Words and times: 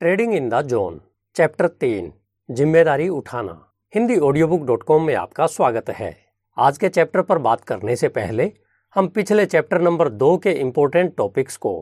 Trading 0.00 0.32
in 0.34 0.48
the 0.48 0.60
zone, 0.62 1.00
chapter 1.36 1.66
तीन, 1.68 2.12
ज़िम्मेदारी 2.48 3.08
उठाना। 3.08 3.52
Hindi 3.92 4.16
audio 4.18 4.46
book 4.48 4.64
dot 4.66 4.82
com 4.82 5.02
में 5.02 5.14
आपका 5.14 5.46
स्वागत 5.46 5.88
है। 5.90 6.10
आज 6.56 6.78
के 6.78 6.88
चैप्टर 6.88 7.22
पर 7.22 7.38
बात 7.38 7.60
करने 7.60 7.96
से 7.96 8.08
पहले, 8.08 8.50
हम 8.96 9.08
पिछले 9.08 9.46
चैप्टर 9.46 9.80
नंबर 9.80 10.08
दो 10.08 10.36
के 10.38 10.52
इम्पोर्टेंट 10.52 11.14
टॉपिक्स 11.16 11.56
को 11.56 11.72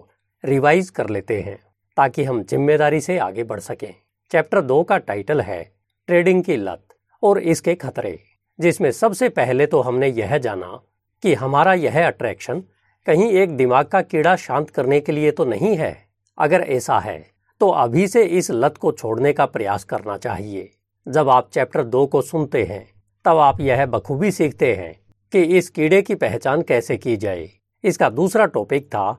रिवाइज 0.45 0.91
कर 0.91 1.09
लेते 1.09 1.41
हैं, 1.41 1.59
ताकि 1.97 2.25
हम 2.25 2.43
ज़िम्मेदारी 2.45 3.01
से 3.01 3.19
आगे 3.19 3.45
बढ़ 3.45 3.61
सकें। 3.61 3.95
चैप्टर 4.31 4.61
दो 4.61 4.83
का 4.83 4.99
टाइटल 5.01 5.41
है, 5.41 5.63
ट्रेडिंग 6.09 6.45
की 6.45 6.57
लत 6.57 6.87
और 7.23 7.39
इसके 7.39 7.75
खतरे, 7.75 8.19
जिसमें 8.59 8.91
सबसे 8.93 9.29
पहले 9.31 9.67
तो 9.67 9.81
हमने 9.81 10.09
यह 10.13 10.39
जाना 10.39 10.81
कि 11.23 11.35
हमारा 11.35 11.75
यह 11.75 12.07
अट्रैक्शन 12.07 12.63
कहीं 13.07 13.31
एक 13.33 13.57
दिमाग 13.57 13.87
का 13.87 14.03
कीड़ा 14.03 14.37
शांत 14.39 14.71
करने 14.71 15.01
के 15.01 15.13
लिए 15.13 15.31
तो 15.31 15.45
नहीं 15.47 15.77
है। 15.77 15.97
अगर 16.39 16.61
ऐसा 16.63 16.99
है 17.01 17.34
तो 17.61 17.69
अभी 17.71 18.07
से 18.09 18.25
इस 18.25 18.51
लत 18.51 18.77
को 18.77 18.93
छोड़ने 18.93 19.33
का 19.33 19.47
प्रयास 19.47 19.85
करना 19.85 20.17
चाहिए। 20.17 20.71
जब 21.07 21.29
आप 21.29 21.49
चैप्टर 21.53 21.85
दो 21.85 22.05
को 22.07 22.23
सुनते 22.23 22.63
हैं, 22.65 22.87
तब 23.25 23.39
आप 23.39 23.61
यह 23.61 23.85
बखूबी 23.87 24.31
सीखते 24.31 24.75
हैं 24.75 24.95
कि 25.33 25.43
इस 25.59 25.69
कीड़े 25.69 26.01
की 26.03 26.15
पहचान 26.15 26.63
कैसे 26.63 26.97
की 26.97 27.17
जाए। 27.17 27.49
इसका 27.85 28.09
दूसरा 28.11 28.47
टॉपिक 28.47 28.87
था 28.87 29.11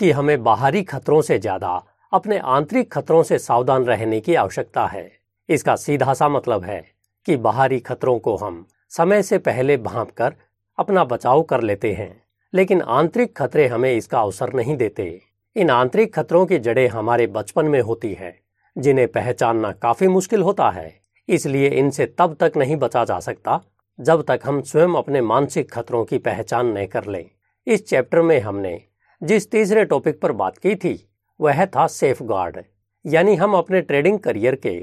कि 0.00 0.10
हमें 0.10 0.42
बाहरी 0.42 0.82
खतरों 0.82 1.20
से 1.22 1.38
ज़्यादा 1.38 1.82
अपने 2.12 2.38
आंतरिक 2.38 2.92
खतरों 2.92 3.22
से 3.22 3.38
सावधान 3.38 3.84
रहने 3.84 4.20
की 4.20 4.34
आवश्यकता 4.34 4.86
है। 4.86 5.10
इसका 5.48 5.76
सीधा 5.76 6.14
सा 6.14 6.28
मतलब 6.28 6.64
है 6.64 6.80
कि 7.26 7.36
बाहरी 7.36 7.78
खतरों 7.80 8.18
को 8.18 8.36
हम 8.36 8.64
समय 8.92 9.22
से 9.22 9.38
पहले 9.38 9.76
भाप 9.76 10.10
कर 10.10 10.34
अपना 10.78 11.04
बचाव 11.04 11.42
कर 11.42 11.60
लेते 11.60 11.92
हैं, 11.92 12.22
लेकिन 12.52 12.80
आंतरिक 12.82 13.36
खतरे 13.36 13.66
हमें 13.66 13.92
इसका 13.92 14.20
अवसर 14.20 14.52
नहीं 14.52 14.76
देते। 14.76 15.20
इन 15.56 15.70
आंतरिक 15.70 16.14
खतरों 16.14 16.44
की 16.46 16.58
जड़ें 16.58 16.86
हमारे 16.88 17.26
बचपन 17.26 17.66
में 17.66 17.80
होती 17.80 18.12
है, 18.14 18.34
जिन्हें 18.76 19.06
पहचानना 19.08 19.70
काफ़ी 19.72 20.08
मुश्किल 20.08 20.42
होता 20.42 20.70
है, 20.70 20.92
इसलिए 21.28 21.68
इनसे 21.68 22.06
तब 22.18 22.36
तक 22.40 22.52
नहीं 22.56 22.76
बचा 22.76 23.04
जा 23.04 23.18
सकता, 23.20 23.60
जब 23.98 24.22
तक 24.22 24.40
हम 24.44 24.60
स्वयं 24.62 24.94
अपने 24.94 25.20
मानसिक 25.20 25.70
खतरों 25.72 26.04
की 26.04 26.18
पहचान 26.18 26.66
नहीं 26.66 26.86
कर 26.86 27.06
लें। 27.06 27.24
इस 27.66 27.86
चैप्टर 27.88 28.22
में 28.22 28.38
हमने 28.40 28.80
जिस 29.22 29.50
तीसरे 29.50 29.84
टॉपिक 29.84 30.20
पर 30.20 30.32
बात 30.32 30.58
की 30.58 30.74
थी, 30.74 30.98
वह 31.40 31.64
था 31.66 31.86
सेफ़ 31.88 32.22
गार्ड 32.22 32.60
यानी 33.04 33.34
हम 33.36 33.54
अपने 33.54 33.80
ट्रेडिंग 33.82 34.18
करियर 34.18 34.54
के 34.56 34.76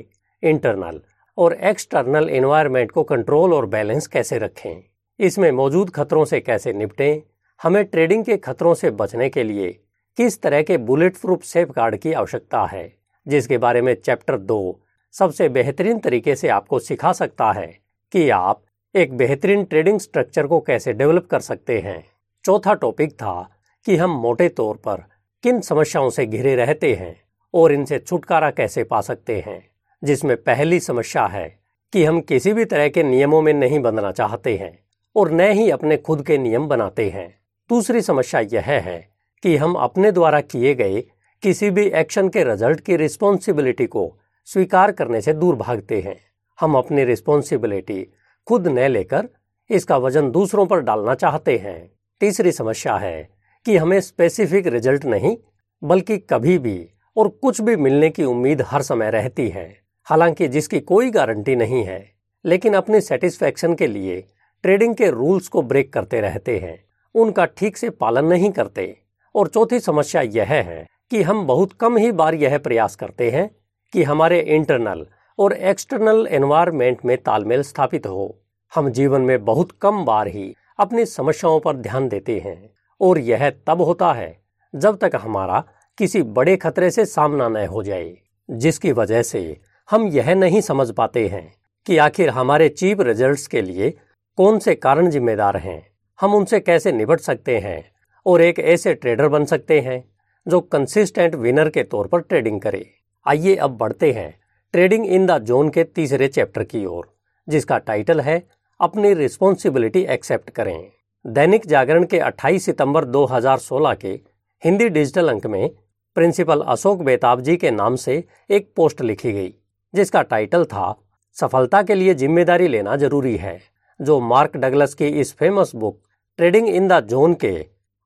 इंटरनल 0.43 1.01
और 1.37 1.53
एक्सटर्नल 1.53 2.29
एनवायरनमेंट 2.29 2.91
को 2.91 3.03
कंट्रोल 3.03 3.53
और 3.53 3.65
बैलेंस 3.65 4.07
कैसे 4.07 4.37
रखें, 4.37 4.83
इसमें 5.19 5.51
मौजूद 5.51 5.89
खतरों 5.89 6.25
से 6.25 6.39
कैसे 6.39 6.73
निपटें, 6.73 7.21
हमें 7.61 7.83
ट्रेडिंग 7.85 8.25
के 8.25 8.37
खतरों 8.37 8.73
से 8.73 8.91
बचने 8.91 9.29
के 9.29 9.43
लिए 9.43 9.79
किस 10.17 10.41
तरह 10.41 10.61
के 10.61 10.77
बुलेट 10.77 11.17
प्रूफ 11.17 11.43
सेफ़ 11.43 11.69
गार्ड 11.69 11.95
की 11.95 12.13
आवश्यकता 12.13 12.65
है, 12.65 12.93
जिसके 13.27 13.57
बारे 13.57 13.81
में 13.81 13.93
चैप्टर 13.95 14.37
दो 14.37 14.79
सबसे 15.11 15.49
बेहतरीन 15.49 15.99
तरीके 15.99 16.35
से 16.35 16.47
आपको 16.47 16.79
सिखा 16.79 17.11
सकता 17.13 17.51
है 17.51 17.67
कि 18.13 18.29
आप 18.29 18.61
एक 18.95 19.17
बेहतरीन 19.17 19.63
ट्रेडिंग 19.63 19.99
स्ट्रक्चर 19.99 20.47
को 20.47 20.59
कैसे 20.59 20.93
डेवलप 20.93 21.27
कर 21.27 21.39
सकते 21.39 21.79
हैं। 21.79 22.03
चौथा 22.45 22.73
टॉपिक 22.73 23.11
था 23.13 23.49
कि 23.85 23.95
हम 23.95 24.11
मोटे 24.11 24.49
तौर 24.49 24.75
पर 24.75 25.03
किन 25.43 25.61
समस्याओं 25.61 26.09
से 26.09 26.25
घिरे 26.25 26.55
रहते 26.55 26.93
हैं 26.95 27.15
और 27.53 27.71
इनसे 27.71 27.99
छुटकारा 27.99 28.51
कैसे 28.51 28.83
पा 28.83 29.01
सकते 29.01 29.39
हैं, 29.47 29.61
जिसमें 30.03 30.35
पहली 30.37 30.79
समस्या 30.79 31.25
है 31.25 31.59
कि 31.93 32.05
हम 32.05 32.21
किसी 32.21 32.53
भी 32.53 32.65
तरह 32.65 32.89
के 32.89 33.03
नियमों 33.03 33.41
में 33.41 33.53
नहीं 33.53 33.79
बंधना 33.79 34.11
चाहते 34.11 34.57
हैं 34.57 34.77
और 35.15 35.31
न 35.31 35.51
ही 35.51 35.69
अपने 35.69 35.97
खुद 35.97 36.25
के 36.25 36.37
नियम 36.37 36.67
बनाते 36.67 37.09
हैं। 37.09 37.29
दूसरी 37.69 38.01
समस्या 38.01 38.39
यह 38.39 38.61
है 38.61 39.10
कि 39.43 39.57
हम 39.57 39.73
अपने 39.73 40.11
द्वारा 40.11 40.41
किए 40.41 40.75
गए 40.75 41.03
किसी 41.43 41.69
भी 41.69 41.85
एक्शन 41.85 42.29
के 42.29 42.43
रिज़ल्ट 42.43 42.79
की 42.79 42.95
रिस्पॉन्सिबिलिटी 42.95 43.85
को 43.85 44.19
स्वीकार 44.45 44.91
करने 44.91 45.21
से 45.21 45.33
दूर 45.33 45.55
भागते 45.55 46.01
हैं। 46.01 46.19
हम 46.59 46.75
अपनी 46.75 47.03
रिस्पॉन्सिबिलिटी 47.03 48.07
खुद 48.47 48.67
न 48.67 48.79
लेकर 48.79 49.29
इसका 49.69 49.97
वज़न 49.97 50.31
दूसरों 50.31 50.65
पर 50.65 50.79
डालना 50.79 51.15
चाहते 51.15 51.57
हैं। 51.57 51.91
तीसरी 52.19 52.51
समस्या 52.51 52.95
है 52.95 53.29
कि 53.65 53.77
हमें 53.77 54.01
स्पेसिफिक 54.01 54.67
रिज़ल्ट 54.67 55.05
नहीं, 55.05 55.37
बल्कि 55.83 56.17
कभी 56.17 56.57
भी 56.57 56.89
और 57.17 57.27
कुछ 57.27 57.61
भी 57.61 57.75
मिलने 57.75 58.09
की 58.09 58.23
उम्मीद 58.23 58.61
हर 58.61 58.81
समय 58.81 59.11
रहती 59.11 59.49
है। 59.49 59.81
हालाँकि 60.03 60.47
जिसकी 60.47 60.79
कोई 60.79 61.11
गारंटी 61.11 61.55
नहीं 61.55 61.83
है, 61.83 62.11
लेकिन 62.45 62.73
अपने 62.73 63.01
सेटिस्फैक्शन 63.01 63.75
के 63.75 63.87
लिए 63.87 64.23
ट्रेडिंग 64.63 64.95
के 64.95 65.09
रूल्स 65.09 65.47
को 65.47 65.61
ब्रेक 65.61 65.93
करते 65.93 66.21
रहते 66.21 66.59
हैं। 66.59 66.85
उनका 67.15 67.45
ठीक 67.45 67.77
से 67.77 67.89
पालन 67.89 68.25
नहीं 68.25 68.51
करते। 68.51 69.00
और 69.35 69.47
चौथी 69.47 69.79
समस्या 69.79 70.21
यह 70.21 70.45
है 70.45 70.85
कि 71.11 71.21
हम 71.21 71.45
बहुत 71.47 71.73
कम 71.73 71.97
ही 71.97 72.11
बार 72.11 72.35
यह 72.35 72.57
प्रयास 72.57 72.95
करते 72.95 73.29
हैं 73.31 73.49
कि 73.93 74.03
हमारे 74.03 74.39
इंटरनल 74.39 75.05
और 75.39 75.53
एक्सटर्नल 75.53 76.27
एनवायरमेंट 76.31 77.05
में 77.05 77.17
तालमेल 77.17 77.61
स्थापित 77.61 78.07
हो। 78.07 78.37
हम 78.75 78.89
जीवन 78.89 79.21
में 79.21 79.43
बहुत 79.45 79.71
कम 79.81 80.03
बार 80.05 80.27
ही 80.27 80.53
अपनी 80.79 81.05
समस्याओं 81.05 81.59
पर 81.59 81.75
ध्यान 81.75 82.07
देते 82.09 82.39
हैं 82.39 82.69
और 83.01 83.19
यह 83.19 83.49
तब 83.67 83.81
होता 83.81 84.11
है 84.13 84.35
जब 84.73 84.97
तक 84.97 85.11
हमारा 85.15 85.63
किसी 85.97 86.21
बड़े 86.21 86.55
खतरे 86.57 86.91
से 86.91 87.05
सामना 87.05 87.47
न 87.49 87.65
हो 87.65 87.83
जाए, 87.83 88.17
जिसकी 88.49 88.91
वजह 88.91 89.21
से 89.21 89.59
हम 89.89 90.07
यह 90.07 90.33
नहीं 90.35 90.61
समझ 90.61 90.91
पाते 90.91 91.27
हैं 91.27 91.53
कि 91.85 91.97
आखिर 91.97 92.29
हमारे 92.29 92.69
चीप 92.69 93.01
रिजल्ट्स 93.01 93.47
के 93.47 93.61
लिए 93.61 93.89
कौन 94.37 94.59
से 94.59 94.75
कारण 94.75 95.09
जिम्मेदार 95.09 95.57
हैं। 95.57 95.81
हम 96.19 96.35
उनसे 96.35 96.59
कैसे 96.59 96.91
निपट 96.91 97.19
सकते 97.19 97.57
हैं 97.59 97.91
और 98.25 98.41
एक 98.41 98.59
ऐसे 98.59 98.93
ट्रेडर 98.93 99.27
बन 99.27 99.45
सकते 99.45 99.79
हैं, 99.79 100.03
जो 100.45 100.59
कंसिस्टेंट 100.61 101.35
विनर 101.35 101.69
के 101.69 101.83
तौर 101.83 102.07
पर 102.07 102.19
ट्रेडिंग 102.19 102.61
करे। 102.61 102.85
आइए 103.25 103.55
अब 103.55 103.77
बढ़ते 103.77 104.11
हैं 104.11 104.33
ट्रेडिंग 104.73 105.05
इन 105.05 105.25
द 105.25 105.37
जोन 105.37 105.69
के 105.69 105.83
तीसरे 105.83 106.27
चैप्टर 106.27 106.63
की 106.63 106.85
ओर, 106.85 107.13
जिसका 107.47 107.77
टाइटल 107.77 108.21
है, 108.21 108.41
अपनी 108.79 109.13
रिस्पॉन्सिबिलिटी 109.13 110.01
एक्सेप्ट 110.09 110.49
करें। 110.49 110.91
दैनिक 111.25 111.65
जागरण 111.67 112.03
के 112.05 112.19
28 112.19 112.65
सितंबर 112.65 113.05
2016 113.05 113.95
के 113.95 114.19
हिंदी 114.63 114.87
डिजिटल 114.89 115.29
अंक 115.29 115.45
में 115.45 115.69
प्रिंसिपल 116.17 116.61
अशोक 116.61 117.01
बेताब 117.01 117.41
जी 117.41 117.55
के 117.57 117.71
नाम 117.71 117.95
से 117.95 118.23
एक 118.49 118.71
पोस्ट 118.75 119.01
लिखी 119.01 119.31
गई, 119.31 119.53
जिसका 119.93 120.21
टाइटल 120.21 120.65
था, 120.65 120.95
सफलता 121.37 121.81
के 121.83 121.95
लिए 121.95 122.13
ज़िम्मेदारी 122.13 122.67
लेना 122.67 122.95
ज़रूरी 122.95 123.35
है, 123.37 123.59
जो 123.99 124.19
मार्क 124.19 124.57
डगलस 124.57 124.93
की 124.93 125.07
इस 125.21 125.33
famous 125.37 125.71
book 125.75 125.99
trading 126.39 126.67
in 126.69 126.87
the 126.87 126.99
zone 127.05 127.33
के 127.33 127.53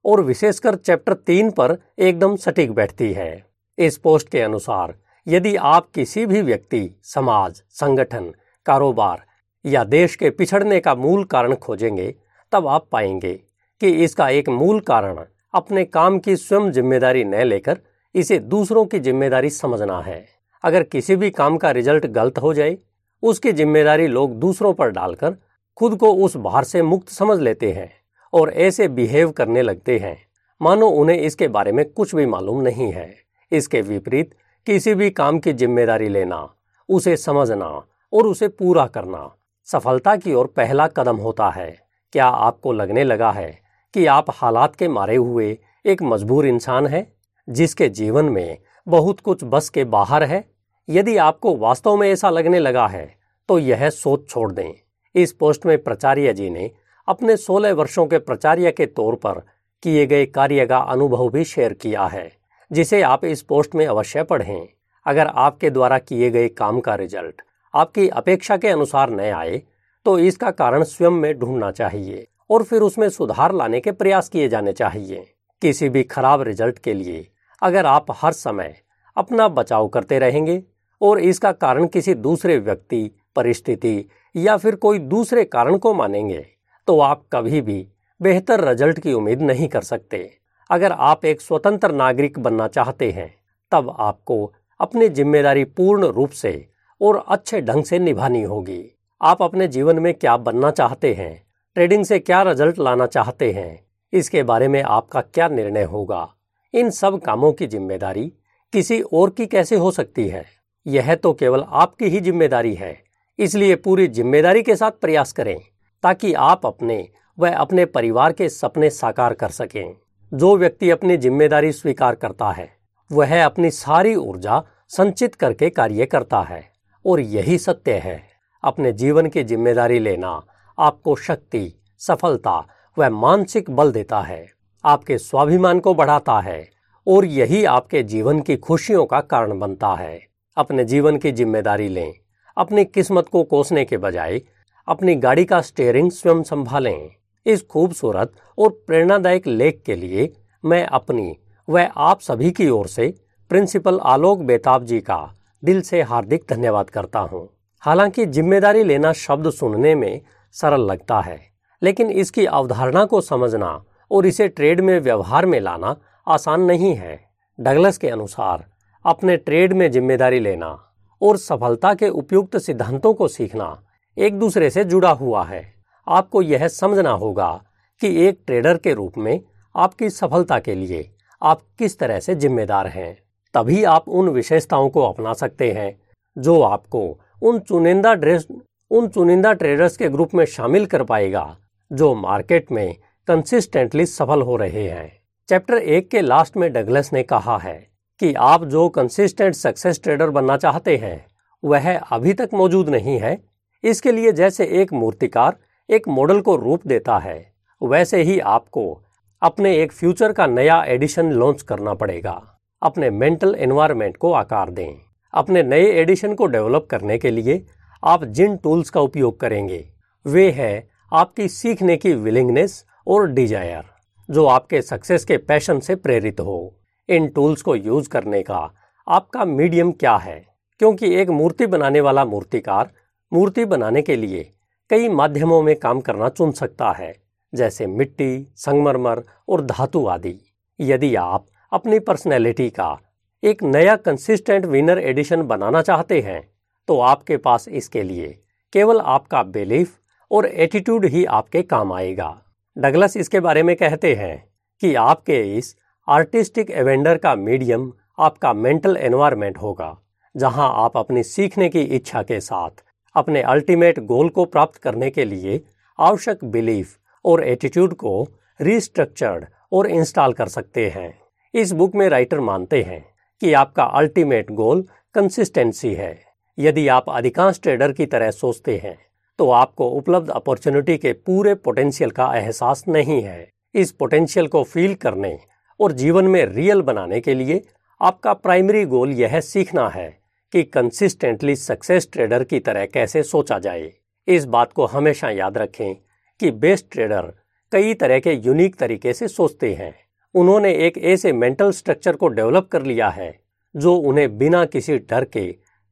और 0.06 0.22
विशेषकर 0.22 0.76
चैप्टर 0.76 1.14
तीन 1.14 1.50
पर 1.52 1.78
एकदम 2.00 2.36
सटीक 2.36 2.72
बैठती 2.72 3.12
है। 3.14 3.46
इस 3.78 3.98
पोस्ट 3.98 4.30
के 4.30 4.42
अनुसार, 4.42 4.94
यदि 5.28 5.56
आप 5.56 5.90
किसी 5.96 6.26
भी 6.26 6.42
व्यक्ति, 6.42 6.90
समाज, 7.04 7.62
संगठन, 7.72 8.32
कारोबार 8.66 9.24
या 9.66 9.84
देश 9.84 10.16
के 10.16 10.30
पिछड़ने 10.30 10.80
का 10.80 10.96
मूल 10.96 11.24
कारण 11.24 11.56
खोजेंगे, 11.56 12.14
तब 12.54 12.68
आप 12.68 12.88
पाएँगे 12.92 13.34
कि 13.82 13.90
इसका 14.04 14.30
एक 14.30 14.50
मूल 14.50 14.80
कारण 14.80 15.24
अपने 15.54 15.84
काम 15.86 16.20
की 16.20 16.36
स्वयं 16.36 16.72
ज़िम्मेदारी 16.72 17.24
न 17.24 17.44
लेकर 17.44 17.80
इसे 18.16 18.40
दूसरों 18.40 18.86
की 18.86 19.00
ज़िम्मेदारी 19.00 19.50
समझना 19.50 20.00
है। 20.02 20.26
अगर 20.64 20.84
किसी 20.84 21.16
भी 21.16 21.30
काम 21.30 21.58
का 21.58 21.72
रिज़ल्ट 21.72 22.06
गलत 22.06 22.38
हो 22.38 22.54
जाए, 22.54 22.78
उसकी 23.24 23.52
ज़िम्मेदारी 23.52 24.08
लोग 24.08 24.40
दूसरों 24.40 24.74
पर 24.74 24.90
डालकर 24.90 25.36
खुद 25.78 25.96
को 25.96 26.14
उस 26.16 26.38
भार 26.38 26.64
से 26.64 26.82
मुक्त 26.82 27.10
समझ 27.10 27.40
लेते 27.40 27.72
हैं। 27.72 27.92
और 28.36 28.50
ऐसे 28.54 28.88
बिहेव 28.88 29.32
करने 29.32 29.62
लगते 29.62 29.98
हैं। 30.00 30.18
मानो 30.62 30.88
उन्हें 30.90 31.18
इसके 31.18 31.48
बारे 31.48 31.72
में 31.72 31.84
कुछ 31.86 32.16
भी 32.16 32.26
मालूम 32.26 32.62
नहीं 32.62 32.92
है। 32.92 33.14
इसके 33.52 33.82
विपरीत, 33.82 34.34
किसी 34.68 34.94
भी 34.96 35.10
काम 35.10 35.40
की 35.40 35.54
ज़िम्मेदारी 35.54 36.10
लेना, 36.10 36.48
उसे 36.90 37.16
समझना 37.18 37.68
और 38.14 38.28
उसे 38.28 38.48
पूरा 38.48 38.86
करना, 38.88 39.30
सफलता 39.68 40.16
की 40.16 40.34
ओर 40.34 40.48
पहला 40.48 40.88
कदम 40.88 41.18
होता 41.18 41.50
है। 41.50 41.70
क्या 42.14 42.26
आपको 42.26 42.72
लगने 42.72 43.04
लगा 43.04 43.32
है 43.32 43.50
कि 43.94 44.06
आप 44.06 44.26
हालात 44.32 44.76
के 44.76 44.88
मारे 44.88 45.16
हुए 45.16 45.58
एक 45.86 46.02
मजबूर 46.04 46.46
इंसान 46.46 46.88
है, 46.88 47.08
जिसके 47.48 47.90
जीवन 47.90 48.26
में 48.26 48.58
बहुत 48.88 49.20
कुछ 49.20 49.44
बस 49.44 49.70
के 49.70 49.84
बाहर 49.86 50.24
है? 50.24 50.44
यदि 50.90 51.16
आपको 51.18 51.56
वास्तव 51.58 51.96
में 51.96 52.10
ऐसा 52.10 52.30
लगने 52.30 52.60
लगा 52.60 52.88
है 52.88 53.06
तो 53.50 53.58
यह 53.60 53.90
सोच 53.90 54.28
छोड़ 54.30 54.52
दें। 54.52 54.74
इस 55.16 55.32
पोस्ट 55.34 55.66
में 55.66 55.78
प्राचार्य 55.84 56.34
जी 56.34 56.50
ने 56.50 56.70
अपने 57.08 57.36
16 57.38 57.72
वर्षों 57.72 58.06
के 58.08 58.18
प्राचार्य 58.18 58.72
के 58.72 58.86
तौर 58.86 59.16
पर 59.16 59.42
किए 59.84 60.06
गए 60.06 60.26
कार्य 60.26 60.66
का 60.66 60.78
अनुभव 60.78 61.30
भी 61.30 61.44
शेयर 61.44 61.74
किया 61.74 62.06
है, 62.06 62.32
जिसे 62.72 63.02
आप 63.02 63.26
इस 63.26 63.42
पोस्ट 63.42 63.76
में 63.76 63.86
अवश्य 63.88 64.24
पढ़ें। 64.24 64.68
अगर 65.06 65.28
आपके 65.28 65.70
द्वारा 65.70 65.98
किए 65.98 66.30
गए 66.30 66.48
काम 66.48 66.80
का 66.80 66.96
रिज़ल्ट 66.96 67.42
आपकी 67.74 68.08
अपेक्षा 68.10 68.58
के 68.58 68.68
अनुसार 68.68 69.10
न 69.10 69.20
आए 69.20 69.62
तो 70.06 70.18
इसका 70.20 70.52
कारण 70.52 70.84
स्वयं 70.84 71.12
में 71.12 71.38
ढूंढना 71.40 71.72
चाहिए 71.72 72.28
और 72.50 72.64
फिर 72.64 72.82
उसमें 72.82 73.08
सुधार 73.10 73.54
लाने 73.54 73.80
के 73.80 73.92
प्रयास 73.92 74.30
किए 74.30 74.48
जाने 74.50 74.74
चाहिए। 74.74 75.26
किसी 75.62 75.90
भी 75.90 76.04
खराब 76.04 76.42
रिज़ल्ट 76.42 76.80
के 76.80 76.94
लिए 76.94 77.28
अगर 77.62 77.86
आप 77.86 78.06
हर 78.12 78.32
समय 78.32 78.76
अपना 79.18 79.48
बचाव 79.48 79.88
करते 79.88 80.20
रहेंगे 80.20 80.62
और 81.02 81.20
इसका 81.20 81.52
कारण 81.52 81.88
किसी 81.88 82.14
दूसरे 82.14 82.58
व्यक्ति, 82.58 83.12
परिस्थिति 83.36 84.06
या 84.36 84.58
फिर 84.58 84.76
कोई 84.76 85.00
दूसरे 85.00 85.44
कारण 85.44 85.78
को 85.78 85.94
मानेंगे 85.94 86.46
तो 86.88 87.00
आप 87.02 87.24
कभी 87.34 87.62
भी 87.62 87.86
बेहतर 88.22 88.68
रिज़ल्ट 88.68 89.00
की 89.00 89.14
उम्मीद 89.14 89.42
नहीं 89.42 89.68
कर 89.68 89.82
सकते। 89.84 90.30
अगर 90.70 90.92
आप 90.92 91.26
एक 91.26 91.42
स्वतंत्र 91.42 91.92
नागरिक 91.94 92.40
बनना 92.40 92.68
चाहते 92.68 93.12
हैं, 93.12 93.34
तब 93.72 93.96
आपको 94.00 94.54
अपनी 94.80 95.10
ज़िम्मेदारी 95.10 95.64
पूर्ण 95.66 96.08
रूप 96.08 96.30
से 96.32 96.68
और 97.02 97.24
अच्छे 97.28 97.62
ढंग 97.62 97.84
से 97.84 98.00
निभानी 98.00 98.42
होगी। 98.44 98.84
आप 99.22 99.42
अपने 99.42 99.68
जीवन 99.68 100.00
में 100.00 100.14
क्या 100.14 100.38
बनना 100.40 100.72
चाहते 100.72 101.14
हैं, 101.14 101.44
ट्रेडिंग 101.76 102.06
से 102.06 102.20
क्या 102.20 102.42
रिज़ल्ट 102.44 102.80
लाना 102.80 103.06
चाहते 103.08 103.52
हैं, 103.52 103.80
इसके 104.14 104.44
बारे 104.44 104.68
में 104.68 104.82
आपका 104.84 105.22
क्या 105.24 105.48
निर्णय 105.50 105.84
होगा? 105.84 106.28
इन 106.74 106.90
सब 106.92 107.20
कामों 107.22 107.52
की 107.54 107.68
ज़िम्मेदारी 107.68 108.32
किसी 108.74 109.02
और 109.04 109.30
की 109.30 109.46
कैसे 109.48 109.76
हो 109.76 109.92
सकती 109.92 110.28
है? 110.28 110.46
यह 110.86 111.14
तो 111.16 111.34
केवल 111.34 111.64
आपकी 111.64 112.06
ही 112.06 112.20
ज़िम्मेदारी 112.22 112.74
है, 112.76 112.98
इसलिए 113.40 113.76
पूरी 113.78 114.08
ज़िम्मेदारी 114.10 114.64
के 114.64 114.76
साथ 114.76 114.92
प्रयास 115.02 115.32
करें। 115.34 115.58
ताकि 116.04 116.34
आप 116.34 116.66
अपने 116.66 117.08
व 117.38 117.50
अपने 117.50 117.86
परिवार 117.86 118.34
के 118.34 118.50
सपने 118.50 118.90
साकार 118.90 119.34
कर 119.34 119.50
सकें। 119.50 119.96
जो 120.32 120.56
व्यक्ति 120.58 120.90
अपनी 120.90 121.18
ज़िम्मेदारी 121.18 121.72
स्वीकार 121.72 122.16
करता 122.16 122.52
है, 122.52 122.70
वह 123.12 123.44
अपनी 123.46 123.72
सारी 123.72 124.16
ऊर्जा 124.16 124.62
संचित 124.90 125.36
करके 125.36 125.70
कार्य 125.70 126.06
करता 126.06 126.42
है। 126.42 126.64
और 127.06 127.20
यही 127.20 127.58
सत्य 127.58 127.94
है, 127.96 128.22
अपने 128.64 128.92
जीवन 128.94 129.28
की 129.28 129.44
ज़िम्मेदारी 129.44 130.00
लेना 130.00 130.42
आपको 130.78 131.16
शक्ति, 131.16 131.74
सफलता 132.02 132.58
व 132.98 133.10
मानसिक 133.12 133.70
बल 133.70 133.92
देता 133.92 134.22
है। 134.22 134.46
आपके 134.84 135.18
स्वाभिमान 135.18 135.80
को 135.80 135.94
बढ़ाता 135.94 136.40
है 136.40 136.68
और 137.08 137.26
यही 137.26 137.64
आपके 137.66 138.04
जीवन 138.04 138.40
की 138.40 138.56
खुशियों 138.58 139.06
का 139.06 139.20
कारण 139.22 139.60
बनता 139.60 139.94
है। 139.96 140.20
अपने 140.58 140.84
जीवन 140.86 141.18
की 141.18 141.32
ज़िम्मेदारी 141.32 141.88
लें, 141.90 142.14
अपनी 142.58 142.86
किस्मत 142.86 143.28
को 143.28 143.44
कोसने 143.44 143.86
के 143.86 143.98
बजाय 143.98 144.42
अपनी 144.88 145.14
गाड़ी 145.16 145.44
का 145.46 145.60
स्टेयरिंग 145.62 146.10
स्वयं 146.12 146.42
संभालें। 146.44 147.10
इस 147.46 147.66
खूबसूरत 147.68 148.32
और 148.58 148.70
प्रेरणादायक 148.88 149.48
लेख 149.48 149.82
के 149.86 149.96
लिए 149.96 150.30
मैं 150.64 150.86
अपनी 150.88 151.36
व 151.68 151.86
आप 151.98 152.20
सभी 152.22 152.52
की 152.52 152.68
ओर 152.70 152.88
से 152.88 153.08
प्रिंसिपल 153.52 154.00
आलोक 154.06 154.40
बेताब 154.42 154.84
जी 154.86 155.00
का 155.00 155.18
दिल 155.64 155.82
से 155.82 156.02
हार्दिक 156.02 156.44
धन्यवाद 156.50 156.90
करता 156.90 157.20
हूँ। 157.22 157.48
हालाँकि 157.84 158.26
ज़िम्मेदारी 158.26 158.84
लेना 158.84 159.14
शब्द 159.14 159.50
सुनने 159.52 159.94
में 159.96 160.22
सरल 160.56 160.82
लगता 160.82 161.20
है, 161.22 161.40
लेकिन 161.82 162.12
इसकी 162.12 162.46
अवधारणा 162.46 163.06
को 163.06 163.22
समझना 163.22 163.84
और 164.12 164.26
इसे 164.26 164.48
ट्रेड 164.48 164.82
में 164.82 165.00
व्यवहार 165.00 165.46
में 165.46 165.60
लाना 165.60 165.96
आसान 166.28 166.62
नहीं 166.62 166.94
है। 166.96 167.20
डगलस 167.60 167.98
के 167.98 168.10
अनुसार, 168.10 168.66
अपने 169.06 169.38
ट्रेड 169.38 169.74
में 169.74 169.90
ज़िम्मेदारी 169.92 170.40
लेना 170.40 170.78
और 171.22 171.38
सफलता 171.38 171.94
के 171.94 172.10
उपयुक्त 172.12 172.58
सिद्धांतों 172.58 173.14
को 173.14 173.28
सीखना 173.28 173.78
एक 174.18 174.40
दूसरे 174.40 174.70
से 174.70 174.84
जुड़ा 174.84 175.12
हुआ 175.12 175.44
है। 175.44 175.74
आपको 176.08 176.42
यह 176.42 176.68
समझना 176.68 177.12
होगा 177.12 177.64
कि 178.02 178.26
एक 178.26 178.40
ट्रेडर 178.48 178.78
के 178.78 178.94
रूप 178.94 179.18
में 179.18 179.42
आपकी 179.76 180.10
सफलता 180.10 180.60
के 180.60 180.76
लिए 180.76 181.10
आप 181.42 181.62
किस 181.80 182.00
तरह 182.00 182.20
से 182.20 182.36
जिम्मेदार 182.36 182.88
हैं। 182.88 183.18
तभी 183.54 183.84
आप 183.84 184.10
उन 184.10 184.30
विशेषताओं 184.30 184.90
को 184.90 185.02
अपना 185.02 185.34
सकते 185.34 185.72
हैं, 185.72 186.02
जो 186.38 186.62
आपको 186.62 187.20
उन 187.42 187.60
चुनिंदा 187.60 188.14
ड्रेस, 188.14 188.48
उन 188.92 189.08
चुनिंदा 189.08 189.54
ट्रेडर्स 189.54 189.98
के 189.98 190.10
ग्रुप 190.10 190.34
में 190.34 190.46
शामिल 190.46 190.86
कर 190.86 191.04
पाएगा, 191.04 191.58
जो 191.92 192.16
मार्केट 192.16 192.72
में 192.72 192.96
कंसिस्टेंटली 193.28 194.06
सफल 194.06 194.42
हो 194.42 194.56
रहे 194.56 194.88
हैं। 194.90 195.12
चैप्टर 195.50 195.74
एक 195.74 196.10
के 196.10 196.22
लास्ट 196.22 196.58
में 196.58 196.74
डगलस 196.74 197.14
ने 197.14 197.24
कहा 197.24 197.58
है 197.58 197.88
कि 198.20 198.34
आप 198.34 198.64
जो 198.64 198.90
कंसिस्टेंट 198.90 199.56
सक्सेस 199.56 200.02
ट्रेडर 200.04 200.30
बनना 200.30 200.58
चाहते 200.58 200.98
हैं, 200.98 201.26
वह 201.64 201.98
अभी 201.98 202.34
तक 202.34 202.50
मौजूद 202.54 202.90
नहीं 202.90 203.20
है 203.20 203.55
इसके 203.86 204.12
लिए 204.12 204.32
जैसे 204.32 204.66
एक 204.82 204.94
मूर्तिकार 204.94 205.56
एक 205.90 206.08
मॉडल 206.08 206.40
को 206.42 206.56
रूप 206.56 206.88
देता 206.88 207.18
है, 207.18 207.54
वैसे 207.82 208.22
ही 208.22 208.40
आपको 208.40 209.02
अपने 209.42 209.76
एक 209.78 209.92
फ्यूचर 209.92 210.32
का 210.32 210.48
नया 210.48 210.84
एडिशन 210.84 211.32
लॉन्च 211.32 211.62
करना 211.62 211.94
पड़ेगा। 211.94 212.42
अपने 212.82 213.10
मेंटल 213.10 213.56
एनवायरनमेंट 213.56 214.18
को 214.18 214.32
आकार 214.34 214.70
दें। 214.70 214.96
अपने 215.34 215.64
नए 215.64 215.92
एडिशन 215.92 216.34
को 216.34 216.46
डेवलप 216.46 216.88
करने 216.92 217.18
के 217.18 217.32
लिए 217.32 217.66
आप 218.04 218.24
जिन 218.24 218.58
टूल्स 218.58 218.90
का 218.90 219.02
उपयोग 219.02 219.40
करेंगे, 219.40 219.84
वे 220.26 220.50
है 220.52 220.88
आपकी 221.12 221.48
सीखने 221.50 221.98
की 221.98 222.14
विलिंगनेस 222.14 222.84
और 223.08 223.28
डिज़ायर 223.28 223.84
जो 224.30 224.46
आपके 224.46 224.82
सक्सेस 224.82 225.26
के 225.26 225.38
पैशन 225.38 225.80
से 225.80 225.96
प्रेरित 225.96 226.40
हो। 226.40 226.76
इन 227.10 227.28
टूल्स 227.28 227.62
को 227.62 227.76
यूज़ 227.76 228.10
करने 228.10 228.42
का 228.44 228.70
आपका 229.08 229.46
मीडियम 229.46 229.92
क्या 229.92 230.16
है? 230.16 230.46
क्योंकि 230.80 231.14
एक 231.16 231.30
मूर्ति 231.30 231.66
बनाने 231.68 232.02
वाला 232.02 232.26
मूर्तिकार 232.26 232.92
मूर्ति 233.36 233.64
बनाने 233.66 234.02
के 234.02 234.16
लिए 234.16 234.44
कई 234.90 235.08
माध्यमों 235.12 235.62
में 235.62 235.76
काम 235.76 236.00
करना 236.02 236.28
चुन 236.30 236.52
सकता 236.54 236.92
है, 236.92 237.14
जैसे 237.54 237.86
मिट्टी, 237.88 238.48
संगमरमर 238.56 239.24
और 239.50 239.62
धातु 239.64 240.06
आदि। 240.08 240.40
यदि 240.80 241.14
आप 241.16 241.46
अपनी 241.72 242.00
पर्सनैलिटी 242.02 242.70
का 242.70 242.98
एक 243.44 243.64
नया 243.64 243.96
कंसिस्टेंट 243.98 244.66
विनर 244.66 245.00
एडिशन 245.00 245.42
बनाना 245.44 245.82
चाहते 245.82 246.20
हैं 246.22 246.42
तो 246.88 247.00
आपके 247.02 247.38
पास 247.40 247.68
इसके 247.70 248.04
लिए 248.04 248.28
केवल 248.74 249.00
आपका 249.00 249.44
बिलीफ 249.50 249.98
और 250.32 250.46
एटीट्यूड 250.46 251.06
ही 251.08 251.26
आपके 251.34 251.62
काम 251.64 251.94
आएगा। 251.94 252.34
डगलस 252.78 253.18
इसके 253.18 253.40
बारे 253.40 253.64
में 253.64 253.76
कहते 253.76 254.14
हैं 254.16 254.38
कि 254.82 254.94
आपके 254.96 255.42
इस 255.58 255.76
आर्टिस्टिक 256.08 256.72
एवेंडर 256.72 257.18
का 257.18 257.36
मीडियम 257.36 257.92
आपका 258.20 258.54
मेंटल 258.56 258.98
एनवायरनमेंट 258.98 259.58
होगा, 259.58 259.96
जहाँ 260.36 260.72
आप 260.76 260.98
अपनी 260.98 261.24
सीखने 261.26 261.70
की 261.70 261.82
इच्छा 261.82 262.24
के 262.24 262.40
साथ 262.42 262.84
अपने 263.16 263.42
अल्टीमेट 263.42 264.00
गोल 264.00 264.30
को 264.30 264.46
प्राप्त 264.46 264.76
करने 264.76 265.10
के 265.10 265.26
लिए 265.26 265.62
आवश्यक 266.00 266.44
बिलीफ 266.46 266.98
और 267.26 267.44
एटीट्यूड 267.44 267.94
को 267.94 268.28
रिस्ट्रक्चर्ड 268.60 269.46
और 269.72 269.88
इंस्टॉल 269.88 270.34
कर 270.34 270.48
सकते 270.48 270.90
हैं। 270.90 271.14
इस 271.54 271.72
बुक 271.72 271.96
में 271.96 272.08
राइटर 272.10 272.40
मानते 272.40 272.82
हैं 272.84 273.04
कि 273.42 273.54
आपका 273.54 273.84
अल्टीमेट 273.84 274.52
गोल 274.52 274.86
कंसिस्टेंसी 275.16 275.94
है। 275.94 276.18
यदि 276.58 276.88
आप 276.88 277.10
अधिकांश 277.10 277.60
ट्रेडर 277.64 277.92
की 277.92 278.06
तरह 278.06 278.32
सोचते 278.32 278.78
हैं 278.78 278.98
तो 279.40 279.50
आपको 279.52 279.90
उपलब्ध 279.90 280.30
अपॉर्चुनिटी 280.30 280.98
के 280.98 281.12
पूरे 281.14 281.54
पोटेंशियल 281.56 282.12
का 282.12 282.34
एहसास 282.36 282.84
नहीं 282.88 283.22
है। 283.22 283.48
इस 283.76 283.92
पोटेंशियल 283.92 284.48
को 284.48 284.64
फील 284.64 284.94
करने 284.96 285.38
और 285.80 285.92
जीवन 285.92 286.26
में 286.26 286.46
रियल 286.46 286.82
बनाने 286.82 287.20
के 287.20 287.34
लिए 287.34 287.62
आपका 288.02 288.34
प्राइमरी 288.34 288.84
गोल 288.86 289.12
यह 289.14 289.40
सीखना 289.40 289.88
है। 289.90 290.08
कि 290.54 290.64
कंसिस्टेंटली 290.64 291.56
सक्सेस 291.56 292.10
ट्रेडर 292.14 292.44
की 292.44 292.60
तरह 292.60 292.86
कैसे 292.86 293.24
सोचा 293.24 293.60
जाए। 293.60 293.92
इस 294.28 294.46
बात 294.46 294.74
को 294.74 294.86
हमेशा 294.86 295.30
याद 295.30 295.58
रखें 295.58 295.96
कि 296.40 296.52
बेस्ट 296.52 296.86
ट्रेडर 296.92 297.34
कई 297.72 297.94
तरह 297.94 298.20
के 298.20 298.34
यूनिक 298.34 298.76
तरीके 298.76 299.14
से 299.14 299.28
सोचते 299.28 299.74
हैं। 299.74 299.94
उन्होंने 300.36 300.74
एक 300.88 300.98
ऐसे 300.98 301.32
मेंटल 301.34 301.72
स्ट्रक्चर 301.72 302.16
को 302.16 302.28
डेवलप 302.28 302.68
कर 302.72 302.84
लिया 302.84 303.10
है, 303.10 303.40
जो 303.76 303.96
उन्हें 303.96 304.38
बिना 304.38 304.66
किसी 304.66 304.98
डर 305.00 305.24
के 305.24 305.46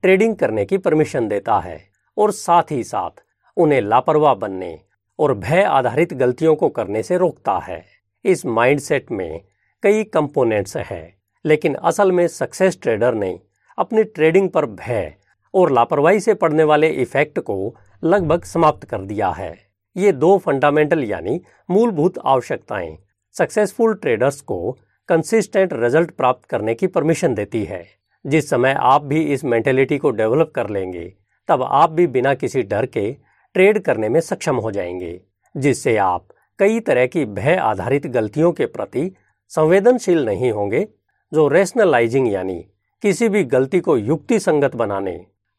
ट्रेडिंग 0.03 0.35
करने 0.35 0.65
की 0.65 0.77
परमिशन 0.77 1.27
देता 1.27 1.59
है 1.59 1.79
और 2.17 2.31
साथ 2.31 2.71
ही 2.71 2.83
साथ 2.83 3.23
उन्हें 3.57 3.81
लापरवाह 3.81 4.33
बनने 4.33 4.79
और 5.19 5.33
भय 5.33 5.61
आधारित 5.61 6.13
गलतियों 6.13 6.55
को 6.55 6.69
करने 6.69 7.03
से 7.03 7.17
रोकता 7.17 7.57
है। 7.59 7.83
इस 8.25 8.45
माइंडसेट 8.45 9.11
में 9.11 9.41
कई 9.83 10.03
कंपोनेंट्स 10.03 10.77
हैं, 10.77 11.15
लेकिन 11.45 11.75
असल 11.75 12.11
में 12.11 12.27
सक्सेस 12.27 12.79
ट्रेडर 12.81 13.13
ने 13.13 13.39
अपनी 13.77 14.03
ट्रेडिंग 14.03 14.49
पर 14.49 14.65
भय 14.65 15.13
और 15.53 15.71
लापरवाही 15.71 16.19
से 16.19 16.33
पड़ने 16.33 16.63
वाले 16.63 16.89
इफ़ेक्ट 16.89 17.39
को 17.39 17.75
लगभग 18.03 18.43
समाप्त 18.43 18.83
कर 18.83 19.01
दिया 19.01 19.29
है। 19.29 19.55
ये 19.97 20.11
दो 20.11 20.37
फंडामेंटल 20.37 21.03
यानी 21.03 21.41
मूलभूत 21.71 22.17
आवश्यकताएँ 22.25 22.97
सक्सेसफुल 23.35 23.93
ट्रेडर्स 23.93 24.41
को 24.41 24.77
कंसिस्टेंट 25.09 25.73
रिज़ल्ट 25.73 26.11
प्राप्त 26.11 26.45
करने 26.45 26.73
की 26.75 26.87
परमिशन 26.87 27.33
देती 27.33 27.63
है। 27.63 27.83
जिस 28.25 28.49
समय 28.49 28.75
आप 28.79 29.03
भी 29.03 29.21
इस 29.23 29.43
मेंटेलिटी 29.43 29.97
को 29.97 30.11
डेवलप 30.11 30.51
कर 30.55 30.69
लेंगे, 30.69 31.13
तब 31.47 31.63
आप 31.63 31.89
भी 31.89 32.07
बिना 32.07 32.33
किसी 32.33 32.61
डर 32.63 32.85
के 32.85 33.11
ट्रेड 33.53 33.79
करने 33.79 34.09
में 34.09 34.19
सक्षम 34.19 34.55
हो 34.55 34.71
जाएँगे, 34.71 35.19
जिससे 35.57 35.97
आप 35.97 36.27
कई 36.59 36.79
तरह 36.79 37.05
की 37.05 37.25
भय 37.25 37.55
आधारित 37.55 38.07
गलतियों 38.07 38.51
के 38.51 38.65
प्रति 38.65 39.11
संवेदनशील 39.47 40.25
नहीं 40.25 40.51
होंगे, 40.51 40.87
जो 41.33 41.47
रेशनलाइजिंग 41.47 42.31
यानी 42.31 42.65
किसी 43.03 43.27
भी 43.29 43.43
गलती 43.43 43.79
को 43.79 43.95
युक्ति 43.97 44.37
संगत 44.39 44.75
बनाने, 44.75 45.11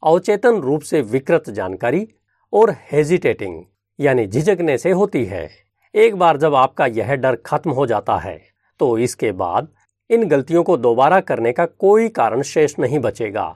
अवचेतन 0.03 0.61
रूप 0.61 0.83
से 0.83 1.01
विकृत 1.03 1.51
जानकारी 1.51 2.07
और 2.53 2.71
हेजिटेटिंग 2.93 3.61
यानी 3.99 4.27
झिझकने 4.27 4.77
से 4.79 4.91
होती 4.91 5.25
है। 5.25 5.49
एक 5.95 6.17
बार 6.17 6.37
जब 6.37 6.55
आपका 6.55 6.87
यह 6.87 7.15
डर 7.15 7.37
खत्म 7.37 7.71
हो 7.71 7.87
जाता 7.87 8.17
है 8.17 8.39
तो 8.81 8.97
इसके 8.99 9.33
बाद 9.33 9.69
इन 10.11 10.27
गलतियों 10.29 10.63
को 10.63 10.77
दोबारा 10.77 11.21
करने 11.21 11.53
का 11.53 11.67
कोई 11.67 12.09
कारण 12.09 12.43
शेष 12.43 12.79
नहीं 12.79 12.99
बचेगा 12.99 13.47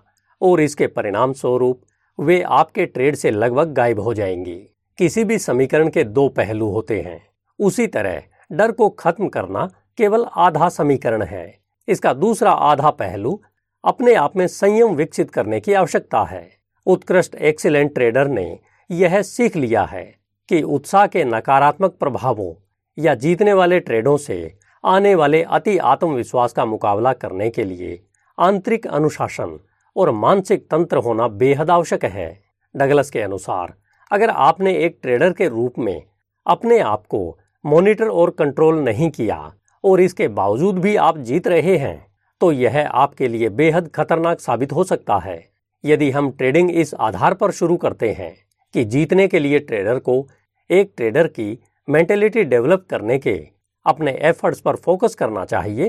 और 0.41 0.61
इसके 0.61 0.87
परिणाम 0.87 1.33
स्वरूप 1.33 1.81
वे 2.19 2.41
आपके 2.43 2.87
ट्रेड 2.87 3.17
से 3.17 3.31
लगभग 3.31 3.73
गायब 3.73 4.01
हो 4.01 4.15
जाएँगी। 4.15 4.59
किसी 4.99 5.25
भी 5.25 5.39
समीकरण 5.39 5.89
के 5.89 6.05
दो 6.05 6.29
पहलू 6.29 6.71
होते 6.71 7.01
हैं। 7.01 7.21
उसी 7.59 7.87
तरह, 7.87 8.23
डर 8.53 8.73
को 8.73 8.89
खत्म 8.91 9.29
करना 9.29 9.69
केवल 9.99 10.27
आधा 10.37 10.69
समीकरण 10.69 11.23
है। 11.23 11.55
इसका 11.89 12.13
दूसरा 12.15 12.51
आधा 12.53 12.91
पहलू 12.93 13.41
अपने 13.85 14.15
आप 14.15 14.37
में 14.37 14.47
संयम 14.47 14.95
विकसित 14.95 15.31
करने 15.31 15.61
की 15.61 15.73
आवश्यकता 15.73 16.23
है। 16.25 16.51
उत्कृष्ट 16.87 17.35
एक्सीलेंट 17.35 17.95
ट्रेडर 17.95 18.29
ने 18.29 18.59
यह 18.91 19.23
सीख 19.23 19.57
लिया 19.57 19.85
है 19.85 20.03
कि 20.49 20.63
उत्साह 20.63 21.07
के 21.07 21.25
नकारात्मक 21.25 21.95
प्रभावों 22.01 22.53
या 22.99 23.15
जीतने 23.15 23.53
वाले 23.53 23.81
ट्रेडों 23.81 24.17
से 24.17 24.59
आने 24.85 25.15
वाले 25.15 25.43
अति 25.43 25.79
आत्मविश्वास 25.79 26.53
का 26.53 26.65
मुकाबला 26.65 27.13
करने 27.13 27.51
के 27.51 27.65
लिए 27.65 28.01
आंतरिक 28.39 28.87
अनुशासन 28.87 29.59
और 29.97 30.11
मानसिक 30.11 30.67
तंत्र 30.71 30.97
होना 30.97 31.29
बेहद 31.29 31.71
आवश्यक 31.71 32.05
है। 32.05 32.41
डगलस 32.77 33.11
के 33.11 33.21
अनुसार, 33.21 33.75
अगर 34.11 34.31
आपने 34.31 34.77
एक 34.77 34.99
ट्रेडर 35.03 35.33
के 35.33 35.49
रूप 35.49 35.79
में 35.79 36.03
अपने 36.47 36.79
आप 36.79 37.07
को 37.07 37.39
मॉनिटर 37.65 38.09
और 38.09 38.31
कंट्रोल 38.31 38.81
नहीं 38.81 39.11
किया 39.11 39.53
और 39.85 40.01
इसके 40.01 40.29
बावजूद 40.29 40.79
भी 40.79 40.97
आप 40.97 41.19
जीत 41.19 41.49
रहे 41.49 41.77
हैं 41.77 42.08
तो 42.41 42.53
यह 42.53 42.89
आपके 42.89 43.29
लिए 43.29 43.49
बेहद 43.49 43.89
खतरनाक 43.89 44.41
साबित 44.41 44.73
हो 44.73 44.85
सकता 44.85 45.19
है। 45.19 45.49
यदि 45.85 46.11
हम 46.11 46.31
ट्रेडिंग 46.31 46.71
इस 46.71 46.95
आधार 46.95 47.35
पर 47.35 47.51
शुरू 47.51 47.77
करते 47.77 48.13
हैं 48.13 48.35
कि 48.75 48.85
जीतने 48.85 49.29
के 49.29 49.39
लिए 49.39 49.59
ट्रेडर 49.59 49.99
को 49.99 50.27
एक 50.71 50.93
ट्रेडर 50.97 51.27
की 51.27 51.59
मेंटेलिटी 51.89 52.45
डेवलप 52.45 52.87
करने 52.91 53.19
के 53.19 53.49
अपने 53.87 54.13
एफर्ट्स 54.13 54.61
पर 54.61 54.77
फोकस 54.77 55.15
करना 55.15 55.45
चाहिए, 55.45 55.89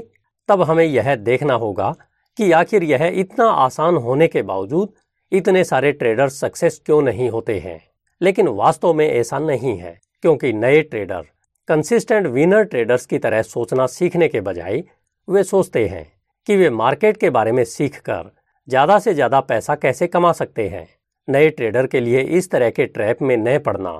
तब 0.49 0.61
हमें 0.61 0.85
यह 0.85 1.15
देखना 1.15 1.53
होगा 1.53 1.95
कि 2.37 2.51
आखिर 2.51 2.83
यह 2.83 3.05
इतना 3.15 3.45
आसान 3.45 3.95
होने 3.95 4.27
के 4.27 4.41
बावजूद 4.41 4.93
इतने 5.31 5.63
सारे 5.63 5.91
ट्रेडर 5.91 6.29
सक्सेस 6.29 6.81
क्यों 6.85 7.01
नहीं 7.01 7.29
होते 7.29 7.59
हैं। 7.59 7.79
लेकिन 8.21 8.47
वास्तव 8.47 8.93
में 8.93 9.07
ऐसा 9.07 9.39
नहीं 9.39 9.77
है, 9.77 9.99
क्योंकि 10.21 10.53
नए 10.53 10.81
ट्रेडर 10.81 11.25
कंसिस्टेंट 11.67 12.27
विनर 12.27 12.63
ट्रेडर्स 12.63 13.05
की 13.05 13.17
तरह 13.17 13.41
सोचना 13.41 13.87
सीखने 13.87 14.27
के 14.27 14.41
बजाय 14.41 14.83
वे 15.27 15.43
सोचते 15.43 15.87
हैं 15.87 16.18
कि 16.49 16.55
वे 16.57 16.69
मार्केट 16.69 17.17
के 17.17 17.29
बारे 17.29 17.51
में 17.51 17.63
सीख 17.63 17.97
कर 17.99 18.29
ज़्यादा 18.67 18.97
से 18.99 19.13
ज़्यादा 19.13 19.39
पैसा 19.41 19.75
कैसे 19.75 20.07
कमा 20.07 20.31
सकते 20.31 20.67
हैं। 20.69 20.87
नए 21.27 21.49
ट्रेडर 21.49 21.87
के 21.87 21.99
लिए 21.99 22.21
इस 22.37 22.49
तरह 22.51 22.69
के 22.69 22.85
ट्रैप 22.85 23.21
में 23.21 23.35
न 23.37 23.57
पड़ना 23.59 23.91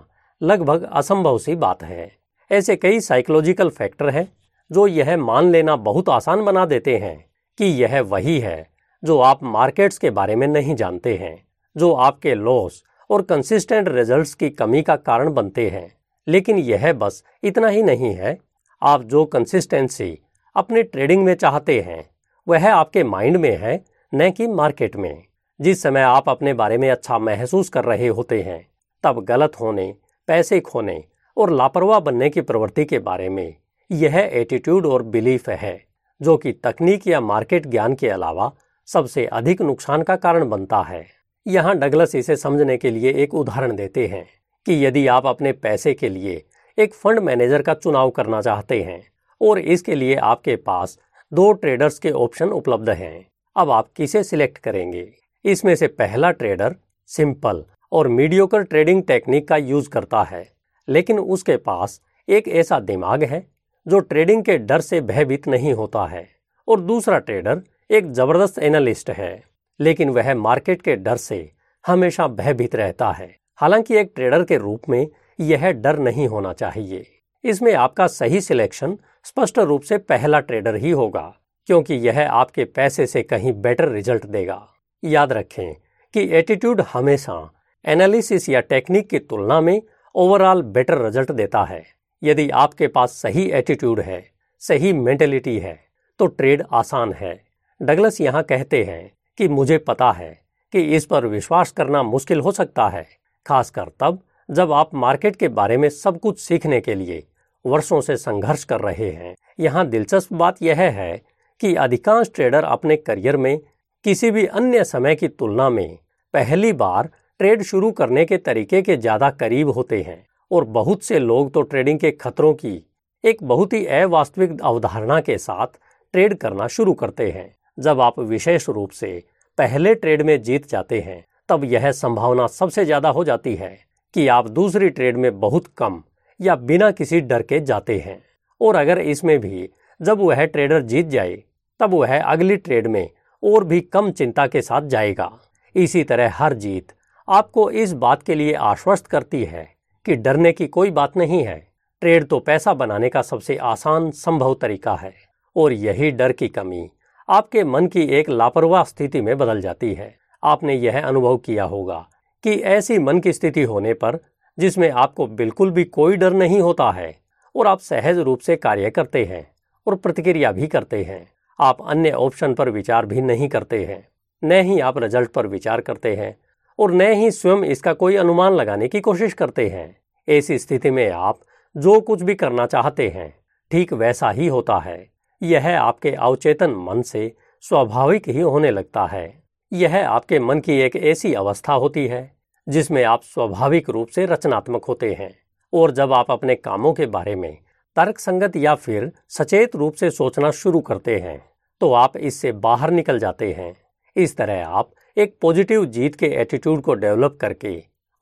लगभग 0.42 0.84
असंभव 0.84 1.38
सी 1.38 1.56
बात 1.56 1.84
है। 1.84 2.12
ऐसे 2.52 2.76
कई 2.76 3.00
साइकोलॉजिकल 3.00 3.70
फैक्टर 3.70 4.10
हैं, 4.10 4.28
जो 4.72 4.88
यह 4.88 5.16
मान 5.18 5.52
लेना 5.52 5.76
बहुत 5.76 6.10
आसान 6.10 6.44
बना 6.46 6.66
देते 6.66 6.98
हैं 6.98 7.16
कि 7.58 7.66
यह 7.84 8.02
वही 8.02 8.40
है 8.40 8.68
जो 9.04 9.20
आप 9.20 9.44
मार्केट्स 9.44 9.98
के 9.98 10.10
बारे 10.10 10.36
में 10.36 10.48
नहीं 10.48 10.76
जानते 10.76 11.18
हैं, 11.18 11.38
जो 11.76 11.94
आपके 11.94 12.36
लॉस 12.36 12.84
और 13.10 13.22
कंसिस्टेंट 13.22 13.90
रिजल्ट्स 13.90 14.34
की 14.34 14.50
कमी 14.50 14.82
का 14.82 14.96
कारण 14.96 15.34
बनते 15.34 15.70
हैं। 15.70 15.90
लेकिन 16.28 16.58
यह 16.58 16.94
बस 16.96 17.24
इतना 17.44 17.68
ही 17.68 17.84
नहीं 17.84 18.14
है, 18.14 18.38
आप 18.82 19.04
जो 19.04 19.26
कंसिस्टेंसी 19.28 20.18
अपनी 20.56 20.84
ट्रेडिंग 20.84 21.24
में 21.24 21.36
चाहते 21.36 21.82
हैं 21.82 22.10
वह 22.50 22.74
आपके 22.74 23.04
माइंड 23.04 23.38
में 23.38 23.58
है, 23.58 23.86
न 24.16 24.32
कि 24.32 24.48
मार्केट 24.48 24.96
में। 24.96 25.24
जिस 25.62 25.82
समय 25.82 26.02
आप 26.02 26.30
अपने 26.30 26.54
बारे 26.54 26.78
में 26.78 26.90
अच्छा 26.92 27.18
महसूस 27.18 27.70
कर 27.70 27.84
रहे 27.84 28.08
होते 28.08 28.42
हैं, 28.42 28.68
तब 29.04 29.20
गलत 29.24 29.60
होने, 29.62 29.94
पैसे 30.28 30.60
खोने 30.60 31.04
और 31.38 31.52
लापरवाह 31.52 32.00
बनने 32.00 32.30
की 32.30 32.42
प्रवृत्ति 32.42 32.86
के 32.86 33.00
बारे 33.00 33.30
में 33.30 33.56
यह 33.92 34.18
एटीट्यूड 34.34 34.86
और 34.86 35.04
बिलीफ 35.04 35.50
है, 35.50 35.86
जो 36.22 36.38
कि 36.38 36.52
तकनीक 36.52 37.08
या 37.08 37.22
मार्केट 37.22 37.68
ज्ञान 37.68 37.96
के 37.96 38.10
अलावा 38.10 38.52
सबसे 38.88 39.26
अधिक 39.26 39.62
नुकसान 39.62 40.04
का 40.04 40.16
कारण 40.16 40.50
बनता 40.50 40.82
है। 40.82 41.06
यहाँ 41.48 41.76
डगलस 41.76 42.16
इसे 42.16 42.36
समझने 42.36 42.78
के 42.78 42.92
लिए 42.92 43.14
एक 43.14 43.34
उदाहरण 43.34 43.76
देते 43.76 44.08
हैं 44.08 44.26
कि 44.66 44.86
यदि 44.86 45.08
आप 45.08 45.26
अपने 45.26 45.52
पैसे 45.52 45.94
के 45.94 46.10
लिए 46.10 46.44
एक 46.78 46.94
फंड 46.94 47.20
मैनेजर 47.20 47.62
का 47.62 47.74
चुनाव 47.74 48.10
करना 48.10 48.42
चाहते 48.42 48.82
हैं 48.84 49.02
और 49.42 49.60
इसके 49.60 49.96
लिए 49.96 50.16
आपके 50.16 50.56
पास 50.56 51.00
दो 51.32 51.52
ट्रेडर्स 51.54 52.00
के 52.00 52.12
ऑप्शन 52.12 52.50
उपलब्ध 52.50 52.90
हैं। 52.90 53.26
अब 53.56 53.72
आप 53.72 53.88
किसे 53.96 54.24
सिलेक्ट 54.24 54.58
करेंगे? 54.58 55.08
इसमें 55.46 55.76
से 55.76 55.88
पहला 55.88 56.32
ट्रेडर 56.32 56.76
सिंपल 57.10 57.64
और 57.92 58.08
मीडियोकर 58.08 58.64
ट्रेडिंग 58.64 59.04
टेक्निक 59.04 59.48
का 59.48 59.58
यूज़ 59.58 59.90
करता 59.90 60.24
है। 60.24 60.44
लेकिन 60.88 61.20
उसके 61.20 61.58
पास 61.58 62.00
एक 62.28 62.48
ऐसा 62.48 62.80
दिमाग 62.80 63.24
है 63.24 63.46
जो 63.86 64.00
ट्रेडिंग 64.00 64.44
के 64.44 64.58
डर 64.58 64.82
से 64.82 65.02
भयभीत 65.02 65.48
नहीं 65.48 65.74
होता 65.74 66.06
है 66.06 66.28
और 66.68 66.80
दूसरा 66.80 67.20
ट्रेडर 67.20 67.62
एक 67.92 68.12
ज़बरदस्त 68.12 68.60
एनालिस्ट 68.60 69.10
है। 69.10 69.44
लेकिन 69.80 70.10
वह 70.10 70.34
मार्केट 70.36 70.82
के 70.82 70.96
डर 70.96 71.18
से 71.18 71.52
हमेशा 71.86 72.28
भयभीत 72.28 72.76
रहता 72.76 73.12
है। 73.12 73.36
हालाँकि 73.56 73.96
एक 73.96 74.12
ट्रेडर 74.16 74.44
के 74.44 74.58
रूप 74.58 74.90
में 74.90 75.08
यह 75.40 75.72
डर 75.72 76.00
नहीं 76.00 76.28
होना 76.28 76.54
चाहिए। 76.54 77.06
इसमें 77.44 77.74
आपका 77.74 78.08
सही 78.08 78.42
सिलेक्शन 78.42 78.98
स्पष्ट 79.26 79.60
रूप 79.60 79.82
से 79.82 79.98
पहला 80.00 80.40
ट्रेडर 80.40 80.76
ही 80.76 80.92
होगा, 80.92 81.34
क्योंकि 81.70 81.94
यह 81.98 82.30
आपके 82.32 82.64
पैसे 82.66 83.06
से 83.08 83.22
कहीं 83.24 83.54
बेटर 83.62 83.90
रिज़ल्ट 83.90 84.26
देगा। 84.26 84.62
याद 85.04 85.34
रखें 85.34 85.74
कि 86.14 86.28
एटीट्यूड 86.38 86.82
हमेशा 86.94 87.52
एनालिसिस 87.86 88.50
या 88.50 88.60
टेक्निक 88.62 89.10
की 89.10 89.20
तुलना 89.20 89.60
में 89.62 89.82
ओवरऑल 90.16 90.62
बेटर 90.64 91.04
रिज़ल्ट 91.04 91.32
देता 91.32 91.64
है। 91.64 91.84
यदि 92.22 92.50
आपके 92.52 92.88
पास 92.88 93.12
सही 93.14 93.50
एटीट्यूड 93.50 94.00
है, 94.00 94.24
सही 94.62 94.94
मेंटेलिटी 94.94 95.58
है 95.60 95.80
तो 96.20 96.26
ट्रेड 96.28 96.64
आसान 96.74 97.14
है। 97.14 97.40
डगलस 97.82 98.20
यहाँ 98.22 98.44
कहते 98.44 98.84
हैं 98.84 99.12
कि 99.38 99.48
मुझे 99.48 99.78
पता 99.78 100.12
है 100.12 100.32
कि 100.74 100.82
इस 100.96 101.06
पर 101.06 101.26
विश्वास 101.28 101.72
करना 101.72 102.04
मुश्किल 102.04 102.40
हो 102.40 102.52
सकता 102.52 102.88
है, 102.90 103.06
खासकर 103.46 103.92
तब 104.00 104.20
जब 104.50 104.72
आप 104.72 104.96
मार्केट 104.96 105.36
के 105.36 105.48
बारे 105.50 105.78
में 105.78 105.90
सब 105.90 106.20
कुछ 106.20 106.40
सीखने 106.40 106.82
के 106.82 106.96
लिए 106.96 107.24
वर्षों 107.66 108.00
से 108.02 108.16
संघर्ष 108.18 108.64
कर 108.64 108.80
रहे 108.80 109.10
हैं। 109.10 109.36
यहाँ 109.60 109.88
दिलचस्प 109.88 110.34
बात 110.34 110.62
यह 110.62 110.82
है 110.82 111.22
कि 111.62 111.74
अधिकांश 111.76 112.32
ट्रेडर 112.36 112.64
अपने 112.64 112.96
करियर 112.98 113.38
में 113.38 113.58
किसी 114.06 114.32
भी 114.32 114.46
अन्य 114.46 114.84
समय 114.84 115.16
की 115.16 115.28
तुलना 115.28 115.70
में 115.70 115.98
पहली 116.34 116.72
बार 116.74 117.10
ट्रेड 117.40 117.62
शुरू 117.62 117.92
करने 117.92 118.26
के 118.26 118.38
तरीके 118.38 118.82
के 118.82 118.98
ज़्यादा 118.98 119.30
करीब 119.32 119.70
होते 119.70 120.02
हैं 120.02 120.24
और 120.52 120.64
बहुत 120.68 121.04
से 121.04 121.20
लोग 121.20 121.52
तो 121.54 121.62
ट्रेडिंग 121.62 122.00
के 122.00 122.12
खतरों 122.12 122.54
की 122.54 122.82
एक 123.24 123.44
बहुत 123.44 123.74
ही 123.74 123.86
अवास्तविक 123.86 124.62
अवधारणा 124.62 125.20
के 125.22 125.38
साथ 125.38 125.80
ट्रेड 126.14 126.34
करना 126.34 126.68
शुरू 126.68 126.94
करते 126.94 127.30
हैं। 127.32 127.54
जब 127.78 128.02
आप 128.02 128.20
विशेष 128.20 128.68
रूप 128.70 128.92
से 128.92 129.12
पहले 129.58 129.94
ट्रेड 129.96 130.22
में 130.22 130.42
जीत 130.42 130.68
जाते 130.70 131.00
हैं, 131.00 131.24
तब 131.50 131.64
यह 131.64 131.92
संभावना 131.92 132.48
सबसे 132.48 132.86
ज़्यादा 132.86 133.10
हो 133.10 133.24
जाती 133.24 133.56
है 133.56 133.78
कि 134.14 134.28
आप 134.28 134.48
दूसरी 134.50 134.90
ट्रेड 134.90 135.18
में 135.18 135.40
बहुत 135.40 135.68
कम 135.78 136.02
या 136.42 136.56
बिना 136.56 136.92
किसी 136.92 137.22
डर 137.22 137.42
के 137.42 137.60
जाते 137.60 137.98
हैं। 138.00 138.22
और 138.62 138.76
अगर 138.76 139.00
इसमें 139.00 139.40
भी 139.40 139.70
जब 140.02 140.20
वह 140.20 140.46
ट्रेडर 140.46 140.82
जीत 140.82 141.08
जाए, 141.08 141.44
तब 141.80 141.94
वह 141.94 142.22
अगली 142.22 142.58
ट्रेड 142.58 142.88
में 142.88 143.10
और 143.44 143.64
भी 143.64 143.82
कम 143.82 144.12
चिंता 144.12 144.48
के 144.48 144.62
साथ 144.62 144.82
जाएगा। 144.82 145.32
इसी 145.76 146.04
तरह 146.04 146.32
हर 146.34 146.54
जीत 146.54 146.92
आपको 147.28 147.70
इस 147.72 147.94
बात 147.94 148.24
के 148.24 148.36
लिए 148.36 148.54
आश्वस्त 148.54 149.08
करती 149.08 149.44
है 149.44 149.68
कि 150.06 150.16
डरने 150.16 150.52
की 150.52 150.68
कोई 150.68 150.92
बात 150.92 151.18
नहीं 151.18 151.44
है। 151.44 151.68
ट्रेड 152.02 152.26
तो 152.26 152.40
पैसा 152.40 152.74
बनाने 152.74 153.10
का 153.10 153.22
सबसे 153.22 153.56
आसान 153.58 154.10
संभव 154.12 154.54
तरीका 154.54 154.96
है 154.96 155.14
और 155.56 155.74
यही 155.74 156.12
डर 156.12 156.32
की 156.32 156.48
कमी 156.48 156.90
आपके 157.30 157.64
मन 157.64 157.88
की 157.88 158.02
एक 158.02 158.30
लापरवाह 158.30 158.84
स्थिति 158.84 159.22
में 159.22 159.38
बदल 159.38 159.62
जाती 159.62 159.94
है। 159.94 160.16
आपने 160.44 160.76
यह 160.76 161.08
अनुभव 161.08 161.38
किया 161.38 161.64
होगा 161.64 162.08
कि 162.44 162.54
ऐसी 162.54 162.98
मन 163.00 163.20
की 163.20 163.34
स्थिति 163.34 163.64
होने 163.64 163.94
पर 163.94 164.20
जिसमें 164.60 164.90
आपको 164.90 165.28
बिल्कुल 165.28 165.72
भी 165.72 165.84
कोई 165.84 166.18
डर 166.18 166.34
नहीं 166.34 166.60
होता 166.62 166.90
है 166.92 167.14
और 167.56 167.68
आप 167.68 167.80
सहज 167.80 168.18
रूप 168.18 168.40
से 168.40 168.56
कार्य 168.56 168.90
करते 168.90 169.24
हैं 169.26 169.46
और 169.88 169.96
प्रतिक्रिया 169.96 170.52
भी 170.52 170.68
करते 170.68 171.04
हैं। 171.04 171.28
आप 171.60 171.82
अन्य 171.82 172.12
ऑप्शन 172.12 172.54
पर 172.54 172.70
विचार 172.70 173.06
भी 173.06 173.22
नहीं 173.22 173.48
करते 173.50 173.84
हैं, 173.86 174.08
न 174.44 174.62
ही 174.62 174.80
आप 174.80 174.98
रिज़ल्ट 174.98 175.32
पर 175.32 175.48
विचार 175.48 175.82
करते 175.82 176.16
हैं 176.16 176.36
और 176.80 176.92
न 176.92 177.12
ही 177.12 177.32
स्वयं 177.32 177.64
इसका 177.64 177.94
कोई 177.94 178.16
अनुमान 178.16 178.54
लगाने 178.54 178.88
की 178.88 179.00
कोशिश 179.00 179.34
करते 179.34 179.68
हैं। 179.70 179.96
ऐसी 180.28 180.58
स्थिति 180.60 180.92
में 180.92 181.10
आप 181.10 181.40
जो 181.76 182.00
कुछ 182.02 182.22
भी 182.22 182.36
करना 182.36 182.66
चाहते 182.66 183.08
हैं, 183.10 183.34
ठीक 183.72 183.94
वैसा 183.94 184.30
ही 184.30 184.48
होता 184.48 184.78
है। 184.78 185.06
यह 185.42 185.80
आपके 185.82 186.12
अवचेतन 186.12 186.72
मन 186.80 187.02
से 187.02 187.32
स्वाभाविक 187.64 188.28
ही 188.30 188.42
होने 188.42 188.72
लगता 188.72 189.06
है। 189.06 189.44
यह 189.72 190.08
आपके 190.10 190.40
मन 190.40 190.60
की 190.60 190.80
एक 190.82 190.96
ऐसी 190.96 191.34
अवस्था 191.34 191.74
होती 191.74 192.06
है 192.08 192.39
जिसमें 192.70 193.04
आप 193.04 193.24
स्वाभाविक 193.24 193.90
रूप 193.90 194.08
से 194.08 194.26
रचनात्मक 194.26 194.86
होते 194.86 195.12
हैं, 195.14 195.32
और 195.74 195.92
जब 195.92 196.14
आप 196.14 196.32
अपने 196.32 196.56
कामों 196.56 196.94
के 196.94 197.06
बारे 197.08 197.36
में 197.36 197.58
तर्क 197.98 198.20
संगत 198.20 198.56
या 198.56 198.76
फिर 198.76 199.12
सचेत 199.30 199.76
रूप 199.76 199.94
से 199.94 200.10
सोचना 200.12 200.52
शुरू 200.54 200.80
करते 200.82 201.18
हैं 201.18 201.42
तो 201.82 201.92
आप 201.94 202.18
इससे 202.18 202.52
बाहर 202.54 202.92
निकल 202.92 203.20
जाते 203.20 203.52
हैं। 203.54 203.74
इस 204.16 204.36
तरह 204.38 204.66
आप 204.68 204.90
एक 205.18 205.38
पॉजिटिव 205.42 205.86
जीत 205.88 206.16
के 206.16 206.26
एटीट्यूड 206.42 206.82
को 206.82 206.94
डेवलप 206.96 207.38
करके 207.42 207.72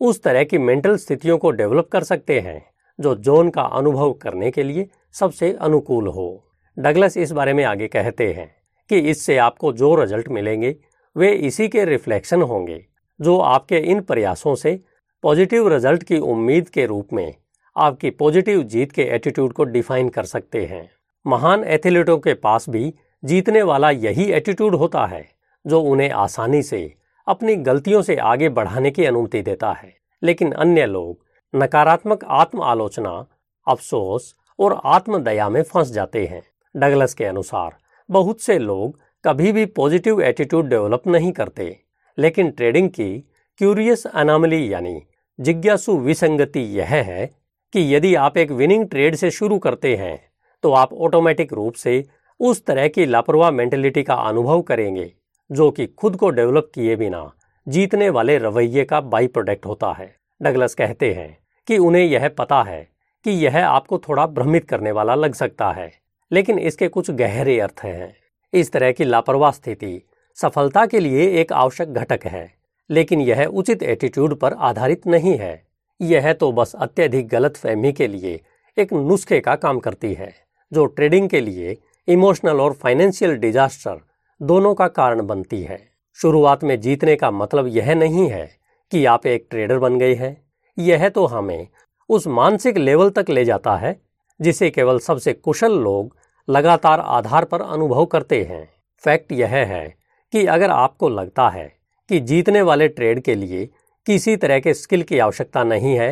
उस 0.01 0.21
तरह 0.23 0.43
की 0.43 0.57
मेंटल 0.57 0.95
स्थितियों 0.97 1.37
को 1.37 1.51
डेवलप 1.51 1.87
कर 1.91 2.03
सकते 2.03 2.39
हैं, 2.39 2.61
जो 2.99 3.15
जोन 3.17 3.49
का 3.49 3.61
अनुभव 3.61 4.11
करने 4.13 4.51
के 4.51 4.63
लिए 4.63 4.87
सबसे 5.15 5.51
अनुकूल 5.53 6.07
हो। 6.07 6.43
डगलस 6.77 7.17
इस 7.17 7.31
बारे 7.31 7.53
में 7.53 7.63
आगे 7.63 7.87
कहते 7.87 8.31
हैं 8.33 8.49
कि 8.89 8.99
इससे 9.01 9.37
आपको 9.39 9.71
जो 9.73 9.93
रिज़ल्ट 9.95 10.29
मिलेंगे, 10.29 10.75
वे 11.15 11.31
इसी 11.31 11.67
के 11.67 11.85
रिफ्लेक्शन 11.85 12.41
होंगे। 12.43 12.85
जो 13.21 13.39
आपके 13.39 13.77
इन 13.77 14.01
प्रयासों 14.01 14.55
से 14.55 14.79
पॉजिटिव 15.23 15.67
रिज़ल्ट 15.67 16.03
की 16.03 16.17
उम्मीद 16.17 16.69
के 16.69 16.85
रूप 16.85 17.13
में 17.13 17.35
आपकी 17.77 18.09
पॉजिटिव 18.09 18.63
जीत 18.63 18.91
के 18.91 19.01
एटीट्यूड 19.01 19.53
को 19.53 19.63
डिफाइन 19.63 20.09
कर 20.09 20.23
सकते 20.23 20.65
हैं। 20.65 20.91
महान 21.27 21.63
एथलीटों 21.63 22.17
के 22.17 22.33
पास 22.33 22.69
भी 22.69 22.93
जीतने 23.23 23.61
वाला 23.61 23.91
यही 23.91 24.31
एटीट्यूड 24.31 24.75
होता 24.75 25.05
है, 25.05 25.29
जो 25.67 25.81
उन्हें 25.81 26.09
आसानी 26.09 26.61
से 26.63 26.93
अपनी 27.27 27.55
गलतियों 27.55 28.01
से 28.01 28.15
आगे 28.15 28.49
बढ़ाने 28.49 28.91
की 28.91 29.05
अनुमति 29.05 29.41
देता 29.41 29.71
है। 29.71 29.97
लेकिन 30.23 30.51
अन्य 30.51 30.85
लोग 30.85 31.25
नकारात्मक 31.55 32.23
आत्म 32.23 32.61
आलोचना 32.61 33.25
अफसोस 33.67 34.35
और 34.59 34.81
आत्मदया 34.85 35.49
में 35.49 35.63
फंस 35.63 35.91
जाते 35.91 36.25
हैं। 36.25 36.43
डगलस 36.75 37.13
के 37.13 37.25
अनुसार, 37.25 37.75
बहुत 38.09 38.41
से 38.41 38.59
लोग 38.59 38.99
कभी 39.25 39.51
भी 39.51 39.65
पॉजिटिव 39.65 40.21
एटीट्यूड 40.21 40.67
डेवलप 40.67 41.07
नहीं 41.07 41.31
करते। 41.31 41.86
लेकिन 42.17 42.51
ट्रेडिंग 42.51 42.89
की 42.89 43.09
क्यूरियस 43.57 44.05
अनामली 44.07 44.73
यानी 44.73 45.01
जिज्ञासु 45.39 45.97
विसंगति 45.97 46.59
यह 46.59 46.85
है 46.85 47.25
कि 47.73 47.95
यदि 47.95 48.15
आप 48.15 48.37
एक 48.37 48.51
विनिंग 48.51 48.87
ट्रेड 48.87 49.15
से 49.15 49.31
शुरू 49.31 49.57
करते 49.59 49.95
हैं 49.95 50.19
तो 50.63 50.71
आप 50.71 50.93
ऑटोमेटिक 50.93 51.53
रूप 51.53 51.73
से 51.73 52.03
उस 52.39 52.65
तरह 52.65 52.87
की 52.87 53.05
लापरवाह 53.05 53.51
मेंटेलिटी 53.51 54.03
का 54.03 54.13
अनुभव 54.13 54.61
करेंगे, 54.61 55.11
जो 55.49 55.69
कि 55.71 55.85
खुद 55.87 56.15
को 56.15 56.29
डेवलप 56.29 56.71
किए 56.75 56.95
बिना 56.95 57.31
जीतने 57.67 58.09
वाले 58.09 58.37
रवैये 58.37 58.83
का 58.85 59.01
बाई 59.01 59.27
प्रोडक्ट 59.27 59.65
होता 59.65 59.91
है। 59.93 60.15
डगलस 60.41 60.75
कहते 60.75 61.13
हैं 61.13 61.37
कि 61.67 61.77
उन्हें 61.77 62.03
यह 62.03 62.27
पता 62.29 62.61
है 62.63 62.81
कि 63.25 63.31
यह 63.31 63.67
आपको 63.67 63.97
थोड़ा 63.97 64.25
भ्रमित 64.27 64.67
करने 64.69 64.91
वाला 64.91 65.15
लग 65.15 65.33
सकता 65.33 65.71
है, 65.71 65.91
लेकिन 66.31 66.59
इसके 66.59 66.87
कुछ 66.87 67.11
गहरे 67.11 67.59
अर्थ 67.59 67.83
हैं। 67.83 68.15
इस 68.53 68.71
तरह 68.71 68.91
की 68.91 69.03
लापरवाह 69.03 69.51
स्थिति 69.51 70.01
सफलता 70.37 70.85
के 70.85 70.99
लिए 70.99 71.27
एक 71.41 71.51
आवश्यक 71.53 71.93
घटक 71.93 72.25
है, 72.25 72.49
लेकिन 72.89 73.21
यह 73.21 73.45
उचित 73.45 73.83
एटीट्यूड 73.83 74.35
पर 74.35 74.53
आधारित 74.53 75.07
नहीं 75.07 75.37
है। 75.37 75.63
यह 75.99 76.31
तो 76.33 76.51
बस 76.51 76.73
अत्यधिक 76.75 77.27
गलत 77.27 77.57
फहमी 77.57 77.91
के 77.93 78.07
लिए 78.07 78.39
एक 78.77 78.93
नुस्खे 78.93 79.39
का 79.39 79.55
काम 79.55 79.79
करती 79.79 80.13
है, 80.13 80.31
जो 80.71 80.85
ट्रेडिंग 80.85 81.29
के 81.29 81.41
लिए 81.41 81.75
इमोशनल 82.07 82.61
और 82.61 82.73
फाइनेंशियल 82.73 83.35
डिजास्टर 83.35 83.99
दोनों 84.41 84.73
का 84.75 84.87
कारण 84.87 85.25
बनती 85.27 85.61
है। 85.61 85.79
शुरुआत 86.19 86.63
में 86.63 86.79
जीतने 86.81 87.15
का 87.15 87.31
मतलब 87.31 87.67
यह 87.67 87.93
नहीं 87.95 88.29
है 88.29 88.49
कि 88.91 89.05
आप 89.05 89.25
एक 89.27 89.47
ट्रेडर 89.49 89.79
बन 89.79 89.99
गए 89.99 90.13
हैं। 90.15 90.35
यह 90.77 91.09
तो 91.09 91.25
हमें 91.25 91.67
उस 92.09 92.27
मानसिक 92.27 92.77
लेवल 92.77 93.09
तक 93.09 93.29
ले 93.29 93.45
जाता 93.45 93.75
है, 93.75 93.99
जिसे 94.39 94.69
केवल 94.69 94.99
सबसे 94.99 95.33
कुशल 95.33 95.71
लोग 95.73 96.15
लगातार 96.47 96.99
आधार 96.99 97.45
पर 97.45 97.61
अनुभव 97.61 98.05
करते 98.05 98.43
हैं। 98.43 98.67
फैक्ट 99.03 99.31
यह 99.31 99.55
है 99.55 99.95
कि 100.37 100.45
अगर 100.45 100.69
आपको 100.69 101.07
लगता 101.09 101.49
है 101.49 101.65
कि 102.09 102.19
जीतने 102.19 102.61
वाले 102.61 102.87
ट्रेड 102.87 103.21
के 103.21 103.35
लिए 103.35 103.65
किसी 104.07 104.35
तरह 104.35 104.59
के 104.59 104.73
स्किल 104.73 105.03
की 105.03 105.19
आवश्यकता 105.19 105.63
नहीं 105.63 105.95
है 105.95 106.11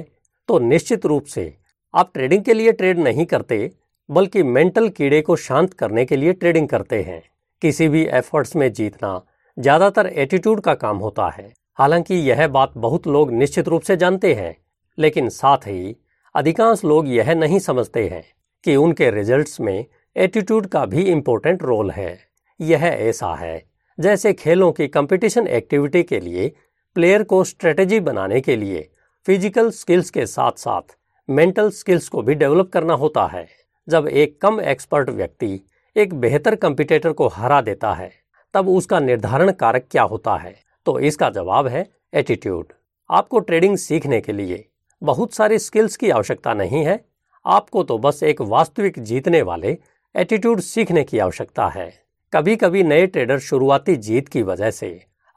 तो 0.49 0.57
निश्चित 0.59 1.05
रूप 1.05 1.25
से 1.25 1.53
आप 1.93 2.09
ट्रेडिंग 2.13 2.43
के 2.43 2.53
लिए 2.53 2.71
ट्रेड 2.71 2.99
नहीं 2.99 3.25
करते, 3.25 3.71
बल्कि 4.09 4.43
मेंटल 4.43 4.87
कीड़े 4.89 5.21
को 5.21 5.35
शांत 5.35 5.73
करने 5.73 6.05
के 6.05 6.15
लिए 6.15 6.33
ट्रेडिंग 6.33 6.67
करते 6.67 7.01
हैं। 7.01 7.21
किसी 7.61 7.87
भी 7.87 8.03
एफर्ट्स 8.05 8.55
में 8.55 8.71
जीतना 8.73 9.21
ज़्यादातर 9.57 10.07
एटीट्यूड 10.07 10.61
का 10.61 10.73
काम 10.75 10.97
होता 10.97 11.29
है। 11.29 11.51
हालाँकि 11.79 12.15
यह 12.29 12.47
बात 12.47 12.73
बहुत 12.77 13.07
लोग 13.07 13.31
निश्चित 13.33 13.67
रूप 13.67 13.81
से 13.81 13.97
जानते 13.97 14.33
हैं, 14.33 14.55
लेकिन 14.97 15.29
साथ 15.29 15.67
ही 15.67 15.95
अधिकांश 16.35 16.83
लोग 16.85 17.07
यह 17.07 17.33
नहीं 17.33 17.59
समझते 17.59 18.07
हैं 18.07 18.23
कि 18.63 18.75
उनके 18.75 19.11
रिजल्ट्स 19.11 19.59
में 19.61 19.85
एटीट्यूड 20.15 20.67
का 20.67 20.85
भी 20.85 21.03
इम्पोर्टेंट 21.03 21.63
रोल 21.63 21.91
है। 21.91 22.17
यह 22.59 22.85
ऐसा 22.85 23.33
है 23.35 23.74
जैसे 23.99 24.33
खेलों 24.33 24.71
की 24.71 24.87
कंपटीशन 24.87 25.47
एक्टिविटी 25.47 26.03
के 26.03 26.19
लिए 26.19 26.51
प्लेयर 26.95 27.23
को 27.23 27.43
स्ट्रेटेजी 27.43 27.99
बनाने 27.99 28.41
के 28.41 28.55
लिए 28.55 28.89
फ़िज़िकल 29.25 29.69
स्किल्स 29.71 30.09
के 30.09 30.25
साथ 30.25 30.51
साथ 30.51 30.95
मेंटल 31.29 31.69
स्किल्स 31.69 32.09
को 32.09 32.21
भी 32.21 32.35
डेवलप 32.35 32.69
करना 32.69 32.93
होता 32.93 33.25
है। 33.27 33.47
जब 33.87 34.07
एक 34.07 34.39
कम 34.41 34.59
एक्सपर्ट 34.61 35.09
व्यक्ति 35.09 35.59
एक 35.95 36.13
बेहतर 36.13 36.55
कंपिटेटर 36.55 37.11
को 37.11 37.27
हरा 37.27 37.61
देता 37.61 37.93
है, 37.93 38.11
तब 38.53 38.69
उसका 38.69 38.99
निर्धारण 38.99 39.51
कारक 39.51 39.87
क्या 39.91 40.03
होता 40.03 40.35
है? 40.35 40.55
तो 40.85 40.99
इसका 40.99 41.29
जवाब 41.29 41.67
है 41.67 41.87
एटीट्यूड 42.13 42.73
आपको 43.09 43.39
ट्रेडिंग 43.39 43.77
सीखने 43.77 44.21
के 44.21 44.33
लिए 44.33 44.65
बहुत 45.01 45.33
सारी 45.33 45.59
स्किल्स 45.59 45.95
की 45.97 46.09
आवश्यकता 46.09 46.53
नहीं 46.53 46.85
है। 46.85 47.03
आपको 47.45 47.83
तो 47.83 47.97
बस 47.97 48.23
एक 48.23 48.41
वास्तविक 48.41 48.99
जीतने 48.99 49.41
वाले 49.41 49.77
एटीट्यूड 50.15 50.59
सीखने 50.59 51.03
की 51.03 51.19
आवश्यकता 51.19 51.67
है। 51.67 52.04
कभी 52.35 52.55
कभी 52.55 52.83
नए 52.83 53.07
ट्रेडर 53.07 53.39
शुरुआती 53.39 53.95
जीत 53.95 54.27
की 54.27 54.41
वजह 54.41 54.71
से 54.71 54.87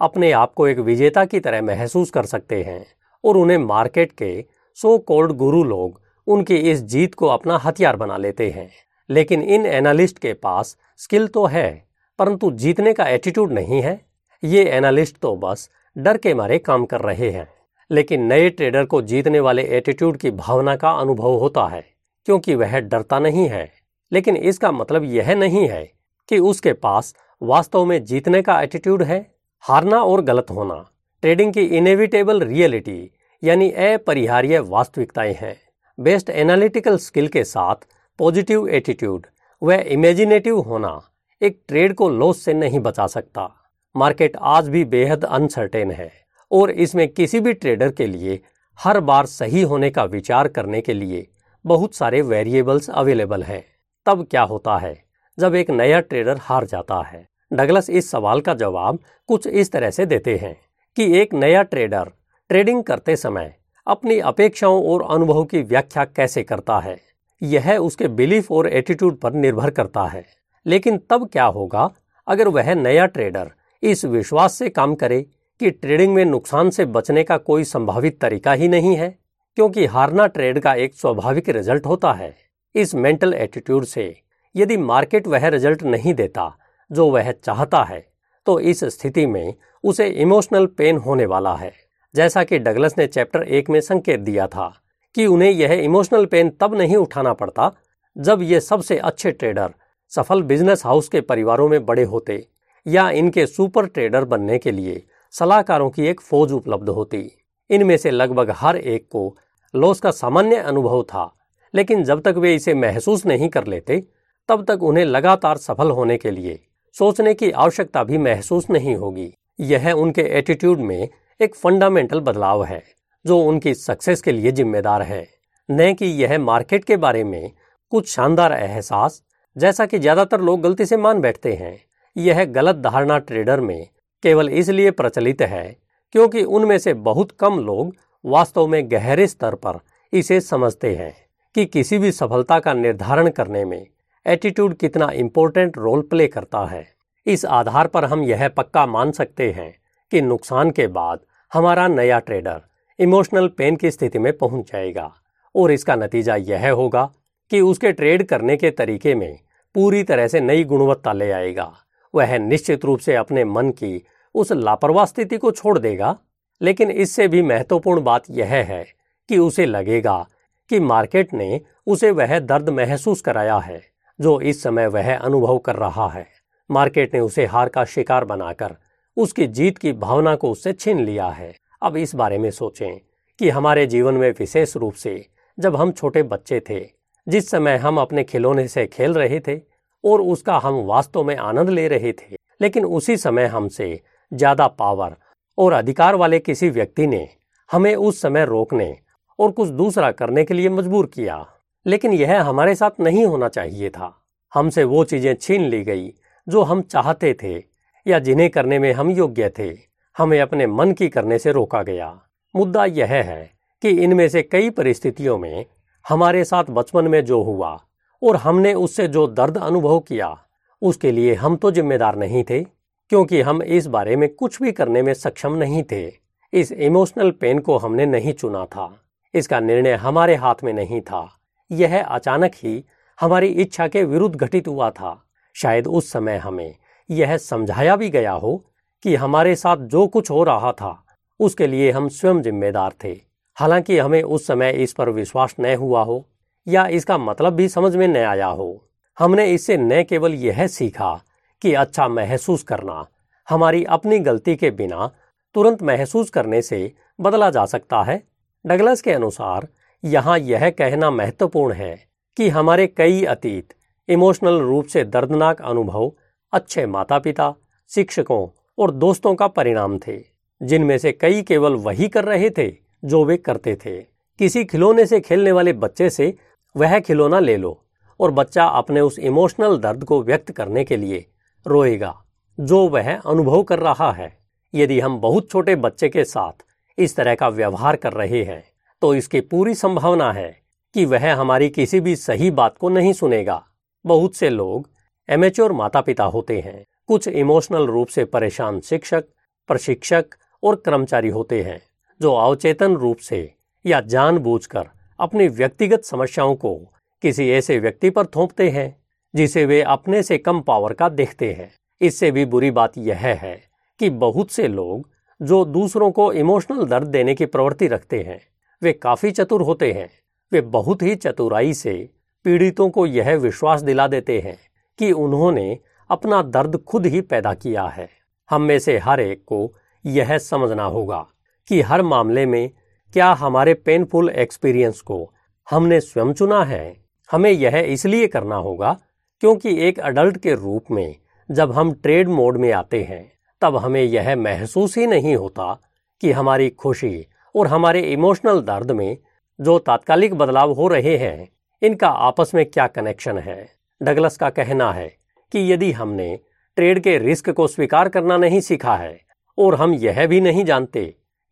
अपने 0.00 0.30
आप 0.32 0.52
को 0.54 0.66
एक 0.68 0.78
विजेता 0.78 1.24
की 1.24 1.40
तरह 1.40 1.62
महसूस 1.62 2.10
कर 2.10 2.26
सकते 2.26 2.62
हैं 2.62 2.86
और 3.24 3.36
उन्हें 3.36 3.58
मार्केट 3.58 4.12
के 4.12 4.44
सो 4.74 4.96
कोल्ड 4.98 5.32
गुरु 5.32 5.62
लोग 5.64 6.00
उनकी 6.26 6.56
इस 6.56 6.82
जीत 6.82 7.14
को 7.14 7.26
अपना 7.26 7.56
हथियार 7.56 7.96
बना 7.96 8.16
लेते 8.16 8.48
हैं। 8.50 8.70
लेकिन 9.10 9.42
इन 9.42 9.66
एनालिस्ट 9.66 10.18
के 10.18 10.32
पास 10.32 10.76
स्किल 10.96 11.26
तो 11.26 11.44
है, 11.46 11.84
परंतु 12.18 12.50
जीतने 12.50 12.92
का 12.92 13.06
एटीट्यूड 13.08 13.52
नहीं 13.52 13.80
है। 13.82 14.00
ये 14.42 14.64
एनालिस्ट 14.64 15.16
तो 15.16 15.34
बस 15.36 15.68
डर 15.96 16.16
के 16.16 16.34
मारे 16.34 16.58
काम 16.58 16.84
कर 16.84 17.00
रहे 17.00 17.30
हैं। 17.30 17.48
लेकिन 17.90 18.22
नए 18.22 18.48
ट्रेडर 18.50 18.84
को 18.84 19.02
जीतने 19.02 19.40
वाले 19.40 19.62
एटीट्यूड 19.68 20.16
की 20.16 20.30
भावना 20.30 20.76
का 20.76 20.90
अनुभव 20.90 21.36
होता 21.36 21.66
है, 21.66 21.84
क्योंकि 22.28 22.54
वह 22.54 22.78
डरता 22.80 23.18
नहीं 23.18 23.48
है। 23.48 23.70
लेकिन 24.12 24.36
इसका 24.36 24.72
मतलब 24.72 25.04
यह 25.04 25.34
नहीं 25.34 25.68
है 25.68 25.97
कि 26.28 26.38
उसके 26.38 26.72
पास 26.72 27.14
वास्तव 27.42 27.84
में 27.84 28.04
जीतने 28.04 28.42
का 28.42 28.60
एटीट्यूड 28.62 29.02
है, 29.02 29.34
हारना 29.60 30.02
और 30.02 30.20
गलत 30.20 30.46
होना। 30.50 30.90
ट्रेडिंग 31.22 31.52
की 31.52 31.60
इनेविटेबल 31.60 32.40
रियलिटी 32.40 33.10
यानी 33.44 33.70
अपरिहार्य 33.70 34.58
वास्तविकताएँ 34.58 35.34
हैं। 35.34 35.56
बेस्ट 36.00 36.30
एनालिटिकल 36.30 36.98
स्किल 36.98 37.28
के 37.28 37.44
साथ 37.44 37.74
पॉजिटिव 38.18 38.68
एटीट्यूड 38.68 39.26
व 39.62 39.72
इमेजिनेटिव 39.72 40.58
होना 40.58 41.00
एक 41.42 41.60
ट्रेड 41.68 41.94
को 41.94 42.08
लॉस 42.08 42.42
से 42.42 42.54
नहीं 42.54 42.80
बचा 42.80 43.06
सकता। 43.06 43.54
मार्केट 43.96 44.36
आज 44.36 44.68
भी 44.68 44.84
बेहद 44.84 45.24
अनसर्टेन 45.24 45.90
है 45.90 46.12
और 46.52 46.70
इसमें 46.70 47.08
किसी 47.08 47.40
भी 47.40 47.52
ट्रेडर 47.52 47.92
के 47.92 48.06
लिए 48.06 48.40
हर 48.78 49.00
बार 49.00 49.26
सही 49.26 49.62
होने 49.62 49.90
का 49.90 50.04
विचार 50.04 50.48
करने 50.48 50.80
के 50.80 50.94
लिए 50.94 51.26
बहुत 51.66 51.94
सारे 51.94 52.22
वेरिएबल्स 52.22 52.90
अवेलेबल 52.90 53.42
हैं। 53.42 53.64
तब 54.06 54.26
क्या 54.30 54.42
होता 54.42 54.78
है? 54.78 55.07
जब 55.40 55.54
एक 55.54 55.70
नया 55.70 56.00
ट्रेडर 56.00 56.38
हार 56.40 56.66
जाता 56.66 57.02
है। 57.02 57.28
डगलस 57.52 57.90
इस 57.90 58.10
सवाल 58.10 58.40
का 58.40 58.54
जवाब 58.54 58.98
कुछ 59.28 59.46
इस 59.46 59.72
तरह 59.72 59.90
से 59.90 60.06
देते 60.06 60.36
हैं 60.36 60.56
कि 60.96 61.18
एक 61.18 61.34
नया 61.34 61.62
ट्रेडर 61.62 62.10
ट्रेडिंग 62.48 62.82
करते 62.84 63.16
समय 63.16 63.54
अपनी 63.86 64.18
अपेक्षाओं 64.18 64.84
और 64.84 65.02
अनुभव 65.10 65.44
की 65.44 65.62
व्याख्या 65.62 66.04
कैसे 66.04 66.42
करता 66.42 66.78
है। 66.78 67.00
यह 67.42 67.76
उसके 67.76 68.08
बिलीफ 68.08 68.52
और 68.52 68.68
एटीट्यूड 68.68 69.18
पर 69.18 69.32
निर्भर 69.32 69.70
करता 69.70 70.06
है। 70.06 70.24
लेकिन 70.66 71.00
तब 71.10 71.28
क्या 71.28 71.44
होगा 71.44 71.90
अगर 72.26 72.48
वह 72.48 72.74
नया 72.74 73.06
ट्रेडर 73.06 73.50
इस 73.82 74.04
विश्वास 74.04 74.54
से 74.54 74.68
काम 74.68 74.94
करे 74.94 75.22
कि 75.60 75.70
ट्रेडिंग 75.70 76.14
में 76.14 76.24
नुकसान 76.24 76.70
से 76.70 76.84
बचने 76.84 77.24
का 77.24 77.36
कोई 77.36 77.64
संभावित 77.64 78.20
तरीका 78.20 78.52
ही 78.52 78.68
नहीं 78.68 78.96
है? 78.96 79.18
क्योंकि 79.56 79.86
हारना 79.86 80.26
ट्रेड 80.26 80.58
का 80.58 80.74
एक 80.74 80.94
स्वाभाविक 80.94 81.48
रिज़ल्ट 81.48 81.86
होता 81.86 82.12
है। 82.12 82.36
इस 82.74 82.94
मेंटल 82.94 83.34
एटीट्यूड 83.34 83.84
से 83.84 84.20
यदि 84.54 84.76
मार्केट 84.76 85.26
वह 85.26 85.46
रिज़ल्ट 85.48 85.82
नहीं 85.84 86.14
देता, 86.14 86.52
जो 86.90 87.10
वह 87.10 87.30
चाहता 87.34 87.82
है 87.84 88.06
तो 88.46 88.58
इस 88.60 88.84
स्थिति 88.86 89.26
में 89.26 89.54
उसे 89.84 90.06
इमोशनल 90.08 90.66
पेन 90.68 90.96
होने 90.96 91.26
वाला 91.26 91.54
है। 91.54 91.72
जैसा 92.14 92.44
कि 92.44 92.58
डगलस 92.58 92.94
ने 92.98 93.06
चैप्टर 93.06 93.42
एक 93.42 93.68
में 93.70 93.80
संकेत 93.80 94.20
दिया 94.20 94.46
था 94.46 94.72
कि 95.14 95.26
उन्हें 95.26 95.50
यह 95.50 95.72
इमोशनल 95.74 96.26
पेन 96.26 96.50
तब 96.60 96.74
नहीं 96.74 96.96
उठाना 96.96 97.32
पड़ता, 97.32 97.70
जब 98.16 98.42
ये 98.42 98.60
सबसे 98.60 98.98
अच्छे 98.98 99.30
ट्रेडर, 99.32 99.74
सफल 100.12 100.42
बिज़नेस 100.42 100.84
हाउस 100.86 101.08
के 101.08 101.20
परिवारों 101.20 101.68
में 101.68 101.84
बड़े 101.86 102.04
होते, 102.04 102.46
या 102.86 103.08
इनके 103.10 103.46
सुपर 103.46 103.86
ट्रेडर 103.86 104.24
बनने 104.24 104.58
के 104.58 104.70
लिए 104.70 105.02
सलाहकारों 105.34 105.90
की 105.90 106.06
एक 106.06 106.20
फौज 106.20 106.52
उपलब्ध 106.52 106.88
होती। 106.88 107.30
इनमें 107.70 107.96
से 107.96 108.10
लगभग 108.10 108.54
हर 108.56 108.76
एक 108.76 109.06
को 109.06 109.36
लॉस 109.74 110.00
का 110.00 110.10
सामान्य 110.10 110.56
अनुभव 110.56 111.02
था, 111.02 111.32
लेकिन 111.74 112.04
जब 112.04 112.20
तक 112.20 112.34
वे 112.36 112.54
इसे 112.54 112.74
महसूस 112.74 113.26
नहीं 113.26 113.48
कर 113.48 113.66
लेते 113.66 114.02
तब 114.48 114.64
तक 114.64 114.82
उन्हें 114.82 115.04
लगातार 115.04 115.56
सफल 115.56 115.90
होने 115.90 116.16
के 116.16 116.30
लिए 116.30 116.58
सोचने 116.96 117.32
की 117.34 117.50
आवश्यकता 117.50 118.04
भी 118.04 118.18
महसूस 118.18 118.68
नहीं 118.70 118.94
होगी। 118.96 119.32
यह 119.60 119.90
उनके 119.92 120.22
एटीट्यूड 120.38 120.80
में 120.80 121.08
एक 121.40 121.54
फंडामेंटल 121.54 122.20
बदलाव 122.20 122.64
है, 122.64 122.82
जो 123.24 123.38
उनकी 123.38 123.74
सक्सेस 123.74 124.22
के 124.22 124.32
लिए 124.32 124.52
जिम्मेदार 124.52 125.02
है। 125.02 125.26
न 125.68 125.92
कि 125.94 126.06
यह 126.22 126.38
मार्केट 126.38 126.84
के 126.84 126.96
बारे 126.96 127.24
में 127.24 127.50
कुछ 127.92 128.08
शानदार 128.08 128.52
एहसास, 128.52 129.22
जैसा 129.56 129.86
कि 129.86 129.98
ज़्यादातर 129.98 130.40
लोग 130.40 130.60
गलती 130.60 130.86
से 130.86 130.96
मान 130.96 131.20
बैठते 131.20 131.52
हैं। 131.52 131.76
यह 132.16 132.44
गलत 132.44 132.76
धारणा 132.76 133.18
ट्रेडर 133.18 133.60
में 133.60 133.86
केवल 134.22 134.48
इसलिए 134.48 134.90
प्रचलित 134.90 135.42
है 135.42 135.76
क्योंकि 136.14 136.42
उनमें 136.42 136.78
से 136.78 136.94
बहुत 136.94 137.30
कम 137.30 137.58
लोग 137.58 137.94
वास्तव 138.24 138.66
में 138.66 138.90
गहरे 138.90 139.26
स्तर 139.26 139.54
पर 139.54 139.78
इसे 140.12 140.40
समझते 140.40 140.94
हैं 140.94 141.14
कि 141.54 141.64
किसी 141.66 141.98
भी 141.98 142.12
सफलता 142.12 142.58
का 142.58 142.74
निर्धारण 142.74 143.28
करने 143.30 143.64
में 143.64 143.86
एटीट्यूड 144.28 144.74
कितना 144.74 145.10
इम्पोर्टेंट 145.10 145.78
रोल 145.78 146.00
प्ले 146.00 146.26
करता 146.28 146.64
है। 146.66 146.86
इस 147.26 147.44
आधार 147.44 147.86
पर 147.86 148.04
हम 148.04 148.22
यह 148.22 148.48
पक्का 148.48 148.86
मान 148.86 149.10
सकते 149.10 149.50
हैं 149.52 149.74
कि 150.12 150.20
नुकसान 150.20 150.70
के 150.70 150.86
बाद 150.86 151.20
हमारा 151.52 151.88
नया 151.88 152.18
ट्रेडर 152.18 152.60
इमोशनल 152.98 153.48
पेन 153.48 153.76
की 153.76 153.90
स्थिति 153.90 154.18
में 154.18 154.38
पहुँच 154.38 154.72
जाएगा 154.72 155.12
और 155.54 155.72
इसका 155.72 155.96
नतीजा 155.96 156.36
यह 156.36 156.70
होगा 156.70 157.10
कि 157.50 157.60
उसके 157.60 157.92
ट्रेड 157.92 158.22
करने 158.22 158.56
के 158.56 158.70
तरीके 158.70 159.14
में 159.14 159.38
पूरी 159.74 160.02
तरह 160.02 160.28
से 160.28 160.40
नई 160.40 160.64
गुणवत्ता 160.64 161.12
ले 161.12 161.30
आएगा। 161.32 161.72
वह 162.14 162.38
निश्चित 162.38 162.84
रूप 162.84 162.98
से 162.98 163.14
अपने 163.14 163.44
मन 163.44 163.70
की 163.70 164.06
उस 164.34 164.52
लापरवाह 164.52 165.04
स्थिति 165.04 165.36
को 165.36 165.50
छोड़ 165.50 165.78
देगा। 165.78 166.16
लेकिन 166.62 166.90
इससे 166.90 167.28
भी 167.28 167.42
महत्वपूर्ण 167.42 168.00
बात 168.00 168.24
यह 168.30 168.46
है 168.46 168.86
कि 169.28 169.38
उसे 169.38 169.66
लगेगा 169.66 170.26
कि 170.68 170.80
मार्केट 170.80 171.34
ने 171.34 171.60
उसे 171.86 172.10
वह 172.10 172.38
दर्द 172.38 172.68
महसूस 172.68 173.20
कराया 173.20 173.56
है। 173.56 173.97
जो 174.18 174.40
इस 174.40 174.62
समय 174.62 174.86
वह 174.86 175.16
अनुभव 175.16 175.58
कर 175.58 175.76
रहा 175.76 176.08
है। 176.08 176.26
मार्केट 176.70 177.14
ने 177.14 177.20
उसे 177.20 177.46
हार 177.46 177.68
का 177.68 177.84
शिकार 177.84 178.24
बनाकर 178.24 178.76
उसकी 179.16 179.46
जीत 179.48 179.78
की 179.78 179.92
भावना 179.94 180.34
को 180.36 180.50
उससे 180.50 180.72
छीन 180.72 181.00
लिया 181.00 181.28
है। 181.28 181.54
अब 181.82 181.96
इस 181.96 182.14
बारे 182.14 182.38
में 182.38 182.50
सोचें 182.50 182.98
कि 183.38 183.50
हमारे 183.50 183.86
जीवन 183.86 184.14
में 184.14 184.30
विशेष 184.30 184.76
रूप 184.76 184.94
से 184.94 185.24
जब 185.58 185.76
हम 185.76 185.92
छोटे 185.92 186.22
बच्चे 186.24 186.60
थे, 186.60 186.80
जिस 187.26 187.50
समय 187.50 187.76
हम 187.76 187.98
अपने 187.98 188.24
खिलौने 188.24 188.66
से 188.68 188.86
खेल 188.86 189.14
रहे 189.14 189.40
थे 189.40 189.58
और 190.04 190.20
उसका 190.22 190.58
हम 190.58 190.82
वास्तव 190.84 191.24
में 191.24 191.36
आनंद 191.36 191.70
ले 191.70 191.86
रहे 191.88 192.12
थे, 192.12 192.36
लेकिन 192.60 192.84
उसी 192.84 193.16
समय 193.16 193.46
हमसे 193.46 194.00
ज़्यादा 194.32 194.66
पावर 194.68 195.16
और 195.58 195.72
अधिकार 195.72 196.14
वाले 196.14 196.38
किसी 196.38 196.70
व्यक्ति 196.70 197.06
ने 197.06 197.28
हमें 197.70 197.94
उस 197.94 198.20
समय 198.20 198.44
रोकने 198.44 198.96
और 199.38 199.50
कुछ 199.50 199.68
दूसरा 199.70 200.10
करने 200.12 200.44
के 200.44 200.54
लिए 200.54 200.68
मजबूर 200.68 201.06
किया। 201.06 201.46
लेकिन 201.88 202.12
यह 202.12 202.42
हमारे 202.42 202.74
साथ 202.74 202.90
नहीं 203.00 203.26
होना 203.26 203.48
चाहिए 203.48 203.90
था। 203.90 204.24
हमसे 204.54 204.84
वो 204.84 205.04
चीज़ें 205.04 205.34
छीन 205.34 205.62
ली 205.62 205.82
गई, 205.84 206.14
जो 206.48 206.62
हम 206.62 206.82
चाहते 206.82 207.36
थे, 207.42 207.64
या 208.06 208.18
जिन्हें 208.18 208.50
करने 208.50 208.78
में 208.78 208.92
हम 208.92 209.10
योग्य 209.10 209.52
थे। 209.58 209.78
हमें 210.18 210.40
अपने 210.40 210.66
मन 210.66 210.92
की 210.92 211.08
करने 211.08 211.38
से 211.38 211.52
रोका 211.52 211.82
गया। 211.82 212.20
मुद्दा 212.56 212.84
यह 212.84 213.06
है 213.06 213.50
कि 213.82 213.88
इनमें 213.88 214.28
से 214.28 214.42
कई 214.42 214.70
परिस्थितियों 214.70 215.38
में 215.38 215.66
हमारे 216.08 216.44
साथ 216.44 216.64
बचपन 216.70 217.08
में 217.08 217.24
जो 217.24 217.42
हुआ, 217.42 217.80
और 218.22 218.36
हमने 218.36 218.74
उससे 218.74 219.08
जो 219.08 219.26
दर्द 219.26 219.58
अनुभव 219.58 219.98
किया, 219.98 220.38
उसके 220.82 221.12
लिए 221.12 221.34
हम 221.34 221.56
तो 221.56 221.70
जिम्मेदार 221.70 222.16
नहीं 222.16 222.44
थे, 222.44 222.64
क्योंकि 223.08 223.40
हम 223.40 223.62
इस 223.62 223.86
बारे 223.86 224.16
में 224.16 224.34
कुछ 224.34 224.62
भी 224.62 224.72
करने 224.72 225.02
में 225.02 225.14
सक्षम 225.14 225.54
नहीं 225.54 225.82
थे। 225.82 226.12
इस 226.52 226.72
इमोशनल 226.72 227.30
पेन 227.30 227.58
को 227.58 227.78
हमने 227.78 228.06
नहीं 228.06 228.32
चुना 228.32 228.64
था। 228.64 229.00
इसका 229.34 229.60
निर्णय 229.60 229.92
हमारे 229.92 230.34
हाथ 230.34 230.54
में 230.64 230.72
नहीं 230.72 231.00
था। 231.00 231.37
यह 231.70 232.02
अचानक 232.02 232.52
ही 232.54 232.84
हमारी 233.20 233.46
इच्छा 233.46 233.88
के 233.88 234.04
विरुद्ध 234.04 234.36
घटित 234.36 234.68
हुआ 234.68 234.90
था। 234.90 235.24
शायद 235.56 235.86
उस 235.86 236.12
समय 236.12 236.36
हमें 236.36 236.74
यह 237.10 237.36
समझाया 237.36 237.96
भी 237.96 238.08
गया 238.10 238.32
हो 238.32 238.56
कि 239.04 239.14
हमारे 239.14 239.54
साथ 239.56 239.76
जो 239.76 240.06
कुछ 240.06 240.30
हो 240.30 240.42
रहा 240.44 240.72
था, 240.72 241.06
उसके 241.40 241.66
लिए 241.66 241.90
हम 241.90 242.08
स्वयं 242.08 242.42
जिम्मेदार 242.42 242.92
थे। 243.04 243.20
हालाँकि 243.56 243.98
हमें 243.98 244.22
उस 244.22 244.46
समय 244.46 244.70
इस 244.70 244.92
पर 244.92 245.10
विश्वास 245.10 245.54
न 245.60 245.74
हुआ 245.74 246.02
हो, 246.02 246.24
या 246.66 246.86
इसका 246.86 247.18
मतलब 247.18 247.52
भी 247.52 247.68
समझ 247.68 247.96
में 247.96 248.08
न 248.08 248.16
आया 248.16 248.46
हो। 248.46 248.84
हमने 249.18 249.46
इससे 249.46 249.76
न 249.76 250.02
केवल 250.04 250.34
यह 250.34 250.66
सीखा 250.66 251.20
कि 251.62 251.74
अच्छा 251.74 252.08
महसूस 252.08 252.62
करना, 252.62 253.06
हमारी 253.48 253.84
अपनी 253.84 254.18
गलती 254.18 254.56
के 254.56 254.70
बिना 254.70 255.10
तुरंत 255.54 255.82
महसूस 255.82 256.30
करने 256.30 256.62
से 256.62 256.92
बदला 257.20 257.50
जा 257.50 257.64
सकता 257.66 258.02
है। 258.02 258.22
डगलस 258.66 259.00
के 259.00 259.12
अनुसार 259.12 259.68
यहाँ 260.04 260.38
यह 260.38 260.68
कहना 260.70 261.10
महत्वपूर्ण 261.10 261.74
है 261.74 261.94
कि 262.36 262.48
हमारे 262.48 262.86
कई 262.86 263.24
अतीत 263.24 263.74
इमोशनल 264.08 264.58
रूप 264.58 264.86
से 264.86 265.04
दर्दनाक 265.04 265.62
अनुभव 265.62 266.12
अच्छे 266.52 266.84
माता 266.86 267.18
पिता 267.18 267.54
शिक्षकों 267.90 268.46
और 268.78 268.90
दोस्तों 268.90 269.34
का 269.34 269.46
परिणाम 269.48 269.98
थे, 269.98 270.18
जिनमें 270.60 270.96
से 270.98 271.12
कई 271.12 271.42
केवल 271.42 271.74
वही 271.76 272.08
कर 272.08 272.24
रहे 272.24 272.50
थे 272.50 272.68
जो 273.04 273.24
वे 273.24 273.36
करते 273.36 273.76
थे। 273.76 273.96
किसी 274.40 274.64
खिलौने 274.64 275.06
से 275.06 275.20
खेलने 275.20 275.52
वाले 275.52 275.72
बच्चे 275.72 276.10
से 276.10 276.34
वह 276.76 276.98
खिलौना 276.98 277.40
ले 277.40 277.56
लो 277.56 277.78
और 278.20 278.30
बच्चा 278.30 278.64
अपने 278.64 279.00
उस 279.00 279.18
इमोशनल 279.18 279.76
दर्द 279.78 280.04
को 280.04 280.22
व्यक्त 280.22 280.52
करने 280.52 280.84
के 280.84 280.96
लिए 280.96 281.24
रोएगा, 281.66 282.14
जो 282.58 282.88
वह 282.88 283.14
अनुभव 283.14 283.62
कर 283.62 283.78
रहा 283.78 284.12
है। 284.12 284.36
यदि 284.74 285.00
हम 285.00 285.20
बहुत 285.20 285.50
छोटे 285.50 285.76
बच्चे 285.76 286.08
के 286.08 286.24
साथ 286.24 286.64
इस 286.98 287.16
तरह 287.16 287.34
का 287.34 287.48
व्यवहार 287.48 287.96
कर 287.96 288.12
रहे 288.12 288.42
हैं 288.44 288.62
तो 289.02 289.14
इसकी 289.14 289.40
पूरी 289.40 289.74
संभावना 289.74 290.32
है 290.32 290.62
कि 290.94 291.04
वह 291.04 291.34
हमारी 291.34 291.68
किसी 291.68 292.00
भी 292.00 292.16
सही 292.16 292.50
बात 292.50 292.76
को 292.78 292.88
नहीं 292.88 293.12
सुनेगा। 293.12 293.62
बहुत 294.06 294.36
से 294.36 294.50
लोग 294.50 294.88
एमेच्योर 295.28 295.72
माता 295.72 296.00
पिता 296.00 296.24
होते 296.24 296.60
हैं। 296.60 296.84
कुछ 297.06 297.28
इमोशनल 297.28 297.86
रूप 297.86 298.08
से 298.08 298.24
परेशान 298.24 298.80
शिक्षक, 298.80 299.24
प्रशिक्षक 299.68 300.24
और 300.62 300.76
कर्मचारी 300.76 301.28
होते 301.28 301.62
हैं, 301.62 301.80
जो 302.20 302.34
अवचेतन 302.34 302.94
रूप 302.94 303.16
से 303.16 303.54
या 303.86 304.00
जानबूझकर 304.00 304.88
अपनी 305.20 305.48
व्यक्तिगत 305.48 306.04
समस्याओं 306.04 306.54
को 306.54 306.74
किसी 307.22 307.50
ऐसे 307.50 307.78
व्यक्ति 307.78 308.10
पर 308.10 308.26
थोपते 308.26 308.70
हैं, 308.70 308.96
जिसे 309.34 309.66
वे 309.66 309.82
अपने 309.82 310.22
से 310.22 310.38
कम 310.38 310.60
पावर 310.60 310.92
का 310.92 311.08
देखते 311.08 311.52
हैं। 311.52 311.70
इससे 312.00 312.30
भी 312.30 312.44
बुरी 312.44 312.70
बात 312.70 312.98
यह 312.98 313.16
है 313.16 313.62
कि 313.98 314.10
बहुत 314.10 314.50
से 314.50 314.68
लोग 314.68 315.08
जो 315.42 315.64
दूसरों 315.64 316.10
को 316.10 316.32
इमोशनल 316.32 316.84
दर्द 316.84 317.06
देने 317.06 317.34
की 317.34 317.46
प्रवृत्ति 317.46 317.86
रखते 317.86 318.22
हैं 318.22 318.40
वे 318.82 318.92
काफ़ी 318.92 319.30
चतुर 319.30 319.62
होते 319.62 319.92
हैं। 319.92 320.08
वे 320.52 320.60
बहुत 320.60 321.02
ही 321.02 321.14
चतुराई 321.14 321.74
से 321.74 322.10
पीड़ितों 322.44 322.88
को 322.90 323.06
यह 323.06 323.34
विश्वास 323.36 323.80
दिला 323.82 324.06
देते 324.08 324.38
हैं 324.40 324.56
कि 324.98 325.12
उन्होंने 325.12 325.78
अपना 326.10 326.42
दर्द 326.42 326.76
खुद 326.76 327.06
ही 327.06 327.20
पैदा 327.20 327.54
किया 327.54 327.86
है। 327.86 328.08
हम 328.50 328.62
में 328.62 328.78
से 328.78 328.98
हर 328.98 329.20
एक 329.20 329.42
को 329.46 329.72
यह 330.06 330.38
समझना 330.38 330.84
होगा 330.84 331.26
कि 331.68 331.80
हर 331.80 332.02
मामले 332.02 332.46
में 332.46 332.70
क्या 333.14 333.32
हमारे 333.32 333.74
पेनफुल 333.74 334.28
एक्सपीरियंस 334.28 335.00
को 335.00 335.32
हमने 335.70 336.00
स्वयं 336.00 336.32
चुना 336.32 336.64
है। 336.64 336.96
हमें 337.30 337.50
यह 337.50 337.76
इसलिए 337.78 338.26
करना 338.26 338.56
होगा 338.56 338.96
क्योंकि 339.40 339.76
एक 339.78 339.98
अडल्ट 340.00 340.36
के 340.36 340.54
रूप 340.54 340.90
में 340.90 341.16
जब 341.50 341.72
हम 341.72 341.92
ट्रेड 341.92 342.28
मोड 342.28 342.56
में 342.56 342.72
आते 342.72 343.02
हैं, 343.02 343.32
तब 343.62 343.76
हमें 343.76 344.02
यह 344.02 344.36
महसूस 344.36 344.96
ही 344.98 345.06
नहीं 345.06 345.36
होता 345.36 345.80
कि 346.20 346.32
हमारी 346.32 346.70
खुशी 346.70 347.26
और 347.58 347.66
हमारे 347.66 348.00
इमोशनल 348.02 348.60
दर्द 348.62 348.90
में 348.90 349.16
जो 349.58 349.78
तात्कालिक 349.78 350.34
बदलाव 350.34 350.72
हो 350.72 350.88
रहे 350.88 351.16
हैं, 351.16 351.48
इनका 351.82 352.08
आपस 352.08 352.50
में 352.54 352.64
क्या 352.66 352.86
कनेक्शन 352.86 353.38
है? 353.38 353.68
डगलस 354.00 354.36
का 354.36 354.50
कहना 354.50 354.90
है 354.92 355.08
कि 355.52 355.72
यदि 355.72 355.90
हमने 355.92 356.38
ट्रेड 356.76 357.00
के 357.02 357.16
रिस्क 357.18 357.50
को 357.50 357.66
स्वीकार 357.66 358.08
करना 358.08 358.36
नहीं 358.36 358.60
सीखा 358.60 358.94
है, 358.96 359.20
और 359.58 359.74
हम 359.74 359.94
यह 359.94 360.26
भी 360.26 360.40
नहीं 360.40 360.64
जानते 360.64 361.04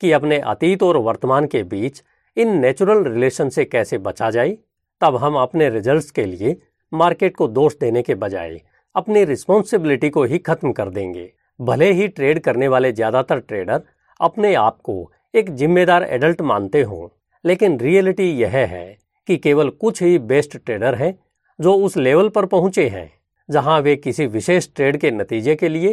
कि 0.02 0.12
अपने 0.12 0.38
अतीत 0.46 0.82
और 0.82 0.96
वर्तमान 0.98 1.46
के 1.46 1.62
बीच 1.64 2.02
इन 2.36 2.56
नेचुरल 2.60 3.02
रिलेशन 3.04 3.48
से 3.48 3.64
कैसे 3.64 3.98
बचा 3.98 4.30
जाए, 4.30 4.56
तब 5.00 5.16
हम 5.16 5.36
अपने 5.36 5.68
रिजल्ट्स 5.70 6.10
के 6.10 6.24
लिए 6.24 6.56
मार्केट 6.92 7.36
को 7.36 7.48
दोष 7.48 7.78
देने 7.80 8.02
के 8.02 8.14
बजाय 8.16 8.60
अपनी 8.94 9.24
रिस्पॉन्सिबिलिटी 9.24 10.10
को 10.10 10.24
ही 10.24 10.38
खत्म 10.38 10.72
कर 10.72 10.90
देंगे। 10.90 11.30
भले 11.60 11.90
ही 11.92 12.08
ट्रेड 12.08 12.38
करने 12.40 12.68
वाले 12.68 12.92
ज़्यादातर 12.92 13.38
ट्रेडर 13.38 13.82
अपने 14.20 14.54
आप 14.54 14.80
को 14.80 15.12
एक 15.36 15.50
जिम्मेदार 15.50 16.02
एडल्ट 16.02 16.40
मानते 16.40 16.80
हों, 16.82 17.08
लेकिन 17.44 17.78
रियलिटी 17.80 18.30
यह 18.32 18.50
है 18.50 18.96
कि 19.28 19.36
केवल 19.36 19.68
कुछ 19.70 20.02
ही 20.02 20.18
बेस्ट 20.18 20.56
ट्रेडर 20.56 20.94
हैं 20.94 21.12
जो 21.58 21.74
उस 21.76 21.96
लेवल 21.96 22.28
पर 22.28 22.46
पहुँचे 22.46 22.88
हैं, 22.88 23.10
जहाँ 23.48 23.80
वे 23.80 23.96
किसी 23.96 24.26
विशेष 24.26 24.68
ट्रेड 24.76 24.96
के 24.96 25.10
नतीजे 25.10 25.54
के 25.54 25.68
लिए 25.68 25.92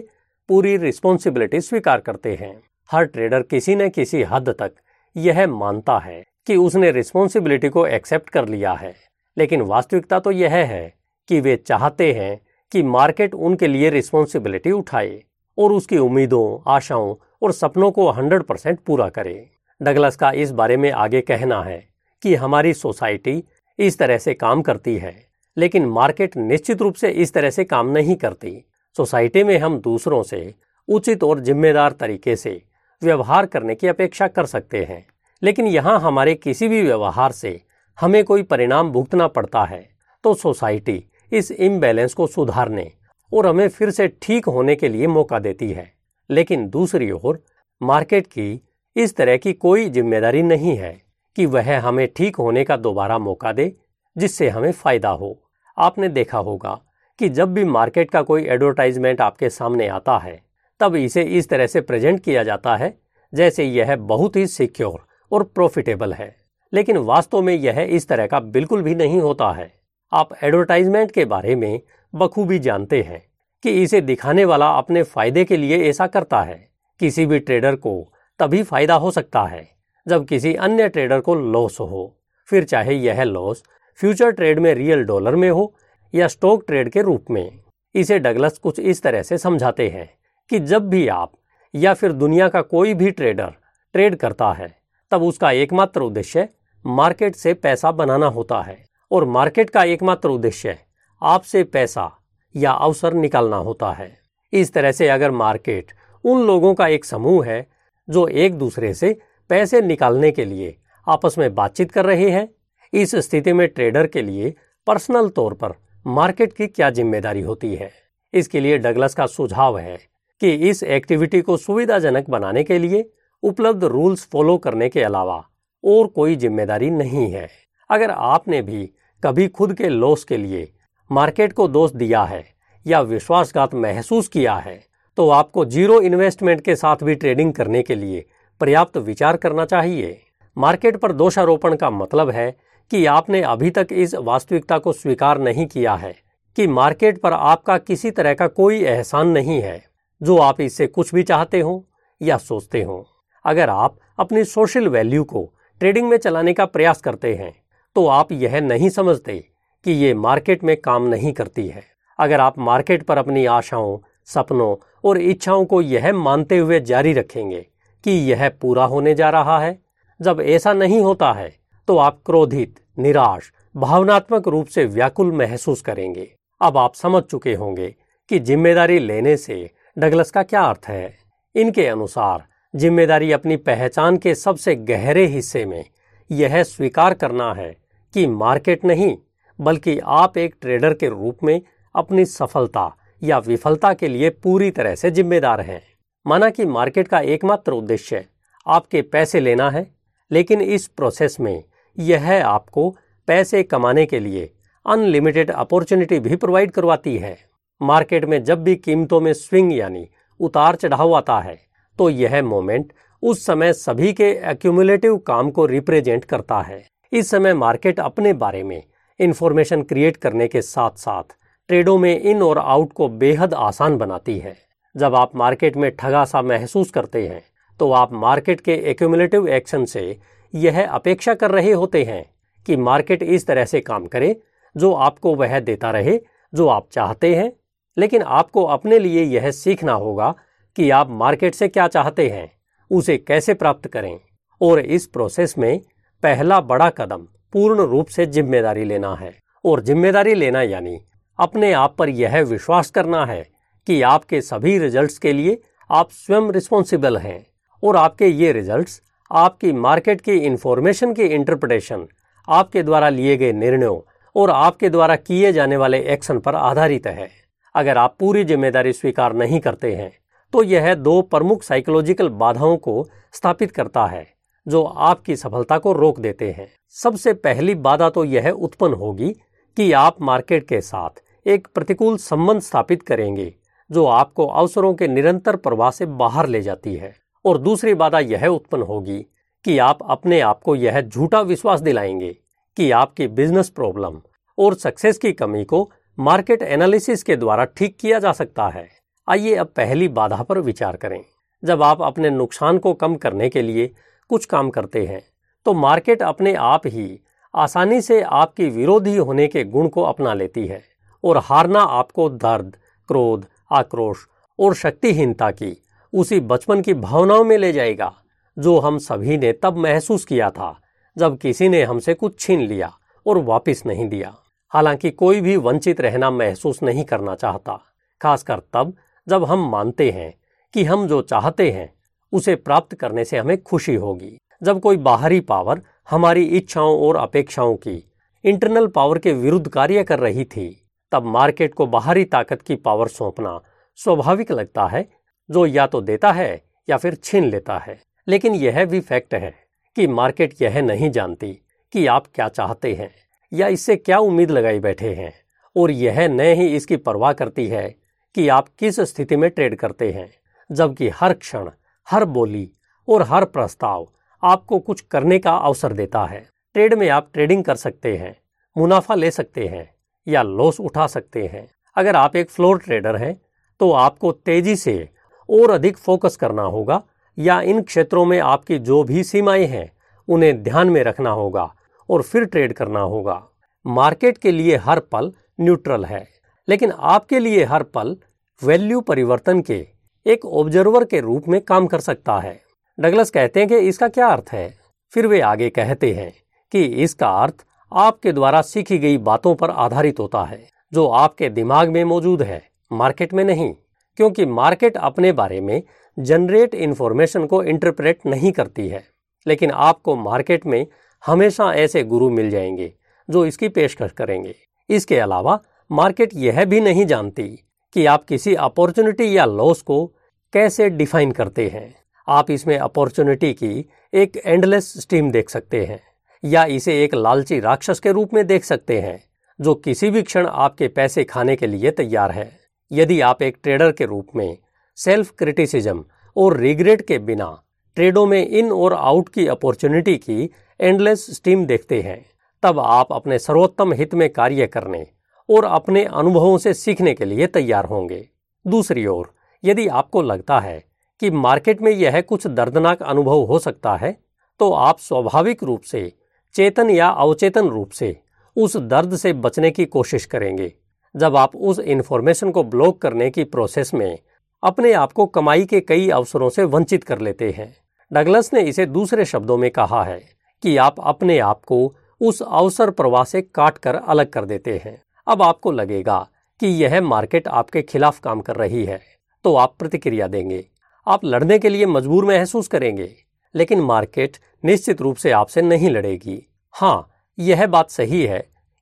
पूरी 0.49 0.75
रिस्पॉन्सिबिलिटी 0.77 1.61
स्वीकार 1.61 1.99
करते 1.99 2.35
हैं। 2.35 2.55
हर 2.89 3.05
ट्रेडर 3.05 3.41
किसी 3.41 3.75
न 3.75 3.89
किसी 3.89 4.23
हद 4.23 4.49
तक 4.49 4.71
यह 5.15 5.45
मानता 5.47 5.97
है 5.99 6.23
कि 6.47 6.55
उसने 6.55 6.91
रिस्पॉन्सिबिलिटी 6.91 7.69
को 7.69 7.85
एक्सेप्ट 7.87 8.29
कर 8.29 8.47
लिया 8.49 8.73
है, 8.73 8.95
लेकिन 9.37 9.61
वास्तविकता 9.63 10.19
तो 10.19 10.31
यह 10.31 10.55
है 10.55 10.93
कि 11.29 11.39
वे 11.39 11.55
चाहते 11.57 12.11
हैं 12.13 12.39
कि 12.71 12.83
मार्केट 12.83 13.33
उनके 13.33 13.67
लिए 13.67 13.89
रिस्पॉन्सिबिलिटी 13.89 14.71
उठाए 14.71 15.21
और 15.57 15.71
उसकी 15.71 15.97
उम्मीदों, 15.97 16.71
आशाओं 16.71 17.15
और 17.43 17.51
सपनों 17.51 17.91
को 17.91 18.11
100 18.11 18.41
परसेंट 18.41 18.79
पूरा 18.79 19.07
करे। 19.09 19.45
डगलस 19.81 20.15
का 20.15 20.31
इस 20.33 20.51
बारे 20.51 20.77
में 20.77 20.91
आगे 20.91 21.21
कहना 21.21 21.61
है 21.63 21.77
कि 22.23 22.35
हमारी 22.35 22.73
सोसाइटी 22.73 23.43
इस 23.79 23.97
तरह 23.97 24.17
से 24.17 24.33
काम 24.33 24.61
करती 24.61 24.95
है, 24.97 25.15
लेकिन 25.57 25.85
मार्केट 25.85 26.37
निश्चित 26.37 26.81
रूप 26.81 26.95
से 26.95 27.09
इस 27.11 27.33
तरह 27.33 27.49
से 27.49 27.63
काम 27.63 27.89
नहीं 27.89 28.15
करती। 28.15 28.63
सोसाइटी 28.95 29.43
में 29.43 29.57
हम 29.57 29.77
दूसरों 29.79 30.21
से 30.23 30.53
उचित 30.87 31.23
और 31.23 31.39
जिम्मेदार 31.39 31.91
तरीके 31.91 32.35
से 32.35 32.61
व्यवहार 33.01 33.45
करने 33.45 33.75
की 33.75 33.87
अपेक्षा 33.87 34.27
कर 34.27 34.45
सकते 34.45 34.83
हैं, 34.83 35.05
लेकिन 35.41 35.67
यहाँ 35.67 35.99
हमारे 35.99 36.35
किसी 36.35 36.67
भी 36.67 36.81
व्यवहार 36.81 37.31
से 37.31 37.59
हमें 37.97 38.23
कोई 38.23 38.43
परिणाम 38.43 38.91
भुगतना 38.91 39.27
पड़ता 39.27 39.63
है 39.63 39.87
तो 40.23 40.33
सोसाइटी 40.33 41.03
इस 41.31 41.51
इम्बैलेंस 41.51 42.13
को 42.13 42.27
सुधारने 42.27 42.91
और 43.31 43.47
हमें 43.47 43.67
फिर 43.69 43.89
से 43.89 44.07
ठीक 44.21 44.45
होने 44.47 44.75
के 44.75 44.89
लिए 44.89 45.07
मौका 45.07 45.39
देती 45.39 45.71
है। 45.71 45.92
लेकिन 46.29 46.69
दूसरी 46.69 47.11
ओर, 47.11 47.43
मार्केट 47.81 48.27
की 48.27 48.61
इस 48.95 49.15
तरह 49.15 49.37
की 49.37 49.53
कोई 49.53 49.89
ज़िम्मेदारी 49.89 50.43
नहीं 50.43 50.75
है 50.77 51.01
कि 51.35 51.45
वह 51.45 51.79
हमें 51.79 52.07
ठीक 52.15 52.35
होने 52.35 52.63
का 52.63 52.77
दोबारा 52.77 53.17
मौका 53.17 53.51
दे, 53.51 53.75
जिससे 54.17 54.49
हमें 54.49 54.71
फ़ायदा 54.71 55.09
हो। 55.09 55.39
आपने 55.77 56.09
देखा 56.09 56.37
होगा 56.37 56.79
कि 57.19 57.29
जब 57.29 57.53
भी 57.53 57.63
मार्केट 57.63 58.11
का 58.11 58.21
कोई 58.21 58.43
एडवर्टाइजमेंट 58.43 59.21
आपके 59.21 59.49
सामने 59.49 59.87
आता 59.87 60.17
है, 60.17 60.41
तब 60.79 60.95
इसे 60.95 61.23
इस 61.23 61.49
तरह 61.49 61.67
से 61.67 61.81
प्रेजेंट 61.81 62.23
किया 62.23 62.43
जाता 62.43 62.75
है, 62.75 62.97
जैसे 63.33 63.63
यह 63.63 63.95
बहुत 63.95 64.35
ही 64.35 64.47
सिक्योर 64.47 65.05
और 65.31 65.43
प्रॉफिटेबल 65.43 66.13
है। 66.13 66.35
लेकिन 66.73 66.97
वास्तव 66.97 67.41
में 67.41 67.53
यह 67.53 67.79
इस 67.81 68.07
तरह 68.07 68.27
का 68.27 68.39
बिल्कुल 68.39 68.81
भी 68.81 68.95
नहीं 68.95 69.21
होता 69.21 69.51
है। 69.51 69.73
आप 70.13 70.29
एडवर्टाइजमेंट 70.43 71.11
के 71.11 71.25
बारे 71.25 71.55
में 71.55 71.81
बखूबी 72.15 72.59
जानते 72.59 73.01
हैं। 73.01 73.32
कि 73.63 73.71
इसे 73.83 74.01
दिखाने 74.01 74.45
वाला 74.45 74.67
अपने 74.69 75.03
फ़ायदे 75.03 75.43
के 75.45 75.57
लिए 75.57 75.77
ऐसा 75.89 76.07
करता 76.07 76.41
है। 76.41 76.69
किसी 76.99 77.25
भी 77.25 77.39
ट्रेडर 77.39 77.75
को 77.75 78.13
तभी 78.39 78.63
फ़ायदा 78.63 78.95
हो 78.95 79.11
सकता 79.11 79.43
है, 79.43 79.67
जब 80.07 80.25
किसी 80.25 80.53
अन्य 80.55 80.87
ट्रेडर 80.89 81.19
को 81.19 81.35
लॉस 81.35 81.79
हो। 81.79 82.19
फिर 82.49 82.63
चाहे 82.63 82.93
यह 82.93 83.23
लॉस 83.23 83.63
फ्यूचर 83.99 84.31
ट्रेड 84.31 84.59
में 84.59 84.73
रियल 84.73 85.03
डॉलर 85.03 85.35
में 85.35 85.49
हो 85.49 85.73
या 86.13 86.27
स्टॉक 86.27 86.63
ट्रेड 86.67 86.89
के 86.89 87.01
रूप 87.01 87.31
में। 87.31 87.59
इसे 87.95 88.19
डगलस 88.19 88.57
कुछ 88.57 88.79
इस 88.79 89.01
तरह 89.03 89.23
से 89.23 89.37
समझाते 89.37 89.89
हैं 89.89 90.09
कि 90.49 90.59
जब 90.59 90.89
भी 90.89 91.07
आप 91.07 91.31
या 91.73 91.93
फिर 91.93 92.11
दुनिया 92.11 92.49
का 92.49 92.61
कोई 92.61 92.93
भी 92.93 93.11
ट्रेडर 93.11 93.53
ट्रेड 93.95 94.15
करता 94.15 94.51
है, 94.53 94.67
तब 95.11 95.23
उसका 95.23 95.51
एकमात्र 95.51 96.01
उद्देश्य 96.01 96.47
मार्केट 96.85 97.35
से 97.35 97.53
पैसा 97.53 97.91
बनाना 97.91 98.25
होता 98.25 98.61
है। 98.61 98.83
और 99.11 99.25
मार्केट 99.25 99.69
का 99.69 99.83
एकमात्र 99.83 100.29
उद्देश्य 100.29 100.77
आपसे 101.21 101.63
पैसा 101.63 102.11
या 102.55 102.71
अवसर 102.71 103.13
निकालना 103.13 103.57
होता 103.57 103.91
है। 103.91 104.11
इस 104.53 104.73
तरह 104.73 104.91
से 104.91 105.07
अगर 105.09 105.31
मार्केट 105.31 105.91
उन 106.25 106.45
लोगों 106.47 106.73
का 106.73 106.87
एक 106.87 107.05
समूह 107.05 107.45
है, 107.45 107.65
जो 108.07 108.27
एक 108.27 108.53
दूसरे 108.53 108.93
से 108.93 109.15
पैसे 109.49 109.81
निकालने 109.81 110.31
के 110.31 110.45
लिए 110.45 110.75
आपस 111.07 111.35
में 111.37 111.53
बातचीत 111.55 111.91
कर 111.91 112.05
रहे 112.05 112.29
हैं, 112.29 112.47
इस 112.93 113.15
स्थिति 113.17 113.53
में 113.53 113.67
ट्रेडर 113.67 114.07
के 114.07 114.21
लिए 114.21 114.53
पर्सनल 114.87 115.29
तौर 115.29 115.53
पर 115.53 115.73
मार्केट 116.05 116.53
की 116.53 116.67
क्या 116.67 116.89
ज़िम्मेदारी 116.89 117.41
होती 117.41 117.73
है? 117.75 117.91
इसके 118.33 118.59
लिए 118.59 118.77
डगलस 118.77 119.13
का 119.15 119.25
सुझाव 119.25 119.77
है 119.77 119.97
कि 120.41 120.51
इस 120.69 120.83
एक्टिविटी 120.83 121.41
को 121.41 121.57
सुविधाजनक 121.57 122.29
बनाने 122.29 122.63
के 122.63 122.79
लिए 122.79 123.09
उपलब्ध 123.43 123.83
रूल्स 123.83 124.27
फॉलो 124.31 124.57
करने 124.57 124.89
के 124.89 125.03
अलावा 125.03 125.43
और 125.83 126.07
कोई 126.07 126.35
ज़िम्मेदारी 126.35 126.89
नहीं 126.89 127.31
है। 127.31 127.47
अगर 127.89 128.11
आपने 128.11 128.61
भी 128.61 128.85
कभी 129.23 129.47
खुद 129.47 129.73
के 129.73 129.89
लॉस 129.89 130.23
के 130.23 130.37
लिए 130.37 130.71
मार्केट 131.13 131.51
को 131.53 131.67
दोष 131.67 131.91
दिया 131.91 132.23
है 132.23 132.43
या 132.85 132.99
विश्वासघात 133.01 133.73
महसूस 133.75 134.27
किया 134.27 134.53
है 134.55 134.75
तो 135.17 135.29
आपको 135.29 135.65
ज़ीरो 135.65 135.99
इन्वेस्टमेंट 136.01 136.61
के 136.61 136.75
साथ 136.75 137.03
भी 137.03 137.15
ट्रेडिंग 137.15 137.53
करने 137.53 137.81
के 137.83 137.95
लिए 137.95 138.25
पर्याप्त 138.61 138.97
विचार 138.99 139.37
करना 139.37 139.65
चाहिए। 139.65 140.17
मार्केट 140.57 140.97
पर 140.97 141.11
दोषारोपण 141.11 141.75
का 141.75 141.89
मतलब 141.89 142.29
है 142.29 142.49
कि 142.91 143.05
आपने 143.05 143.41
अभी 143.41 143.69
तक 143.69 143.87
इस 143.91 144.15
वास्तविकता 144.15 144.77
को 144.77 144.93
स्वीकार 144.93 145.41
नहीं 145.41 145.67
किया 145.67 145.95
है 145.95 146.15
कि 146.57 146.67
मार्केट 146.69 147.21
पर 147.21 147.33
आपका 147.33 147.77
किसी 147.77 148.11
तरह 148.11 148.33
का 148.33 148.47
कोई 148.47 148.83
एहसान 148.83 149.27
नहीं 149.27 149.61
है, 149.61 149.81
जो 150.21 150.37
आप 150.37 150.61
इससे 150.61 150.87
कुछ 150.87 151.15
भी 151.15 151.23
चाहते 151.23 151.59
हो 151.59 151.83
या 152.21 152.37
सोचते 152.39 152.83
हो। 152.83 153.05
अगर 153.45 153.69
आप 153.69 153.99
अपनी 154.19 154.43
सोशल 154.47 154.87
वैल्यू 154.87 155.23
को 155.23 155.49
ट्रेडिंग 155.81 156.09
में 156.09 156.17
चलाने 156.17 156.53
का 156.53 156.65
प्रयास 156.65 157.01
करते 157.01 157.35
हैं 157.35 157.55
तो 157.95 158.07
आप 158.09 158.31
यह 158.31 158.61
नहीं 158.61 158.89
समझते 158.89 159.43
कि 159.85 159.91
ये 159.93 160.13
मार्केट 160.15 160.63
में 160.63 160.75
काम 160.77 161.07
नहीं 161.07 161.33
करती 161.33 161.67
है। 161.67 161.83
अगर 162.19 162.39
आप 162.39 162.59
मार्केट 162.59 163.03
पर 163.03 163.17
अपनी 163.17 163.45
आशाओं, 163.47 163.97
सपनों 164.25 164.75
और 165.03 165.17
इच्छाओं 165.19 165.65
को 165.65 165.81
यह 165.81 166.11
मानते 166.13 166.57
हुए 166.57 166.79
जारी 166.81 167.13
रखेंगे 167.13 167.65
कि 168.03 168.11
यह 168.31 168.47
पूरा 168.51 168.85
होने 168.85 169.13
जा 169.15 169.29
रहा 169.29 169.59
है, 169.59 169.77
जब 170.19 170.41
ऐसा 170.41 170.73
नहीं 170.73 170.99
होता 171.01 171.31
है 171.33 171.51
तो 171.87 171.97
आप 171.97 172.19
क्रोधित, 172.25 172.75
निराश, 172.97 173.51
भावनात्मक 173.75 174.47
रूप 174.47 174.67
से 174.67 174.85
व्याकुल 174.85 175.31
महसूस 175.31 175.81
करेंगे। 175.81 176.29
अब 176.61 176.77
आप 176.77 176.93
समझ 176.95 177.21
चुके 177.23 177.53
होंगे 177.53 177.87
कि 178.29 178.39
ज़िम्मेदारी 178.39 178.99
लेने 178.99 179.35
से 179.37 179.69
डगलस 179.97 180.31
का 180.31 180.43
क्या 180.43 180.61
अर्थ 180.61 180.87
है। 180.87 181.17
इनके 181.55 181.87
अनुसार, 181.87 182.43
ज़िम्मेदारी 182.73 183.31
अपनी 183.31 183.55
पहचान 183.57 184.17
के 184.17 184.35
सबसे 184.35 184.75
गहरे 184.77 185.25
हिस्से 185.27 185.65
में 185.65 185.83
यह 186.29 186.61
स्वीकार 186.63 187.13
करना 187.13 187.53
है 187.53 187.69
कि 188.13 188.25
मार्केट 188.27 188.85
नहीं 188.85 189.15
बल्कि 189.63 189.97
आप 189.99 190.37
एक 190.37 190.55
ट्रेडर 190.61 190.93
के 190.93 191.09
रूप 191.09 191.43
में 191.43 191.59
अपनी 191.95 192.25
सफलता 192.25 192.89
या 193.21 193.37
विफलता 193.39 193.93
के 193.93 194.07
लिए 194.07 194.29
पूरी 194.29 194.69
तरह 194.71 194.95
से 194.95 195.11
जिम्मेदार 195.11 195.61
हैं। 195.61 195.81
माना 196.25 196.49
कि 196.49 196.65
मार्केट 196.65 197.07
का 197.07 197.19
एकमात्र 197.19 197.71
उद्देश्य 197.71 198.25
आपके 198.67 199.01
पैसे 199.03 199.39
लेना 199.39 199.69
है, 199.69 199.87
लेकिन 200.31 200.61
इस 200.61 200.87
प्रोसेस 200.87 201.37
में 201.39 201.63
यह 201.97 202.45
आपको 202.47 202.89
पैसे 203.27 203.63
कमाने 203.63 204.05
के 204.05 204.19
लिए 204.19 204.49
अनलिमिटेड 204.85 205.51
अपॉर्चुनिटी 205.51 206.19
भी 206.19 206.35
प्रोवाइड 206.35 206.71
करवाती 206.71 207.17
है। 207.17 207.37
मार्केट 207.81 208.25
में 208.25 208.43
जब 208.43 208.63
भी 208.63 208.75
कीमतों 208.75 209.19
में 209.21 209.31
स्विंग 209.33 209.73
यानी 209.73 210.07
उतार 210.39 210.75
चढ़ाव 210.75 211.13
आता 211.15 211.39
है 211.39 211.57
तो 211.99 212.09
यह 212.09 212.41
मोमेंट 212.43 212.91
उस 213.23 213.45
समय 213.45 213.73
सभी 213.73 214.13
के 214.13 214.29
एक्यूमुलेटिव 214.51 215.17
काम 215.17 215.51
को 215.51 215.65
रिप्रेजेंट 215.65 216.25
करता 216.25 216.61
है। 216.61 216.83
इस 217.11 217.29
समय 217.29 217.53
मार्केट 217.53 217.99
अपने 217.99 218.33
बारे 218.33 218.63
में 218.63 218.81
इंफॉर्मेशन 219.23 219.83
क्रिएट 219.83 220.17
करने 220.17 220.47
के 220.47 220.61
साथ 220.61 220.97
साथ 220.97 221.35
ट्रेडों 221.69 221.97
में 221.97 222.19
इन 222.19 222.41
और 222.41 222.57
आउट 222.57 222.93
को 222.93 223.07
बेहद 223.09 223.53
आसान 223.53 223.97
बनाती 223.97 224.37
है। 224.39 224.55
जब 224.95 225.15
आप 225.15 225.35
मार्केट 225.35 225.75
में 225.75 225.89
ठगा 225.95 226.23
सा 226.25 226.41
महसूस 226.41 226.91
करते 226.91 227.27
हैं 227.27 227.41
तो 227.79 227.91
आप 227.91 228.13
मार्केट 228.13 228.61
के 228.61 228.73
एक्यूमुलेटिव 228.91 229.47
एक्शन 229.47 229.85
से 229.85 230.17
यह 230.53 230.85
अपेक्षा 230.87 231.33
कर 231.33 231.51
रहे 231.51 231.71
होते 231.71 232.03
हैं 232.03 232.25
कि 232.65 232.75
मार्केट 232.77 233.23
इस 233.23 233.45
तरह 233.47 233.65
से 233.65 233.79
काम 233.79 234.05
करे, 234.05 234.35
जो 234.75 234.91
आपको 234.93 235.33
वह 235.35 235.59
देता 235.59 235.91
रहे, 235.91 236.19
जो 236.53 236.67
आप 236.67 236.87
चाहते 236.91 237.35
हैं। 237.35 237.51
लेकिन 237.97 238.21
आपको 238.21 238.63
अपने 238.65 238.99
लिए 238.99 239.23
यह 239.23 239.49
सीखना 239.51 239.93
होगा 239.93 240.33
कि 240.75 240.89
आप 240.89 241.09
मार्केट 241.09 241.55
से 241.55 241.67
क्या 241.67 241.87
चाहते 241.87 242.27
हैं, 242.29 242.51
उसे 242.91 243.17
कैसे 243.17 243.53
प्राप्त 243.53 243.87
करें। 243.87 244.19
और 244.61 244.79
इस 244.79 245.05
प्रोसेस 245.05 245.57
में 245.57 245.79
पहला 246.23 246.59
बड़ा 246.61 246.89
कदम 246.89 247.27
पूर्ण 247.53 247.85
रूप 247.87 248.07
से 248.07 248.25
ज़िम्मेदारी 248.27 248.83
लेना 248.83 249.13
है। 249.15 249.33
और 249.65 249.81
ज़िम्मेदारी 249.83 250.33
लेना 250.33 250.61
यानी 250.61 250.99
अपने 251.39 251.71
आप 251.73 251.95
पर 251.99 252.09
यह 252.11 252.39
विश्वास 252.45 252.89
करना 252.91 253.25
है 253.25 253.45
कि 253.87 254.01
आपके 254.03 254.41
सभी 254.41 254.77
रिजल्ट्स 254.79 255.17
के 255.17 255.33
लिए 255.33 255.57
आप 255.89 256.09
स्वयं 256.11 256.51
रिस्पॉन्सिबल 256.51 257.17
हैं 257.17 257.45
और 257.83 257.95
आपके 257.97 258.27
ये 258.27 258.51
रिजल्ट्स 258.51 259.01
आपकी 259.31 259.71
मार्केट 259.73 260.21
की 260.21 260.37
इंफॉर्मेशन 260.37 261.13
की 261.13 261.23
इंटरप्रिटेशन 261.25 262.07
आपके 262.47 262.83
द्वारा 262.83 263.09
लिए 263.11 263.37
गए 263.37 263.51
निर्णयों 263.53 263.99
और 264.35 264.49
आपके 264.51 264.89
द्वारा 264.89 265.15
किए 265.17 265.51
जाने 265.53 265.77
वाले 265.77 265.99
एक्शन 266.13 266.39
पर 266.39 266.55
आधारित 266.55 267.07
है। 267.07 267.29
अगर 267.75 267.97
आप 267.97 268.15
पूरी 268.19 268.43
ज़िम्मेदारी 268.45 268.93
स्वीकार 268.93 269.33
नहीं 269.35 269.59
करते 269.59 269.93
हैं 269.95 270.11
तो 270.53 270.63
यह 270.65 270.93
दो 270.95 271.21
प्रमुख 271.23 271.63
साइकोलॉजिकल 271.63 272.29
बाधाओं 272.31 272.77
को 272.77 273.03
स्थापित 273.33 273.71
करता 273.71 274.05
है। 274.05 274.25
जो 274.67 274.83
आपकी 274.83 275.35
सफलता 275.35 275.77
को 275.77 275.93
रोक 275.93 276.19
देते 276.19 276.51
हैं। 276.51 276.67
सबसे 276.89 277.33
पहली 277.33 277.75
बाधा 277.75 278.09
तो 278.09 278.23
यह 278.25 278.49
उत्पन्न 278.49 278.93
होगी 278.93 279.29
कि 279.77 279.91
आप 279.91 280.21
मार्केट 280.21 280.67
के 280.67 280.81
साथ 280.81 281.21
एक 281.47 281.67
प्रतिकूल 281.75 282.17
संबंध 282.17 282.61
स्थापित 282.61 283.01
करेंगे, 283.01 283.53
जो 283.89 284.05
आपको 284.05 284.47
अवसरों 284.47 284.93
के 284.93 285.07
निरंतर 285.07 285.55
प्रवाह 285.55 285.91
से 285.91 286.05
बाहर 286.05 286.47
ले 286.47 286.61
जाती 286.61 286.95
है। 286.95 287.13
और 287.45 287.57
दूसरी 287.57 287.93
बाधा 287.93 288.19
यह 288.19 288.47
उत्पन्न 288.47 288.81
होगी 288.81 289.19
कि 289.65 289.77
आप 289.77 289.99
अपने 290.09 290.39
आप 290.39 290.61
को 290.61 290.75
यह 290.75 291.01
झूठा 291.01 291.41
विश्वास 291.41 291.79
दिलाएँगे 291.79 292.35
कि 292.77 292.91
आपकी 292.91 293.27
बिज़नेस 293.27 293.69
प्रॉब्लम 293.69 294.21
और 294.57 294.73
सक्सेस 294.73 295.17
की 295.17 295.31
कमी 295.33 295.63
को 295.63 295.91
मार्केट 296.19 296.61
एनालिसिस 296.61 297.23
के 297.23 297.35
द्वारा 297.35 297.65
ठीक 297.65 297.97
किया 297.99 298.19
जा 298.19 298.31
सकता 298.31 298.67
है। 298.67 298.87
आइए 299.27 299.55
अब 299.55 299.67
पहली 299.67 300.07
बाधा 300.07 300.41
पर 300.43 300.59
विचार 300.59 300.95
करें। 300.95 301.23
जब 301.63 301.83
आप 301.83 302.01
अपने 302.01 302.29
नुकसान 302.29 302.77
को 302.77 302.93
कम 302.93 303.15
करने 303.15 303.49
के 303.49 303.61
लिए 303.61 303.91
कुछ 304.29 304.45
काम 304.45 304.69
करते 304.69 305.05
हैं। 305.05 305.21
तो 305.65 305.73
मार्केट 305.73 306.21
अपने 306.21 306.53
आप 306.53 306.87
ही 306.87 307.19
आसानी 307.53 308.01
से 308.01 308.21
आपकी 308.21 308.69
विरोधी 308.69 309.15
होने 309.17 309.47
के 309.47 309.63
गुण 309.63 309.87
को 309.87 310.03
अपना 310.03 310.33
लेती 310.33 310.65
है 310.67 310.81
और 311.23 311.37
हारना 311.37 311.81
आपको 311.81 312.29
दर्द, 312.29 312.75
क्रोध, 313.07 313.45
आक्रोश 313.71 314.27
और 314.59 314.75
शक्तिहीनता 314.75 315.51
की, 315.51 315.77
उसी 316.13 316.39
बचपन 316.39 316.81
की 316.81 316.93
भावनाओं 316.93 317.43
में 317.43 317.57
ले 317.57 317.71
जाएगा, 317.71 318.13
जो 318.57 318.77
हम 318.79 318.97
सभी 318.97 319.37
ने 319.37 319.51
तब 319.53 319.77
महसूस 319.77 320.25
किया 320.25 320.49
था, 320.49 320.75
जब 321.17 321.37
किसी 321.37 321.69
ने 321.69 321.83
हमसे 321.83 322.13
कुछ 322.13 322.39
छीन 322.39 322.61
लिया 322.61 322.91
और 323.27 323.37
वापस 323.37 323.83
नहीं 323.85 324.07
दिया। 324.09 324.35
हालाँकि 324.69 325.11
कोई 325.11 325.41
भी 325.41 325.55
वंचित 325.57 326.01
रहना 326.01 326.29
महसूस 326.31 326.83
नहीं 326.83 327.03
करना 327.03 327.35
चाहता, 327.35 327.79
खासकर 328.21 328.61
तब 328.73 328.93
जब 329.27 329.43
हम 329.43 329.69
मानते 329.69 330.11
हैं 330.11 330.33
कि 330.73 330.83
हम 330.83 331.07
जो 331.07 331.21
चाहते 331.21 331.71
हैं 331.71 331.93
उसे 332.33 332.55
प्राप्त 332.55 332.95
करने 332.95 333.25
से 333.25 333.37
हमें 333.37 333.61
खुशी 333.61 333.95
होगी। 333.95 334.37
जब 334.61 334.79
कोई 334.79 334.97
बाहरी 334.97 335.39
पावर 335.39 335.81
हमारी 336.09 336.43
इच्छाओं 336.43 336.99
और 336.99 337.15
अपेक्षाओं 337.15 337.75
की 337.75 338.03
इंटरनल 338.43 338.87
पावर 338.87 339.17
के 339.17 339.31
विरुद्ध 339.33 339.67
कार्य 339.67 340.03
कर 340.03 340.19
रही 340.19 340.45
थी, 340.45 340.69
तब 341.11 341.23
मार्केट 341.23 341.73
को 341.73 341.85
बाहरी 341.85 342.23
ताकत 342.25 342.61
की 342.61 342.75
पावर 342.75 343.07
सौंपना 343.07 343.59
स्वाभाविक 343.99 344.51
लगता 344.51 344.87
है, 344.87 345.07
जो 345.49 345.65
या 345.65 345.87
तो 345.87 346.01
देता 346.01 346.31
है 346.31 346.61
या 346.89 346.97
फिर 346.97 347.15
छीन 347.15 347.45
लेता 347.45 347.77
है। 347.77 347.99
लेकिन 348.27 348.55
यह 348.55 348.83
भी 348.85 348.99
फैक्ट 348.99 349.33
है 349.33 349.53
कि 349.97 350.07
मार्केट 350.07 350.61
यह 350.61 350.81
नहीं 350.81 351.09
जानती 351.11 351.51
कि 351.93 352.05
आप 352.07 352.25
क्या 352.35 352.47
चाहते 352.47 352.93
हैं, 352.93 353.09
या 353.51 353.67
इससे 353.67 353.95
क्या 353.95 354.17
उम्मीद 354.17 354.51
लगाई 354.51 354.79
बैठे 354.79 355.13
हैं, 355.13 355.33
और 355.75 355.91
यह 355.91 356.27
न 356.27 356.39
ही 356.39 356.67
इसकी 356.67 356.97
परवाह 356.97 357.33
करती 357.33 357.67
है 357.67 357.87
कि 358.35 358.47
आप 358.47 358.67
किस 358.79 358.99
स्थिति 359.01 359.35
में 359.35 359.49
ट्रेड 359.49 359.75
करते 359.75 360.11
हैं, 360.11 360.29
जबकि 360.69 361.09
हर 361.09 361.33
क्षण 361.33 361.69
हर 362.07 362.25
बोली 362.25 362.69
और 363.07 363.21
हर 363.21 363.45
प्रस्ताव 363.45 364.07
आपको 364.43 364.79
कुछ 364.79 365.01
करने 365.01 365.39
का 365.39 365.51
अवसर 365.51 365.93
देता 365.93 366.25
है। 366.25 366.43
ट्रेड 366.75 366.93
में 366.93 367.07
आप 367.09 367.29
ट्रेडिंग 367.33 367.63
कर 367.63 367.75
सकते 367.75 368.15
हैं, 368.17 368.35
मुनाफा 368.75 369.15
ले 369.15 369.31
सकते 369.31 369.67
हैं 369.67 369.89
या 370.27 370.41
लॉस 370.43 370.79
उठा 370.79 371.07
सकते 371.07 371.45
हैं। 371.45 371.67
अगर 371.97 372.15
आप 372.15 372.35
एक 372.35 372.49
फ्लोर 372.49 372.79
ट्रेडर 372.79 373.15
हैं 373.15 373.35
तो 373.79 373.91
आपको 373.91 374.31
तेज़ी 374.31 374.75
से 374.75 375.09
और 375.49 375.71
अधिक 375.71 375.97
फोकस 375.97 376.35
करना 376.35 376.63
होगा 376.63 377.01
या 377.37 377.59
इन 377.61 377.81
क्षेत्रों 377.81 378.25
में 378.25 378.39
आपकी 378.39 378.77
जो 378.79 379.03
भी 379.03 379.23
सीमाएँ 379.23 379.65
हैं, 379.65 379.91
उन्हें 380.27 380.61
ध्यान 380.63 380.89
में 380.89 381.01
रखना 381.03 381.29
होगा 381.31 381.73
और 382.09 382.21
फिर 382.21 382.45
ट्रेड 382.45 382.73
करना 382.73 382.99
होगा। 382.99 383.41
मार्केट 383.85 384.37
के 384.37 384.51
लिए 384.51 384.75
हर 384.77 384.99
पल 385.01 385.31
न्यूट्रल 385.61 386.05
है, 386.05 386.27
लेकिन 386.67 386.91
आपके 386.91 387.39
लिए 387.39 387.63
हर 387.63 387.83
पल 387.85 388.15
वैल्यू 388.61 389.01
परिवर्तन 389.01 389.61
के 389.61 389.85
एक 390.27 390.45
ऑब्जर्वर 390.45 391.03
के 391.03 391.19
रूप 391.19 391.47
में 391.47 391.61
काम 391.61 391.87
कर 391.87 391.99
सकता 391.99 392.39
है। 392.39 392.61
डगलस 392.99 393.29
कहते 393.29 393.59
हैं 393.59 393.69
कि 393.69 393.77
इसका 393.77 394.07
क्या 394.07 394.27
अर्थ 394.27 394.49
है? 394.51 394.77
फिर 395.13 395.27
वे 395.27 395.41
आगे 395.41 395.69
कहते 395.69 396.13
हैं 396.13 396.33
कि 396.71 396.83
इसका 396.83 397.27
अर्थ 397.27 397.53
आपके 397.93 398.31
द्वारा 398.31 398.61
सीखी 398.61 398.97
गई 398.97 399.17
बातों 399.17 399.55
पर 399.55 399.69
आधारित 399.69 400.19
होता 400.19 400.43
है, 400.43 400.67
जो 400.93 401.07
आपके 401.07 401.49
दिमाग 401.49 401.89
में 401.89 402.03
मौजूद 402.03 402.41
है, 402.41 402.63
मार्केट 402.93 403.33
में 403.33 403.43
नहीं, 403.43 403.73
क्योंकि 404.15 404.45
मार्केट 404.45 404.97
अपने 404.97 405.31
बारे 405.31 405.61
में 405.61 405.83
जनरेट 406.19 406.75
इन्फॉर्मेशन 406.75 407.45
को 407.45 407.63
इंटरप्रेट 407.63 408.19
नहीं 408.25 408.51
करती 408.51 408.87
है। 408.87 409.03
लेकिन 409.47 409.71
आपको 409.71 410.15
मार्केट 410.15 410.65
में 410.65 410.87
हमेशा 411.25 411.73
ऐसे 411.73 412.03
गुरु 412.03 412.29
मिल 412.29 412.49
जाएँगे, 412.49 412.93
जो 413.29 413.45
इसकी 413.45 413.69
पेशकश 413.69 414.11
करेंगे। 414.11 414.55
इसके 414.89 415.19
अलावा 415.19 415.59
मार्केट 415.91 416.29
यह 416.33 416.65
भी 416.65 416.81
नहीं 416.81 417.05
जानती 417.05 417.59
कि 417.95 418.05
आप 418.05 418.23
किसी 418.25 418.55
अपॉर्चुनिटी 418.55 419.35
या 419.37 419.45
लॉस 419.45 419.81
को 419.81 420.05
कैसे 420.53 420.89
डिफाइन 420.89 421.31
करते 421.31 421.67
हैं। 421.69 421.93
आप 422.27 422.51
इसमें 422.51 422.77
अपॉर्चुनिटी 422.77 423.53
की 423.53 423.85
एक 424.13 424.37
एंडलेस 424.37 424.93
स्टीम 424.97 425.31
देख 425.31 425.49
सकते 425.49 425.85
हैं, 425.85 425.99
या 426.43 426.63
इसे 426.65 427.03
एक 427.03 427.15
लालची 427.15 427.59
राक्षस 427.59 427.99
के 427.99 428.11
रूप 428.11 428.33
में 428.33 428.45
देख 428.47 428.63
सकते 428.63 428.99
हैं, 429.01 429.23
जो 429.59 429.75
किसी 429.75 430.09
भी 430.09 430.21
क्षण 430.21 430.47
आपके 430.47 430.87
पैसे 430.87 431.23
खाने 431.23 431.55
के 431.55 431.67
लिए 431.67 431.91
तैयार 431.91 432.31
है। 432.31 432.49
यदि 432.91 433.19
आप 433.21 433.41
एक 433.41 433.57
ट्रेडर 433.63 433.91
के 433.91 434.05
रूप 434.05 434.35
में 434.35 434.57
सेल्फ 434.97 435.31
क्रिटिसिज्म 435.37 436.03
और 436.35 436.57
रिग्रेट 436.57 437.01
के 437.01 437.17
बिना 437.19 437.57
ट्रेडों 437.97 438.25
में 438.25 438.47
इन 438.47 438.71
और 438.71 438.93
आउट 438.93 439.29
की 439.29 439.47
अपॉर्चुनिटी 439.47 440.15
की 440.17 440.49
एंडलेस 440.79 441.25
स्टीम 441.35 441.65
देखते 441.65 442.01
हैं, 442.01 442.23
तब 442.63 442.79
आप 442.79 443.11
अपने 443.11 443.39
सर्वोत्तम 443.39 443.93
हित 443.93 444.13
में 444.13 444.29
कार्य 444.29 444.67
करने 444.67 445.05
और 445.49 445.65
अपने 445.65 446.03
अनुभवों 446.05 446.57
से 446.57 446.73
सीखने 446.73 447.13
के 447.13 447.25
लिए 447.25 447.47
तैयार 447.47 447.85
होंगे। 447.85 448.27
दूसरी 448.65 449.05
ओर, 449.05 449.31
यदि 449.63 449.87
आपको 449.87 450.21
लगता 450.21 450.59
है 450.59 450.83
कि 451.21 451.29
मार्केट 451.31 451.81
में 451.81 451.91
यह 451.91 452.19
कुछ 452.21 452.47
दर्दनाक 452.47 453.01
अनुभव 453.01 453.43
हो 453.43 453.59
सकता 453.59 453.95
है 453.95 454.17
तो 454.59 454.71
आप 454.71 454.99
स्वाभाविक 454.99 455.63
रूप 455.63 455.81
से, 455.81 456.11
चेतन 456.55 456.89
या 456.89 457.07
अवचेतन 457.09 457.67
रूप 457.67 457.91
से, 457.91 458.15
उस 458.57 458.75
दर्द 458.77 459.15
से 459.15 459.33
बचने 459.33 459.71
की 459.71 459.85
कोशिश 459.85 460.25
करेंगे। 460.25 460.71
जब 461.15 461.35
आप 461.35 461.55
उस 461.55 461.79
इंफॉर्मेशन 461.79 462.51
को 462.51 462.63
ब्लॉक 462.63 463.01
करने 463.01 463.29
की 463.29 463.43
प्रोसेस 463.43 463.93
में 463.93 464.17
अपने 464.63 464.91
आप 464.93 465.11
को 465.11 465.25
कमाई 465.25 465.65
के 465.65 465.79
कई 465.79 466.09
अवसरों 466.09 466.49
से 466.49 466.63
वंचित 466.63 467.03
कर 467.03 467.19
लेते 467.19 467.49
हैं। 467.51 467.73
डगलस 468.11 468.53
ने 468.53 468.61
इसे 468.61 468.85
दूसरे 468.85 469.25
शब्दों 469.25 469.57
में 469.57 469.69
कहा 469.71 470.03
है 470.03 470.21
कि 470.63 470.75
आप 470.77 470.95
अपने 470.99 471.37
आप 471.39 471.61
को 471.65 471.95
उस 472.21 472.41
अवसर 472.41 472.91
प्रवाह 472.91 473.23
से 473.23 473.41
काट 473.41 473.77
कर 473.77 473.95
अलग 473.95 474.29
कर 474.29 474.45
देते 474.45 474.81
हैं। 474.85 475.01
अब 475.27 475.41
आपको 475.41 475.71
लगेगा 475.71 476.17
कि 476.59 476.67
यह 476.83 476.99
मार्केट 477.01 477.47
आपके 477.47 477.81
खिलाफ 477.81 478.19
काम 478.19 478.41
कर 478.41 478.55
रही 478.55 478.83
है 478.85 479.01
तो 479.45 479.55
आप 479.55 479.75
प्रतिक्रिया 479.79 480.27
देंगे। 480.27 480.65
आप 481.07 481.25
लड़ने 481.25 481.57
के 481.59 481.69
लिए 481.69 481.85
मजबूर 481.85 482.25
महसूस 482.25 482.67
करेंगे, 482.67 483.09
लेकिन 483.55 483.81
मार्केट 483.81 484.37
निश्चित 484.63 485.01
रूप 485.01 485.17
से 485.17 485.31
आपसे 485.31 485.61
नहीं 485.61 485.89
लड़ेगी। 485.89 486.41
हाँ 486.75 487.09
यह 487.37 487.65
बात 487.67 487.89
सही 487.89 488.21
है 488.23 488.39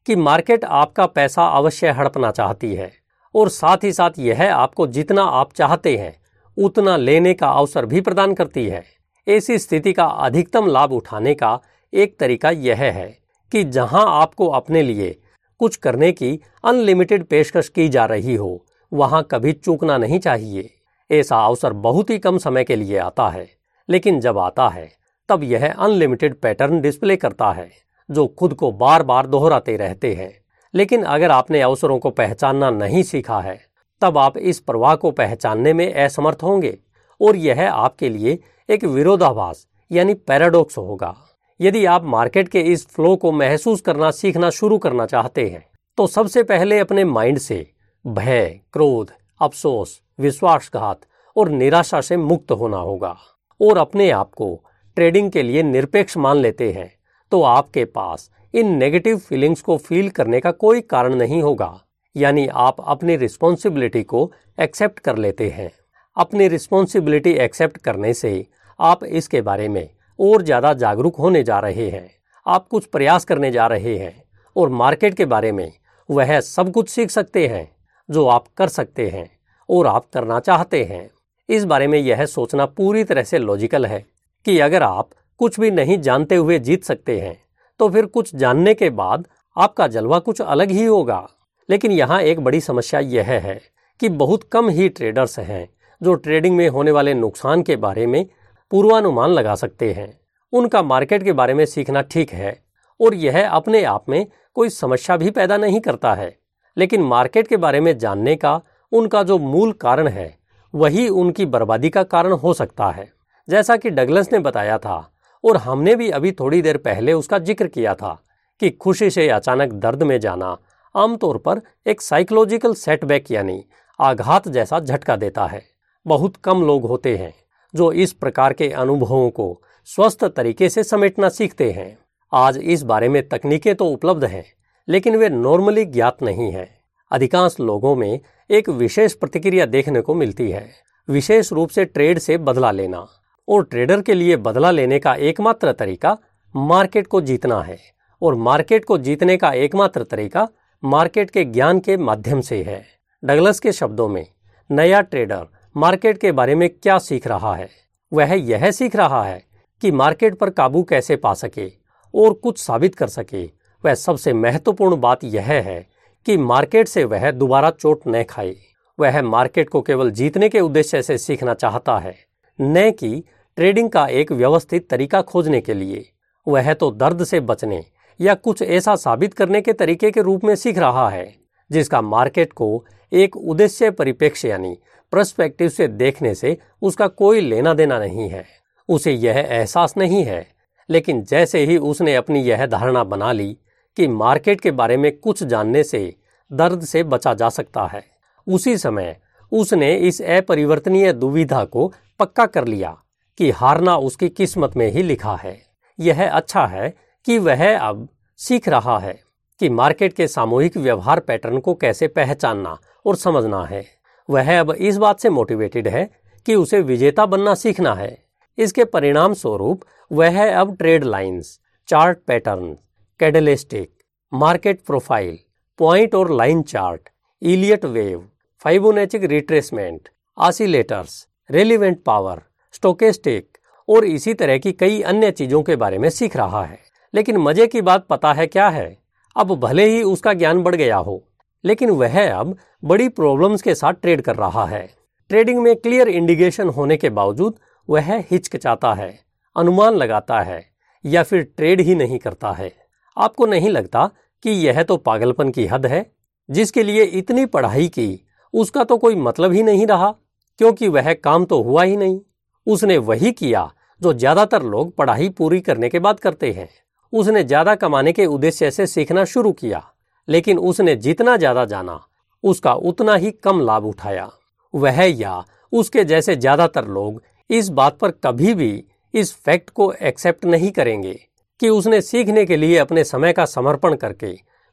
कि 0.08 0.16
मार्केट 0.16 0.66
आपका 0.66 1.06
पैसा 1.06 1.46
अवश्य 1.48 1.90
हड़पना 1.90 2.32
चाहती 2.32 2.74
है, 2.76 2.92
और 3.36 3.50
साथ 3.50 3.84
ही 3.84 3.92
साथ 3.94 4.20
यह 4.20 4.54
आपको 4.56 4.88
जितना 4.88 5.24
आप 5.24 5.54
चाहते 5.54 5.96
हैं, 5.98 6.16
उतना 6.58 6.98
लेने 6.98 7.34
का 7.34 7.50
अवसर 7.50 7.86
भी 7.86 8.02
प्रदान 8.02 8.34
करती 8.34 8.66
है। 8.66 8.84
ऐसी 9.28 9.58
स्थिति 9.58 9.94
का 9.94 10.06
अधिकतम 10.06 10.68
लाभ 10.68 10.94
उठाने 10.94 11.34
का 11.34 11.60
एक 11.94 12.18
तरीका 12.20 12.52
यह 12.52 12.82
है 12.84 13.08
कि 13.52 13.64
जहाँ 13.64 14.06
आपको 14.12 14.48
अपने 14.50 14.82
लिए 14.84 15.16
कुछ 15.62 15.76
करने 15.76 16.12
की 16.12 16.40
अनलिमिटेड 16.64 17.24
पेशकश 17.24 17.70
की 17.70 17.90
जा 17.90 18.06
रही 18.06 18.36
हो, 18.36 18.66
वहाँ 18.94 19.28
कभी 19.32 19.52
चूकना 19.54 19.98
नहीं 19.98 20.20
चाहिए। 20.20 20.70
ऐसा 21.12 21.46
अवसर 21.46 21.74
बहुत 21.74 22.10
ही 22.10 22.20
कम 22.20 22.38
समय 22.38 22.64
के 22.64 22.76
लिए 22.76 22.98
आता 22.98 23.30
है, 23.30 23.48
लेकिन 23.90 24.20
जब 24.20 24.38
आता 24.38 24.68
है, 24.70 24.92
तब 25.30 25.44
यह 25.44 25.74
अनलिमिटेड 25.74 26.36
पैटर्न 26.36 26.82
डिस्प्ले 26.82 27.16
करता 27.16 27.52
है, 27.52 27.72
जो 28.12 28.28
खुद 28.28 28.54
को 28.54 28.72
बार 28.72 29.04
बार 29.04 29.28
दोहराते 29.28 29.78
रहते 29.78 30.14
हैं। 30.14 30.34
लेकिन 30.74 31.04
अगर 31.04 31.32
आपने 31.32 31.62
अवसरों 31.62 32.00
को 32.00 32.10
पहचानना 32.10 32.70
नहीं 32.70 33.04
सीखा 33.04 33.40
है, 33.40 33.60
तब 34.02 34.18
आप 34.18 34.38
इस 34.38 34.60
प्रवाह 34.60 34.96
को 34.96 35.12
पहचानने 35.12 35.74
में 35.74 35.94
असमर्थ 35.94 36.44
होंगे, 36.44 36.78
और 37.22 37.36
यह 37.36 37.72
आपके 37.74 38.10
लिए 38.10 38.40
एक 38.70 38.84
विरोधाभास, 38.84 39.68
यानी 39.92 40.14
पैराडॉक्स 40.14 40.78
होगा। 40.78 41.16
यदि 41.62 41.84
आप 41.86 42.04
मार्केट 42.04 42.48
के 42.50 42.62
इस 42.64 42.86
फ्लो 42.88 43.16
को 43.16 43.32
महसूस 43.32 43.82
करना, 43.82 44.10
सीखना 44.12 44.50
शुरू 44.50 44.78
करना 44.78 45.06
चाहते 45.06 45.48
हैं 45.50 45.64
तो 45.98 46.08
सबसे 46.08 46.44
पहले 46.44 46.80
अपने 46.80 47.04
माइंड 47.06 47.38
से 47.38 47.66
भय, 48.06 48.60
क्रोध, 48.74 49.12
अफसोस, 49.42 50.02
विश्वासघात 50.20 51.02
और 51.36 51.50
निराशा 51.50 52.02
से 52.02 52.18
मुक्त 52.18 52.52
होना 52.52 52.78
होगा। 52.78 53.16
और 53.60 53.78
अपने 53.78 54.10
आप 54.12 54.32
को 54.34 54.64
ट्रेडिंग 54.98 55.30
के 55.32 55.44
लिए 55.44 55.64
निरपेक्ष 55.64 56.18
मान 56.18 56.38
लेते 56.38 56.72
हैं 56.72 56.92
तो 57.32 57.42
आपके 57.44 57.86
पास 57.86 58.30
इन 58.54 58.76
नेगेटिव 58.78 59.18
फीलिंग्स 59.20 59.62
को 59.62 59.78
फील 59.78 60.10
करने 60.10 60.40
का 60.40 60.52
कोई 60.54 60.82
कारण 60.82 61.16
नहीं 61.16 61.42
होगा। 61.42 61.74
यानी 62.16 62.48
आप 62.48 62.82
अपनी 62.82 63.16
रिस्पॉन्सिबिलिटी 63.18 64.04
को 64.04 64.32
एक्सेप्ट 64.58 65.00
कर 65.00 65.18
लेते 65.18 65.50
हैं। 65.50 65.72
अपनी 66.18 66.48
रिस्पॉन्सिबिलिटी 66.48 67.32
एक्सेप्ट 67.40 67.78
करने 67.78 68.14
से 68.14 68.46
आप 68.80 69.04
इसके 69.04 69.42
बारे 69.42 69.68
में 69.68 69.90
और 70.22 70.42
ज़्यादा 70.42 70.74
जागरूक 70.76 71.16
होने 71.16 71.44
जा 71.44 71.60
रहे 71.60 71.90
हैं। 71.90 72.10
आप 72.46 72.68
कुछ 72.68 72.86
प्रयास 72.86 73.26
करने 73.26 73.52
जा 73.52 73.68
रहे 73.68 73.98
हैं 73.98 74.14
और 74.56 74.70
मार्केट 74.72 75.14
के 75.14 75.26
बारे 75.26 75.52
में 75.52 75.72
वह 76.10 76.40
सब 76.42 76.72
कुछ 76.72 76.90
सीख 76.90 77.10
सकते 77.10 77.48
हैं, 77.48 77.68
जो 78.10 78.26
आप 78.28 78.46
कर 78.58 78.68
सकते 78.70 79.08
हैं 79.10 79.30
और 79.70 79.88
आप 79.88 80.06
करना 80.14 80.40
चाहते 80.42 80.84
हैं। 80.84 81.10
इस 81.50 81.66
बारे 81.66 81.88
में 81.88 81.98
यह 82.00 82.26
सोचना 82.28 82.66
पूरी 82.68 83.04
तरह 83.04 83.24
से 83.24 83.40
लॉजिकल 83.40 83.86
है 83.86 84.04
कि 84.46 84.60
अगर 84.60 84.84
आप 84.84 85.10
कुछ 85.40 85.60
भी 85.60 85.72
नहीं 85.72 86.00
जानते 86.00 86.36
हुए 86.36 86.60
जीत 86.60 86.84
सकते 86.84 87.20
हैं 87.20 87.38
तो 87.80 87.90
फिर 87.90 88.06
कुछ 88.08 88.36
जानने 88.36 88.74
के 88.74 88.90
बाद 88.92 89.26
आपका 89.58 89.88
जलवा 89.88 90.20
कुछ 90.20 90.42
अलग 90.42 90.72
ही 90.72 90.84
होगा। 90.86 91.28
लेकिन 91.70 91.92
यहाँ 91.92 92.22
एक 92.22 92.40
बड़ी 92.40 92.60
समस्या 92.62 93.00
यह 93.00 93.32
है 93.40 93.60
कि 94.00 94.10
बहुत 94.12 94.44
कम 94.44 94.70
ही 94.70 94.88
ट्रेडर्स 94.90 95.40
हैं 95.40 95.68
जो 96.02 96.14
ट्रेडिंग 96.16 96.56
में 96.58 96.68
होने 96.70 96.92
वाले 96.92 97.14
नुकसान 97.14 97.64
के 97.64 97.76
बारे 97.78 98.06
में 98.08 98.26
पूर्वानुमान 98.72 99.30
लगा 99.30 99.56
सकते 99.56 99.92
हैं। 99.94 100.14
उनका 100.54 100.82
मार्केट 100.84 101.24
के 101.24 101.34
बारे 101.34 101.54
में 101.54 101.66
सीखना 101.66 102.02
ठीक 102.02 102.32
है, 102.32 102.58
और 103.00 103.14
यह 103.16 103.48
अपने 103.50 103.84
आप 103.84 104.10
में 104.10 104.26
कोई 104.56 104.70
समस्या 104.70 105.18
भी 105.18 105.30
पैदा 105.30 105.58
नहीं 105.58 105.80
करता 105.80 106.14
है। 106.14 106.36
लेकिन 106.78 107.02
मार्केट 107.02 107.48
के 107.48 107.58
बारे 107.58 107.80
में 107.80 107.98
जानने 107.98 108.36
का 108.36 108.60
उनका 108.92 109.24
जो 109.24 109.38
मूल 109.38 109.72
कारण 109.74 110.08
है, 110.08 110.36
वही 110.74 111.08
उनकी 111.10 111.46
बर्बादी 111.46 111.90
का 111.90 112.04
कारण 112.04 112.32
हो 112.34 112.54
सकता 112.54 112.90
है। 112.90 113.12
जैसा 113.48 113.78
कि 113.78 113.90
डगलस 113.90 114.32
ने 114.34 114.40
बताया 114.40 114.78
था, 114.78 115.12
और 115.44 115.58
हमने 115.58 115.96
भी 115.96 116.10
अभी 116.10 116.32
थोड़ी 116.32 116.62
देर 116.62 116.78
पहले 116.78 117.14
उसका 117.14 117.40
ज़िक्र 117.40 117.68
किया 117.68 117.96
था, 117.96 118.18
कि 118.62 118.70
खुशी 118.72 119.10
से 119.10 119.28
अचानक 119.30 119.74
दर्द 119.74 120.04
में 120.04 120.20
जाना 120.20 120.58
आमतौर 120.96 121.38
पर 121.38 121.62
एक 121.88 122.02
साइकोलॉजिकल 122.02 122.74
सेटबैक 122.74 123.32
यानी 123.32 123.64
आघात 124.00 124.48
जैसा 124.48 124.80
झटका 124.80 125.16
देता 125.16 125.46
है। 125.46 125.62
बहुत 126.06 126.36
कम 126.36 126.62
लोग 126.62 126.86
होते 126.86 127.16
हैं। 127.18 127.34
जो 127.74 127.92
इस 127.92 128.14
प्रकार 128.14 128.54
के 128.54 128.70
अनुभवों 128.70 129.30
को 129.30 129.62
स्वस्थ 129.86 130.24
तरीके 130.26 130.70
से 130.70 130.84
समेटना 130.84 131.30
सीखते 131.30 131.72
हैं। 131.72 131.98
आज 132.34 132.58
इस 132.58 132.84
बारे 132.84 133.10
में 133.10 133.28
तकनीकें 133.30 133.74
तो 133.76 133.86
उपलब्ध 133.86 134.26
हैं, 134.26 134.44
लेकिन 134.88 135.16
वे 135.16 135.30
नॉर्मली 135.30 135.86
ज्ञात 135.86 136.24
नहीं 136.24 136.52
हैं। 136.52 136.70
अधिकांश 137.12 137.56
लोगों 137.60 137.96
में 137.96 138.20
एक 138.50 138.70
विशेष 138.70 139.14
प्रतिक्रिया 139.14 139.66
देखने 139.66 140.02
को 140.02 140.14
मिलती 140.14 140.50
है, 140.52 140.70
विशेष 141.08 141.52
रूप 141.54 141.70
से 141.70 141.86
ट्रेड 141.86 142.20
से 142.20 142.38
बदला 142.38 142.72
लेना। 142.72 143.06
और 143.48 143.64
ट्रेडर 143.64 144.02
के 144.02 144.14
लिए 144.14 144.36
बदला 144.38 144.72
लेने 144.72 145.00
का 145.00 145.14
एकमात्र 145.16 145.72
तरीका 145.72 146.18
मार्केट 146.56 147.08
को 147.08 147.22
जीतना 147.22 147.62
है, 147.62 147.78
और 148.22 148.36
मार्केट 148.36 148.86
को 148.86 148.98
जीतने 148.98 149.38
का 149.38 149.52
एकमात्र 149.54 150.04
तरीका 150.04 150.48
मार्केट 150.84 151.30
के 151.30 151.44
ज्ञान 151.46 151.80
के 151.80 151.98
माध्यम 151.98 152.42
से 152.42 152.62
है। 152.64 152.84
डगलस 153.24 153.60
के 153.60 153.72
शब्दों 153.72 154.08
में, 154.10 154.26
नया 154.70 155.02
ट्रेडर 155.02 155.48
मार्केट 155.76 156.18
के 156.18 156.32
बारे 156.32 156.56
में 156.56 156.68
क्या 156.72 156.98
सीख 156.98 157.28
रहा 157.28 157.54
है? 157.56 157.70
वह 158.12 158.34
यह 158.34 158.70
सीख 158.72 158.96
रहा 158.96 159.24
है 159.24 159.44
कि 159.82 159.92
मार्केट 159.92 160.36
पर 160.36 160.50
काबू 160.50 160.82
कैसे 160.84 161.16
पा 161.16 161.34
सके 161.34 161.68
और 162.14 162.34
कुछ 162.34 162.58
साबित 162.60 162.96
कर 162.96 163.08
सके। 163.08 163.44
वह 163.84 163.94
सबसे 163.94 164.34
महत्वपूर्ण 164.34 165.00
बात 165.02 165.24
यह 165.24 165.46
है 165.46 165.88
कि 166.26 166.38
मार्केट 166.38 166.88
से 166.88 167.04
वह 167.04 167.30
दोबारा 167.32 167.70
चोट 167.72 168.02
न 168.08 168.24
खाए। 168.24 168.56
वह 169.00 169.22
मार्केट 169.22 169.70
को 169.70 169.82
केवल 169.82 170.12
जीतने 170.12 170.50
के 170.50 170.60
उद्देश्य 170.60 171.02
से 171.02 171.18
सीखना 171.18 171.54
चाहता 171.54 171.98
है, 172.00 172.16
न 172.60 172.92
कि 172.92 173.24
ट्रेडिंग 173.58 173.90
का 173.90 174.08
एक 174.08 174.32
व्यवस्थित 174.32 174.90
तरीका 174.90 175.22
खोजने 175.22 175.62
के 175.62 175.74
लिए। 175.74 176.06
वह 176.48 176.74
तो 176.74 176.92
दर्द 176.92 177.24
से 177.24 177.40
बचने 177.40 177.84
या 178.20 178.34
कुछ 178.36 178.62
ऐसा 178.62 178.96
साबित 178.98 179.34
करने 179.34 179.62
के 179.62 179.74
तरीके 179.74 180.12
के 180.12 180.22
रूप 180.22 180.44
में 180.44 180.56
सीख 180.56 180.78
रहा 180.78 181.10
है, 181.10 181.34
जिसका 181.70 182.02
मार्केट 182.02 182.54
को 182.54 182.86
एक 183.12 183.38
उद्देश्य 183.38 183.92
परिप्रेक्ष्य 183.92 184.50
यानी 184.50 184.78
प्रस्पेक्टिव 185.12 185.70
से 185.70 185.88
देखने 185.88 186.36
से 186.36 186.58
उसका 186.82 187.08
कोई 187.08 187.42
लेना 187.42 187.74
देना 187.74 188.00
नहीं 188.00 188.30
है। 188.30 188.46
उसे 188.90 189.12
यह 189.12 189.38
एहसास 189.38 189.94
नहीं 189.98 190.24
है। 190.24 190.48
लेकिन 190.90 191.24
जैसे 191.24 191.66
ही 191.66 191.78
उसने 191.78 192.16
अपनी 192.16 192.42
यह 192.42 192.66
धारणा 192.66 193.04
बना 193.04 193.32
ली 193.32 193.58
कि 193.98 194.08
मार्केट 194.08 194.62
के 194.62 194.72
बारे 194.72 194.98
में 194.98 195.18
कुछ 195.18 195.44
जानने 195.44 195.84
से 195.84 196.16
दर्द 196.54 196.82
से 196.82 197.04
बचा 197.04 197.34
जा 197.34 197.50
सकता 197.50 197.86
है, 197.88 198.04
उसी 198.48 198.78
समय 198.78 199.20
उसने 199.52 199.96
इस 199.96 200.22
अपरिवर्तनीय 200.22 201.14
दुविधा 201.14 201.66
को 201.66 201.94
पक्का 202.20 202.46
कर 202.46 202.66
लिया 202.66 202.98
कि 203.38 203.52
हारना 203.52 203.98
उसकी 203.98 204.30
किस्मत 204.30 204.78
में 204.78 204.92
ही 204.92 205.04
लिखा 205.04 205.36
है। 205.36 205.62
यह 206.00 206.32
अच्छा 206.32 206.66
है 206.66 206.94
कि 207.26 207.38
वह 207.38 207.80
अब 207.80 208.10
सीख 208.38 208.70
रहा 208.70 209.00
है 209.00 209.20
कि 209.60 209.70
मार्केट 209.70 210.14
के 210.14 210.28
सामूहिक 210.28 210.78
व्यवहार 210.78 211.20
पैटर्न 211.20 211.60
को 211.60 211.74
कैसे 211.74 212.08
पहचानना 212.08 212.78
और 213.06 213.16
समझना 213.16 213.66
है। 213.66 214.01
वह 214.32 214.60
अब 214.60 214.72
इस 214.72 214.98
बात 214.98 215.20
से 215.20 215.30
मोटिवेटेड 215.30 215.88
है 215.88 216.10
कि 216.46 216.56
उसे 216.56 216.80
विजेता 216.82 217.26
बनना 217.26 217.54
सीखना 217.56 217.94
है। 217.94 218.18
इसके 218.58 218.84
परिणाम 218.86 219.34
स्वरूप 219.34 219.84
वह 220.12 220.40
अब 220.52 220.76
trade 220.78 221.04
lines 221.04 221.60
chart 221.90 222.20
pattern 222.28 222.74
candlestick 223.20 223.92
market 224.32 224.82
profile 224.82 225.38
point 225.80 226.16
और 226.16 226.32
line 226.32 226.62
chart 226.64 227.10
Elliott 227.42 227.86
wave 227.86 228.28
Fibonacci 228.66 229.24
retracement 229.24 230.10
oscillators 230.38 231.26
relevant 231.50 232.02
power 232.04 232.42
stochastic 232.74 233.58
और 233.88 234.06
इसी 234.06 234.34
तरह 234.34 234.58
की 234.58 234.72
कई 234.74 235.02
अन्य 235.02 235.32
चीज़ों 235.32 235.62
के 235.64 235.76
बारे 235.76 235.98
में 235.98 236.10
सीख 236.10 236.36
रहा 236.38 236.64
है। 236.66 236.80
लेकिन 237.14 237.38
मज़े 237.38 237.68
की 237.68 237.82
बात 237.82 238.06
पता 238.10 238.34
है 238.34 238.48
क्या 238.48 238.70
है? 238.70 238.98
अब 239.36 239.56
भले 239.60 239.90
ही 239.90 240.02
उसका 240.04 240.34
ज्ञान 240.34 240.62
बढ़ 240.64 240.76
गया 240.76 240.98
हो, 240.98 241.24
लेकिन 241.64 241.90
वह 241.92 242.34
अब 242.34 242.56
बड़ी 242.84 243.08
प्रॉब्लम्स 243.10 243.62
के 243.62 243.74
साथ 243.76 243.94
ट्रेड 243.94 244.22
कर 244.22 244.36
रहा 244.36 244.66
है। 244.66 244.88
ट्रेडिंग 245.30 245.60
में 245.60 245.76
क्लियर 245.76 246.08
इंडिकेशन 246.08 246.70
होने 246.70 246.98
के 246.98 247.10
बावजूद 247.10 247.60
वह 247.90 248.12
हिचकिचाता 248.32 248.94
है, 248.94 249.20
अनुमान 249.56 249.96
लगाता 249.96 250.40
है, 250.40 250.66
या 251.06 251.24
फिर 251.24 251.42
ट्रेड 251.58 251.82
ही 251.82 251.96
नहीं 251.96 252.20
करता 252.20 252.52
है। 252.52 252.72
आपको 253.18 253.46
नहीं 253.46 253.70
लगता 253.70 254.10
कि 254.44 254.50
यह 254.68 254.84
तो 254.84 254.98
पागलपन 254.98 255.50
की 255.50 255.66
हद 255.66 255.86
है? 255.86 256.06
जिसके 256.50 256.84
लिए 256.84 257.04
इतनी 257.04 257.46
पढ़ाई 257.46 257.88
की, 257.88 258.26
उसका 258.54 258.84
तो 258.84 258.98
कोई 258.98 259.16
मतलब 259.18 259.52
ही 259.52 259.64
नहीं 259.64 259.88
रहा, 259.88 260.12
क्योंकि 260.60 260.88
वह 260.88 261.14
काम 261.14 261.46
तो 261.46 261.62
हुआ 261.62 261.84
ही 261.84 261.98
नहीं। 261.98 262.20
उसने 262.68 262.98
वही 262.98 263.32
किया 263.32 263.70
जो 264.02 264.14
ज़्यादातर 264.14 264.64
लोग 264.64 264.96
पढ़ाई 264.96 265.30
पूरी 265.30 265.60
करने 265.62 265.90
के 265.90 266.00
बाद 266.00 266.20
करते 266.20 266.52
हैं। 266.52 266.70
उसने 267.14 267.44
ज़्यादा 267.44 267.76
कमाने 267.76 268.14
के 268.14 268.26
उद्देश्य 268.26 268.72
से 268.72 268.88
सीखना 268.88 269.26
शुरू 269.26 269.52
किया, 269.54 269.84
लेकिन 270.28 270.58
उसने 270.60 270.96
जितना 270.98 271.38
ज़्यादा 271.38 271.66
जाना 271.66 272.00
उसका 272.44 272.74
उतना 272.74 273.16
ही 273.16 273.32
कम 273.34 273.62
लाभ 273.62 273.86
उठाया। 273.86 274.30
वह 274.74 275.02
या 275.12 275.44
उसके 275.74 276.04
जैसे 276.04 276.36
ज़्यादातर 276.36 276.88
लोग 276.88 277.22
इस 277.50 277.70
बात 277.70 277.98
पर 277.98 278.12
कभी 278.24 278.54
भी 278.54 278.84
इस 279.14 279.34
फैक्ट 279.36 279.70
को 279.70 279.92
एक्सेप्ट 279.94 280.46
नहीं 280.46 280.72
करेंगे 280.72 281.14
कि 281.60 281.70
उसने 281.70 282.02
सीखने 282.02 282.46
के 282.46 282.58
लिए 282.58 282.78
अपने 282.78 283.04
समय 283.04 283.34
का 283.34 283.46
समर्पण 283.48 283.96
करके 283.96 284.32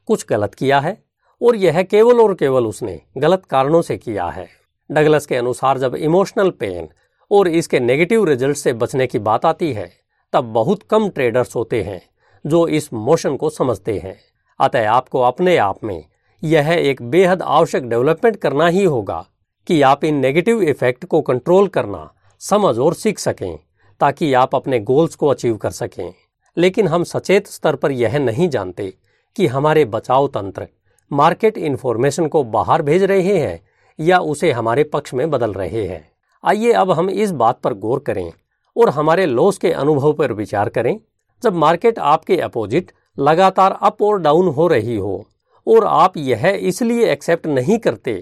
कुछ 0.09 0.25
गलत 0.29 0.53
किया 0.55 0.79
है, 0.79 0.97
और 1.41 1.55
यह 1.55 1.81
केवल 1.83 2.19
और 2.19 2.33
केवल 2.35 2.65
उसने 2.65 2.99
गलत 3.17 3.45
कारणों 3.45 3.81
से 3.81 3.97
किया 3.97 4.25
है। 4.27 4.47
डगलस 4.89 5.25
के 5.25 5.35
अनुसार 5.35 5.77
जब 5.77 5.95
इमोशनल 5.95 6.49
पेन 6.51 6.87
और 7.31 7.47
इसके 7.49 7.79
नेगेटिव 7.79 8.23
रिज़ल्ट 8.25 8.57
से 8.57 8.73
बचने 8.73 9.07
की 9.07 9.19
बात 9.19 9.45
आती 9.45 9.71
है, 9.73 9.91
तब 10.33 10.53
बहुत 10.53 10.83
कम 10.83 11.09
ट्रेडर्स 11.09 11.55
होते 11.55 11.81
हैं 11.83 12.01
जो 12.45 12.67
इस 12.69 12.91
मोशन 12.93 13.35
को 13.35 13.49
समझते 13.49 13.97
हैं। 13.97 14.15
अतः 14.59 14.89
आपको 14.89 15.21
अपने 15.21 15.55
आप 15.57 15.83
में 15.83 16.03
यह 16.43 16.69
एक 16.69 17.01
बेहद 17.01 17.41
आवश्यक 17.41 17.83
डेवलपमेंट 17.83 18.35
करना 18.35 18.67
ही 18.67 18.83
होगा 18.83 19.25
कि 19.67 19.81
आप 19.81 20.03
इन 20.03 20.15
नेगेटिव 20.15 20.61
इफ़ेक्ट 20.61 21.05
को 21.05 21.21
कंट्रोल 21.21 21.67
करना, 21.67 22.13
समझ 22.39 22.77
और 22.79 22.93
सीख 22.93 23.19
सकें, 23.19 23.59
ताकि 23.99 24.33
आप 24.33 24.55
अपने 24.55 24.79
गोल्स 24.79 25.15
को 25.15 25.27
अचीव 25.27 25.57
कर 25.57 25.69
सकें। 25.69 26.13
लेकिन 26.57 26.87
हम 26.87 27.03
सचेत 27.03 27.47
स्तर 27.47 27.75
पर 27.75 27.91
यह 27.91 28.17
नहीं 28.17 28.49
जानते 28.49 28.93
कि 29.35 29.47
हमारे 29.47 29.85
बचाव 29.85 30.27
तंत्र, 30.27 30.67
मार्केट 31.11 31.57
इन्फॉर्मेशन 31.57 32.27
को 32.27 32.43
बाहर 32.43 32.81
भेज 32.81 33.03
रहे 33.03 33.37
हैं 33.39 33.59
या 33.99 34.19
उसे 34.19 34.51
हमारे 34.51 34.83
पक्ष 34.83 35.13
में 35.13 35.29
बदल 35.29 35.53
रहे 35.53 35.87
हैं। 35.87 36.11
आइए 36.43 36.71
अब 36.71 36.91
हम 36.91 37.09
इस 37.09 37.31
बात 37.31 37.59
पर 37.59 37.73
गौर 37.73 37.99
करें 37.99 38.31
और 38.77 38.89
हमारे 38.89 39.25
लॉस 39.25 39.57
के 39.57 39.71
अनुभव 39.71 40.13
पर 40.13 40.33
विचार 40.33 40.69
करें। 40.69 40.99
जब 41.43 41.53
मार्केट 41.53 41.99
आपके 41.99 42.37
अपोजिट 42.37 42.91
लगातार 43.19 43.77
अप 43.81 44.01
और 44.01 44.19
डाउन 44.21 44.47
हो 44.47 44.67
रही 44.67 44.95
हो 44.95 45.25
और 45.69 45.85
आप 45.85 46.17
यह 46.17 46.47
इसलिए 46.47 47.11
एक्सेप्ट 47.11 47.47
नहीं 47.47 47.77
करते 47.77 48.13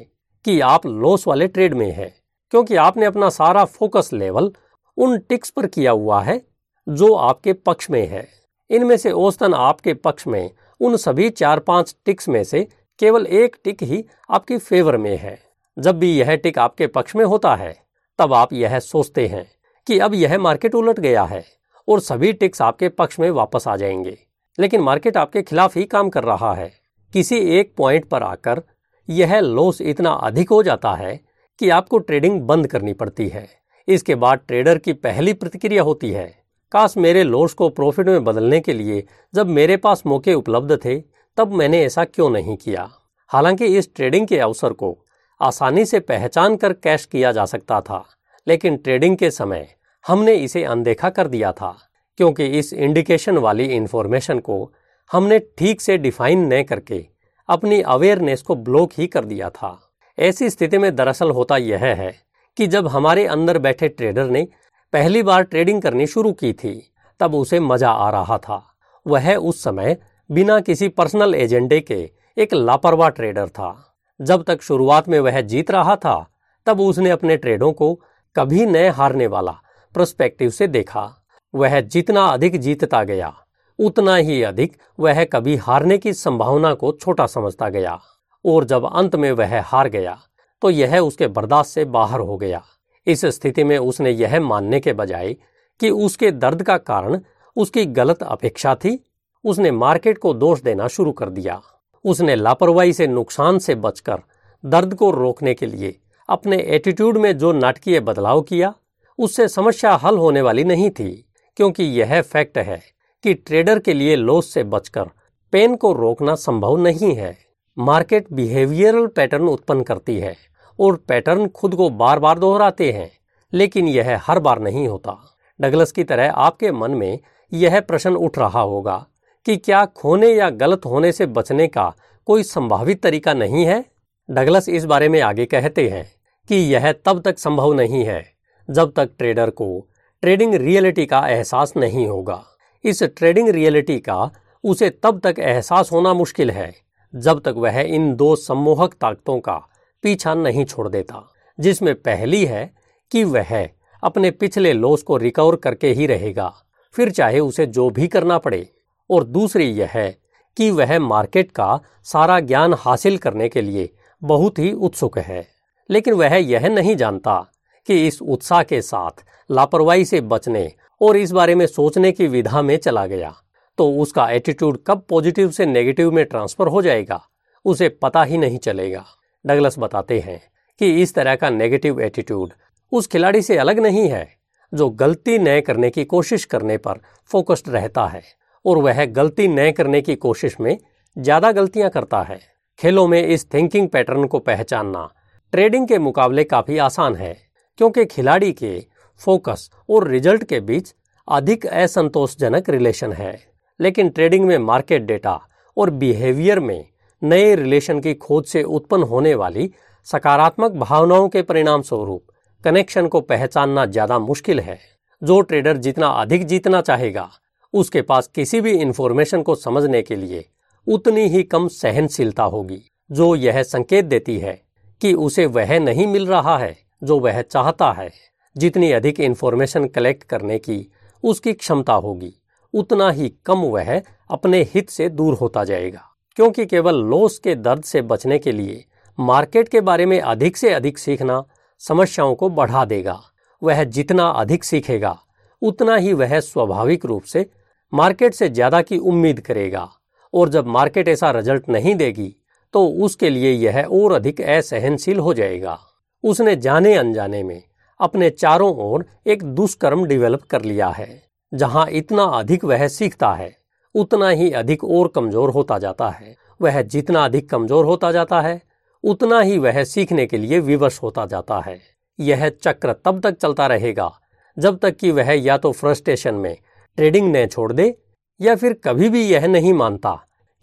कि 0.45 0.59
आप 0.59 0.85
लॉस 0.85 1.27
वाले 1.27 1.47
ट्रेड 1.47 1.73
में 1.73 1.91
हैं, 1.91 2.13
क्योंकि 2.51 2.75
आपने 2.75 3.05
अपना 3.05 3.29
सारा 3.29 3.65
फोकस 3.65 4.09
लेवल 4.13 4.51
उन 4.97 5.17
टिक्स 5.19 5.49
पर 5.49 5.67
किया 5.67 5.91
हुआ 5.91 6.21
है 6.21 6.41
जो 6.87 7.13
आपके 7.13 7.53
पक्ष 7.53 7.89
में 7.89 8.07
है। 8.07 8.27
इनमें 8.69 8.95
से 8.97 9.11
औसतन 9.11 9.53
आपके 9.53 9.93
पक्ष 9.93 10.27
में 10.27 10.49
उन 10.79 10.95
सभी 10.97 11.29
चार 11.29 11.59
पाँच 11.59 11.95
टिक्स 12.05 12.29
में 12.29 12.43
से 12.43 12.67
केवल 12.99 13.25
एक 13.25 13.55
टिक 13.63 13.83
ही 13.83 14.03
आपकी 14.29 14.57
फेवर 14.57 14.97
में 14.97 15.17
है। 15.17 15.37
जब 15.77 15.99
भी 15.99 16.11
यह 16.13 16.35
टिक 16.35 16.59
आपके 16.59 16.87
पक्ष 16.87 17.15
में 17.15 17.25
होता 17.25 17.55
है, 17.55 17.75
तब 18.19 18.33
आप 18.33 18.53
यह 18.53 18.79
सोचते 18.79 19.27
हैं 19.27 19.45
कि 19.87 19.99
अब 19.99 20.13
यह 20.13 20.37
मार्केट 20.37 20.75
उलट 20.75 20.99
गया 20.99 21.23
है 21.23 21.43
और 21.87 21.99
सभी 21.99 22.33
टिक्स 22.33 22.61
आपके 22.61 22.89
पक्ष 22.89 23.19
में 23.19 23.29
वापस 23.31 23.67
आ 23.67 23.75
जाएँगे। 23.75 24.17
लेकिन 24.59 24.81
मार्केट 24.81 25.17
आपके 25.17 25.41
खिलाफ 25.41 25.77
ही 25.77 25.83
काम 25.83 26.09
कर 26.09 26.23
रहा 26.23 26.53
है। 26.53 26.86
किसी 27.18 27.38
एक 27.59 27.74
पॉइंट 27.78 28.05
पर 28.05 28.24
आकर 28.24 28.61
यह 29.09 29.39
लॉस 29.39 29.82
इतना 29.82 30.09
अधिक 30.09 30.49
हो 30.49 30.63
जाता 30.63 30.93
है 30.93 31.20
कि 31.59 31.70
आपको 31.70 31.97
ट्रेडिंग 31.97 32.41
बंद 32.41 32.68
करनी 32.68 32.93
पड़ती 32.93 33.28
है। 33.28 33.47
इसके 33.88 34.15
बाद 34.15 34.39
ट्रेडर 34.47 34.78
की 34.78 34.93
पहली 34.93 35.34
प्रतिक्रिया 35.34 35.84
होती 35.84 36.11
है। 36.11 36.26
काश 36.72 36.97
मेरे 36.97 37.24
लॉस 37.24 37.53
को 37.53 37.70
प्रॉफिट 37.70 38.07
में 38.07 38.24
बदलने 38.24 38.59
के 38.59 38.74
लिए 38.74 39.03
जब 39.34 39.47
मेरे 39.47 39.78
पास 39.78 40.03
मौके 40.05 40.34
उपलब्ध 40.34 40.78
थे, 40.86 40.99
तब 41.38 41.53
मैंने 41.53 41.84
ऐसा 41.84 42.03
क्यों 42.03 42.30
नहीं 42.30 42.57
किया? 42.57 42.89
हालाँकि 43.28 43.65
इस 43.65 43.95
ट्रेडिंग 43.95 44.28
के 44.28 44.39
अवसर 44.39 44.74
को 44.74 44.97
आसानी 45.41 45.86
से 45.86 45.99
पहचान 45.99 46.55
कर 46.55 46.74
कैश 46.74 47.05
किया 47.05 47.32
जा 47.32 47.45
सकता 47.45 47.82
था, 47.82 48.05
लेकिन 48.47 48.78
ट्रेडिंग 48.78 49.18
के 49.18 49.32
समय 49.32 49.68
हमने 50.07 50.36
इसे 50.36 50.63
अनदेखा 50.63 51.09
कर 51.09 51.28
दिया 51.28 51.51
था, 51.51 51.78
क्योंकि 52.18 52.45
इस 52.45 52.74
इंडिकेशन 52.74 53.38
वाली 53.38 53.65
इंफॉर्मेशन 53.65 54.39
को 54.39 54.74
हमने 55.12 55.39
ठीक 55.39 55.82
से 55.82 55.97
डिफाइन 55.97 56.53
न 56.53 56.64
करके 56.64 57.05
अपनी 57.49 57.82
अवेयरनेस 57.82 58.41
को 58.41 58.55
ब्लॉक 58.55 58.91
ही 58.97 59.08
कर 59.08 59.26
दिया 59.26 59.49
था। 59.49 59.78
ऐसी 60.18 60.49
स्थिति 60.49 60.78
में 60.78 60.95
दरअसल 60.95 61.30
होता 61.32 61.58
यह 61.58 61.86
है 61.86 62.14
कि 62.58 62.68
जब 62.68 62.88
हमारे 62.88 63.26
अंदर 63.26 63.58
बैठे 63.58 63.88
ट्रेडर 63.88 64.30
ने 64.30 64.47
पहली 64.93 65.24
बार 65.24 65.43
ट्रेडिंग 65.43 65.82
करनी 65.82 66.08
शुरू 66.08 66.34
की 66.34 66.53
थी, 66.53 66.91
तब 67.20 67.36
उसे 67.36 67.60
मज़ा 67.60 67.89
आ 67.89 68.10
रहा 68.10 68.38
था। 68.38 68.62
वह 69.05 69.36
उस 69.36 69.64
समय 69.64 69.97
बिना 70.32 70.60
किसी 70.60 70.88
पर्सनल 70.88 71.36
एजेंडे 71.36 71.80
के 71.80 72.10
एक 72.38 72.53
लापरवाह 72.53 73.10
ट्रेडर 73.10 73.47
था। 73.47 73.95
जब 74.20 74.43
तक 74.43 74.62
शुरुआत 74.62 75.10
में 75.10 75.20
वह 75.20 75.41
जीत 75.41 75.72
रहा 75.72 75.95
था, 75.95 76.26
तब 76.66 76.80
उसने 76.82 77.10
अपने 77.10 77.38
ट्रेडों 77.38 77.72
को 77.72 77.93
कभी 78.36 78.66
न 78.66 78.89
हारने 78.89 79.28
वाला 79.28 79.51
प्रोस्पेक्टिव 79.93 80.49
से 80.49 80.68
देखा। 80.68 81.12
वह 81.53 81.82
जितना 81.82 82.26
अधिक 82.26 82.60
जीतता 82.60 83.03
गया 83.03 83.34
उतना 83.80 84.15
ही 84.15 84.41
अधिक 84.43 84.75
वह 84.99 85.23
कभी 85.23 85.55
हारने 85.55 85.97
की 85.97 86.13
संभावना 86.13 86.73
को 86.73 86.91
छोटा 86.91 87.25
समझता 87.28 87.69
गया 87.69 87.99
और 88.45 88.63
जब 88.63 88.86
अंत 88.86 89.15
में 89.15 89.32
वह 89.32 89.59
हार 89.61 89.89
गया 89.89 90.17
तो 90.61 90.69
यह 90.69 90.97
उसके 90.99 91.28
बर्दाश्त 91.28 91.69
से 91.69 91.86
बाहर 91.86 92.19
हो 92.19 92.38
गया। 92.38 92.61
इस 93.07 93.25
स्थिति 93.25 93.63
में 93.63 93.78
उसने 93.78 94.11
यह 94.11 94.39
मानने 94.39 94.80
के 94.80 94.93
बजाय 94.93 95.34
कि 95.80 95.89
उसके 95.89 96.32
दर्द 96.32 96.63
का 96.63 96.78
कारण 96.78 97.19
उसकी 97.55 97.86
गलत 97.86 98.23
अपेक्षा 98.23 98.73
थी, 98.75 98.99
उसने 99.43 99.71
मार्केट 99.71 100.17
को 100.17 100.34
दोष 100.34 100.61
देना 100.61 100.88
शुरू 100.88 101.11
कर 101.11 101.30
दिया। 101.30 101.61
उसने 102.05 102.36
लापरवाही 102.36 102.93
से 102.93 103.07
नुकसान 103.07 103.59
से 103.59 103.75
बचकर 103.75 104.21
दर्द 104.63 104.93
को 104.93 105.11
रोकने 105.11 105.53
के 105.53 105.65
लिए 105.65 105.95
अपने 106.30 106.57
एटीट्यूड 106.67 107.17
में 107.17 107.38
जो 107.38 107.51
नाटकीय 107.51 107.99
बदलाव 107.99 108.41
किया, 108.41 108.73
उससे 109.19 109.47
समस्या 109.47 109.93
हल 109.95 110.17
होने 110.17 110.41
वाली 110.41 110.63
नहीं 110.63 110.89
थी, 110.89 111.25
क्योंकि 111.57 111.84
यह 111.84 112.21
फैक्ट 112.21 112.57
है 112.57 112.82
कि 113.24 113.34
ट्रेडर 113.34 113.80
के 113.80 113.93
लिए 113.93 114.15
लॉस 114.15 114.53
से 114.53 114.63
बचकर 114.63 115.09
पेन 115.53 115.76
को 115.76 115.93
रोकना 115.93 116.36
संभव 116.36 116.78
नहीं 116.78 117.15
है। 117.15 117.38
मार्केट 117.78 118.26
बिहेवियरल 118.34 119.07
पैटर्न 119.07 119.47
उत्पन्न 119.47 119.84
करती 119.84 120.18
है 120.20 120.36
और 120.80 120.95
पैटर्न 121.07 121.47
खुद 121.47 121.76
को 121.76 121.89
बार 121.89 122.20
बार 122.20 122.39
दोहराते 122.39 122.91
हैं, 122.91 123.09
लेकिन 123.53 123.88
यह 123.88 124.20
हर 124.24 124.39
बार 124.39 124.59
नहीं 124.59 124.88
होता। 124.88 125.18
डगलस 125.61 125.91
की 125.91 126.03
तरह 126.03 126.32
आपके 126.32 126.72
मन 126.72 126.91
में 126.91 127.20
यह 127.53 127.80
प्रश्न 127.82 128.15
उठ 128.15 128.38
रहा 128.38 128.61
होगा 128.61 129.05
कि 129.45 129.57
क्या 129.57 129.86
खोने 129.86 130.34
या 130.34 130.49
गलत 130.49 130.86
होने 130.86 131.11
से 131.11 131.26
बचने 131.26 131.68
का 131.68 131.93
कोई 132.28 132.43
संभावित 132.43 133.01
तरीका 133.03 133.34
नहीं 133.34 133.65
है? 133.65 133.84
डगलस 134.30 134.70
इस 134.70 134.86
बारे 134.86 135.09
में 135.09 135.22
आगे 135.22 135.45
कहते 135.45 135.89
हैं 135.89 136.05
कि 136.49 136.55
यह 136.74 136.91
तब 137.05 137.22
तक 137.22 137.39
संभव 137.39 137.74
नहीं 137.74 138.03
है 138.05 138.24
जब 138.70 138.91
तक 138.95 139.09
ट्रेडर 139.18 139.49
को 139.49 139.88
ट्रेडिंग 140.22 140.53
रियलिटी 140.53 141.05
का 141.05 141.28
एहसास 141.28 141.74
नहीं 141.78 142.07
होगा। 142.07 142.43
इस 142.84 143.03
ट्रेडिंग 143.03 143.49
रियलिटी 143.49 143.99
का 143.99 144.32
उसे 144.63 144.89
तब 144.89 145.19
तक 145.19 145.39
एहसास 145.39 145.91
होना 145.91 146.13
मुश्किल 146.13 146.51
है, 146.51 146.73
जब 147.13 147.39
तक 147.39 147.53
वह 147.57 147.80
इन 147.80 148.13
दो 148.15 148.36
सम्मोहक 148.36 148.93
ताकतों 148.93 149.39
का 149.39 149.57
पीछा 150.03 150.34
नहीं 150.34 150.65
छोड़ 150.65 150.88
देता, 150.89 151.23
जिसमें 151.59 151.93
पहली 151.95 152.45
है 152.45 152.69
कि 153.11 153.23
वह 153.23 153.69
अपने 154.03 154.32
पिछले 154.32 154.73
लॉस 154.73 155.03
को 155.03 155.17
रिकवर 155.17 155.55
करके 155.55 155.91
ही 155.91 156.05
रहेगा, 156.05 156.53
फिर 156.95 157.11
चाहे 157.11 157.39
उसे 157.39 157.65
जो 157.65 157.89
भी 157.89 158.07
करना 158.07 158.38
पड़े, 158.38 158.69
और 159.09 159.23
दूसरी 159.23 159.65
यह 159.65 159.89
है 159.91 160.09
कि 160.57 160.69
वह 160.71 160.97
मार्केट 160.99 161.51
का 161.51 161.80
सारा 162.03 162.39
ज्ञान 162.39 162.75
हासिल 162.78 163.17
करने 163.17 163.49
के 163.49 163.61
लिए 163.61 163.89
बहुत 164.21 164.59
ही 164.59 164.71
उत्सुक 164.71 165.17
है। 165.19 165.45
लेकिन 165.89 166.13
वह 166.13 166.36
यह 166.36 166.67
नहीं 166.67 166.95
जानता 166.95 167.39
कि 167.88 168.07
इस 168.07 168.21
उत्साह 168.21 168.63
के 168.63 168.82
साथ 168.82 169.23
लापरवाही 169.49 170.05
से 170.05 170.21
बचने 170.21 170.71
और 171.01 171.17
इस 171.17 171.31
बारे 171.31 171.55
में 171.55 171.65
सोचने 171.67 172.11
की 172.11 172.27
विधा 172.27 172.61
में 172.61 172.75
चला 172.77 173.05
गया। 173.07 173.33
तो 173.77 173.89
उसका 173.93 174.29
एटीट्यूड 174.29 174.77
कब 174.87 175.03
पॉजिटिव 175.09 175.51
से 175.51 175.65
नेगेटिव 175.65 176.11
में 176.11 176.23
ट्रांसफ़र 176.25 176.67
हो 176.67 176.81
जाएगा, 176.81 177.21
उसे 177.65 177.89
पता 178.01 178.23
ही 178.23 178.37
नहीं 178.37 178.57
चलेगा। 178.59 179.05
डगलस 179.45 179.77
बताते 179.79 180.19
हैं 180.19 180.41
कि 180.81 180.89
इस 181.01 181.13
तरह 181.15 181.35
का 181.35 181.49
नेगेटिव 181.49 182.01
एटीट्यूड 182.01 182.53
उस 182.91 183.07
खिलाड़ी 183.07 183.41
से 183.41 183.57
अलग 183.57 183.79
नहीं 183.79 184.07
है, 184.09 184.27
जो 184.73 184.89
गलती 184.91 185.37
नए 185.39 185.61
करने 185.61 185.89
की 185.89 186.05
कोशिश 186.05 186.45
करने 186.45 186.77
पर 186.77 186.99
फोकस्ड 187.31 187.69
रहता 187.69 188.05
है 188.05 188.21
और 188.65 188.77
वह 188.77 189.05
गलती 189.05 189.47
नए 189.47 189.71
करने 189.71 190.01
की 190.01 190.15
कोशिश 190.17 190.59
में 190.59 190.77
ज़्यादा 191.17 191.51
गलतियाँ 191.51 191.89
करता 191.89 192.21
है। 192.21 192.39
खेलों 192.79 193.07
में 193.07 193.21
इस 193.23 193.45
थिंकिंग 193.53 193.87
पैटर्न 193.89 194.25
को 194.25 194.39
पहचानना 194.39 195.09
ट्रेडिंग 195.53 195.87
के 195.87 195.97
मुकाबले 195.99 196.43
काफ़ी 196.43 196.77
आसान 196.77 197.15
है, 197.15 197.35
क्योंकि 197.79 198.05
खिलाड़ी 198.05 198.51
के 198.53 198.77
फोकस 199.22 199.70
और 199.89 200.07
रिज़ल्ट 200.07 200.43
के 200.43 200.59
बीच 200.59 200.93
अधिक 201.28 201.65
असंतोषजनक 201.65 202.70
रिलेशन 202.70 203.13
है। 203.13 203.39
लेकिन 203.80 204.09
ट्रेडिंग 204.09 204.45
में 204.45 204.57
मार्केट 204.57 205.01
डेटा 205.01 205.39
और 205.78 205.89
बिहेवियर 205.93 206.59
में 206.59 206.86
नए 207.22 207.53
रिलेशन 207.55 207.99
की 207.99 208.13
खोज 208.15 208.45
से 208.45 208.63
उत्पन्न 208.63 209.03
होने 209.03 209.34
वाली 209.36 209.70
सकारात्मक 210.07 210.72
भावनाओं 210.74 211.28
के 211.30 211.41
परिणाम 211.41 211.82
स्वरूप 211.82 212.24
कनेक्शन 212.63 213.07
को 213.07 213.22
पहचानना 213.22 213.86
ज़्यादा 213.86 214.20
मुश्किल 214.20 214.59
है। 214.59 214.80
जो 215.22 215.39
ट्रेडर 215.41 215.78
जितना 215.78 216.07
अधिक 216.07 216.45
जीतना 216.45 216.82
चाहेगा, 216.82 217.30
उसके 217.74 218.01
पास 218.01 218.28
किसी 218.28 218.61
भी 218.61 218.72
इंफॉर्मेशन 218.72 219.41
को 219.41 219.55
समझने 219.55 220.01
के 220.01 220.15
लिए 220.15 220.45
उतनी 220.88 221.28
ही 221.28 221.43
कम 221.43 221.68
सहनशीलता 221.68 222.43
होगी, 222.43 222.80
जो 223.09 223.36
यह 223.36 223.61
संकेत 223.63 224.05
देती 224.05 224.38
है 224.38 224.61
कि 225.01 225.13
उसे 225.15 225.45
वह 225.47 225.78
नहीं 225.80 226.07
मिल 226.07 226.28
रहा 226.28 226.57
है, 226.57 226.76
जो 227.03 227.20
वह 227.20 227.41
चाहता 227.41 227.91
है। 227.91 228.09
जितनी 228.58 228.91
अधिक 228.91 229.20
इन्फॉर्मेशन 229.22 229.86
कलेक्ट 229.88 230.24
करने 230.26 230.58
की 230.60 230.86
उसकी 231.24 231.53
क्षमता 231.53 231.93
होगी, 231.95 232.34
उतना 232.74 233.10
ही 233.12 233.32
कम 233.45 233.60
वह 233.60 234.01
अपने 234.30 234.62
हित 234.66 234.89
से 234.89 235.10
दूर 235.10 235.34
होता 235.36 235.64
जाएगा। 235.64 236.03
क्योंकि 236.38 236.66
केवल 236.66 236.95
लॉस 237.05 237.38
के 237.39 237.55
दर्द 237.58 237.84
से 237.84 238.01
बचने 238.03 238.39
के 238.39 238.51
लिए 238.51 238.84
मार्केट 239.18 239.70
के 239.70 239.82
बारे 239.82 240.05
में 240.05 240.20
अधिक 240.20 240.58
से 240.58 240.74
अधिक 240.74 240.97
सीखना 240.97 241.43
समस्याओं 241.82 242.36
को 242.36 242.49
बढ़ा 242.51 242.84
देगा। 242.86 243.20
वह 243.62 243.84
जितना 243.86 244.28
अधिक 244.32 244.64
सीखेगा, 244.64 245.18
उतना 245.62 245.95
ही 245.95 246.14
वह 246.14 246.39
स्वाभाविक 246.39 247.05
रूप 247.05 247.24
से 247.24 247.45
मार्केट 247.93 248.34
से 248.34 248.49
ज़्यादा 248.49 248.82
की 248.82 248.97
उम्मीद 248.99 249.39
करेगा। 249.39 249.88
और 250.34 250.49
जब 250.49 250.68
मार्केट 250.68 251.08
ऐसा 251.08 251.32
रिज़ल्ट 251.32 251.70
नहीं 251.70 251.95
देगी 251.95 252.34
तो 252.74 252.86
उसके 253.05 253.30
लिए 253.30 253.51
यह 253.51 253.84
और 253.84 254.14
अधिक 254.14 254.41
असहनशील 254.41 255.20
हो 255.20 255.34
जाएगा। 255.34 255.78
उसने 256.24 256.55
जाने 256.58 256.93
अनजाने 256.95 257.41
में 257.43 257.62
अपने 257.99 258.29
चारों 258.29 258.73
ओर 258.81 259.05
एक 259.27 259.43
दुष्कर्म 259.45 260.05
डेवलप 260.05 260.41
कर 260.41 260.61
लिया 260.61 260.87
है, 260.89 261.07
जहाँ 261.51 261.87
इतना 261.89 262.23
अधिक 262.23 262.63
वह 262.65 262.87
सीखता 262.87 263.31
है, 263.33 263.55
उतना 263.95 264.29
ही 264.29 264.51
अधिक 264.51 264.83
और 264.83 265.07
कमज़ोर 265.07 265.49
होता 265.49 265.77
जाता 265.77 266.09
है। 266.09 266.35
वह 266.61 266.81
जितना 266.83 267.23
अधिक 267.25 267.49
कमज़ोर 267.49 267.85
होता 267.85 268.11
जाता 268.11 268.41
है, 268.41 268.61
उतना 269.03 269.39
ही 269.39 269.57
वह 269.57 269.83
सीखने 269.83 270.25
के 270.25 270.37
लिए 270.37 270.59
विवश 270.59 270.99
होता 271.03 271.25
जाता 271.25 271.59
है। 271.59 271.79
यह 272.19 272.47
चक्र 272.51 272.93
तब 273.05 273.19
तक 273.19 273.37
चलता 273.37 273.67
रहेगा, 273.67 274.11
जब 274.57 274.77
तक 274.77 274.95
कि 274.95 275.11
वह 275.11 275.31
या 275.31 275.57
तो 275.57 275.71
फ्रस्ट्रेशन 275.71 276.35
में 276.35 276.55
ट्रेडिंग 276.97 277.35
न 277.35 277.45
छोड़ 277.47 277.71
दे, 277.73 277.93
या 278.39 278.55
फिर 278.55 278.73
कभी 278.83 279.09
भी 279.09 279.23
यह 279.23 279.47
नहीं 279.47 279.73
मानता 279.73 280.13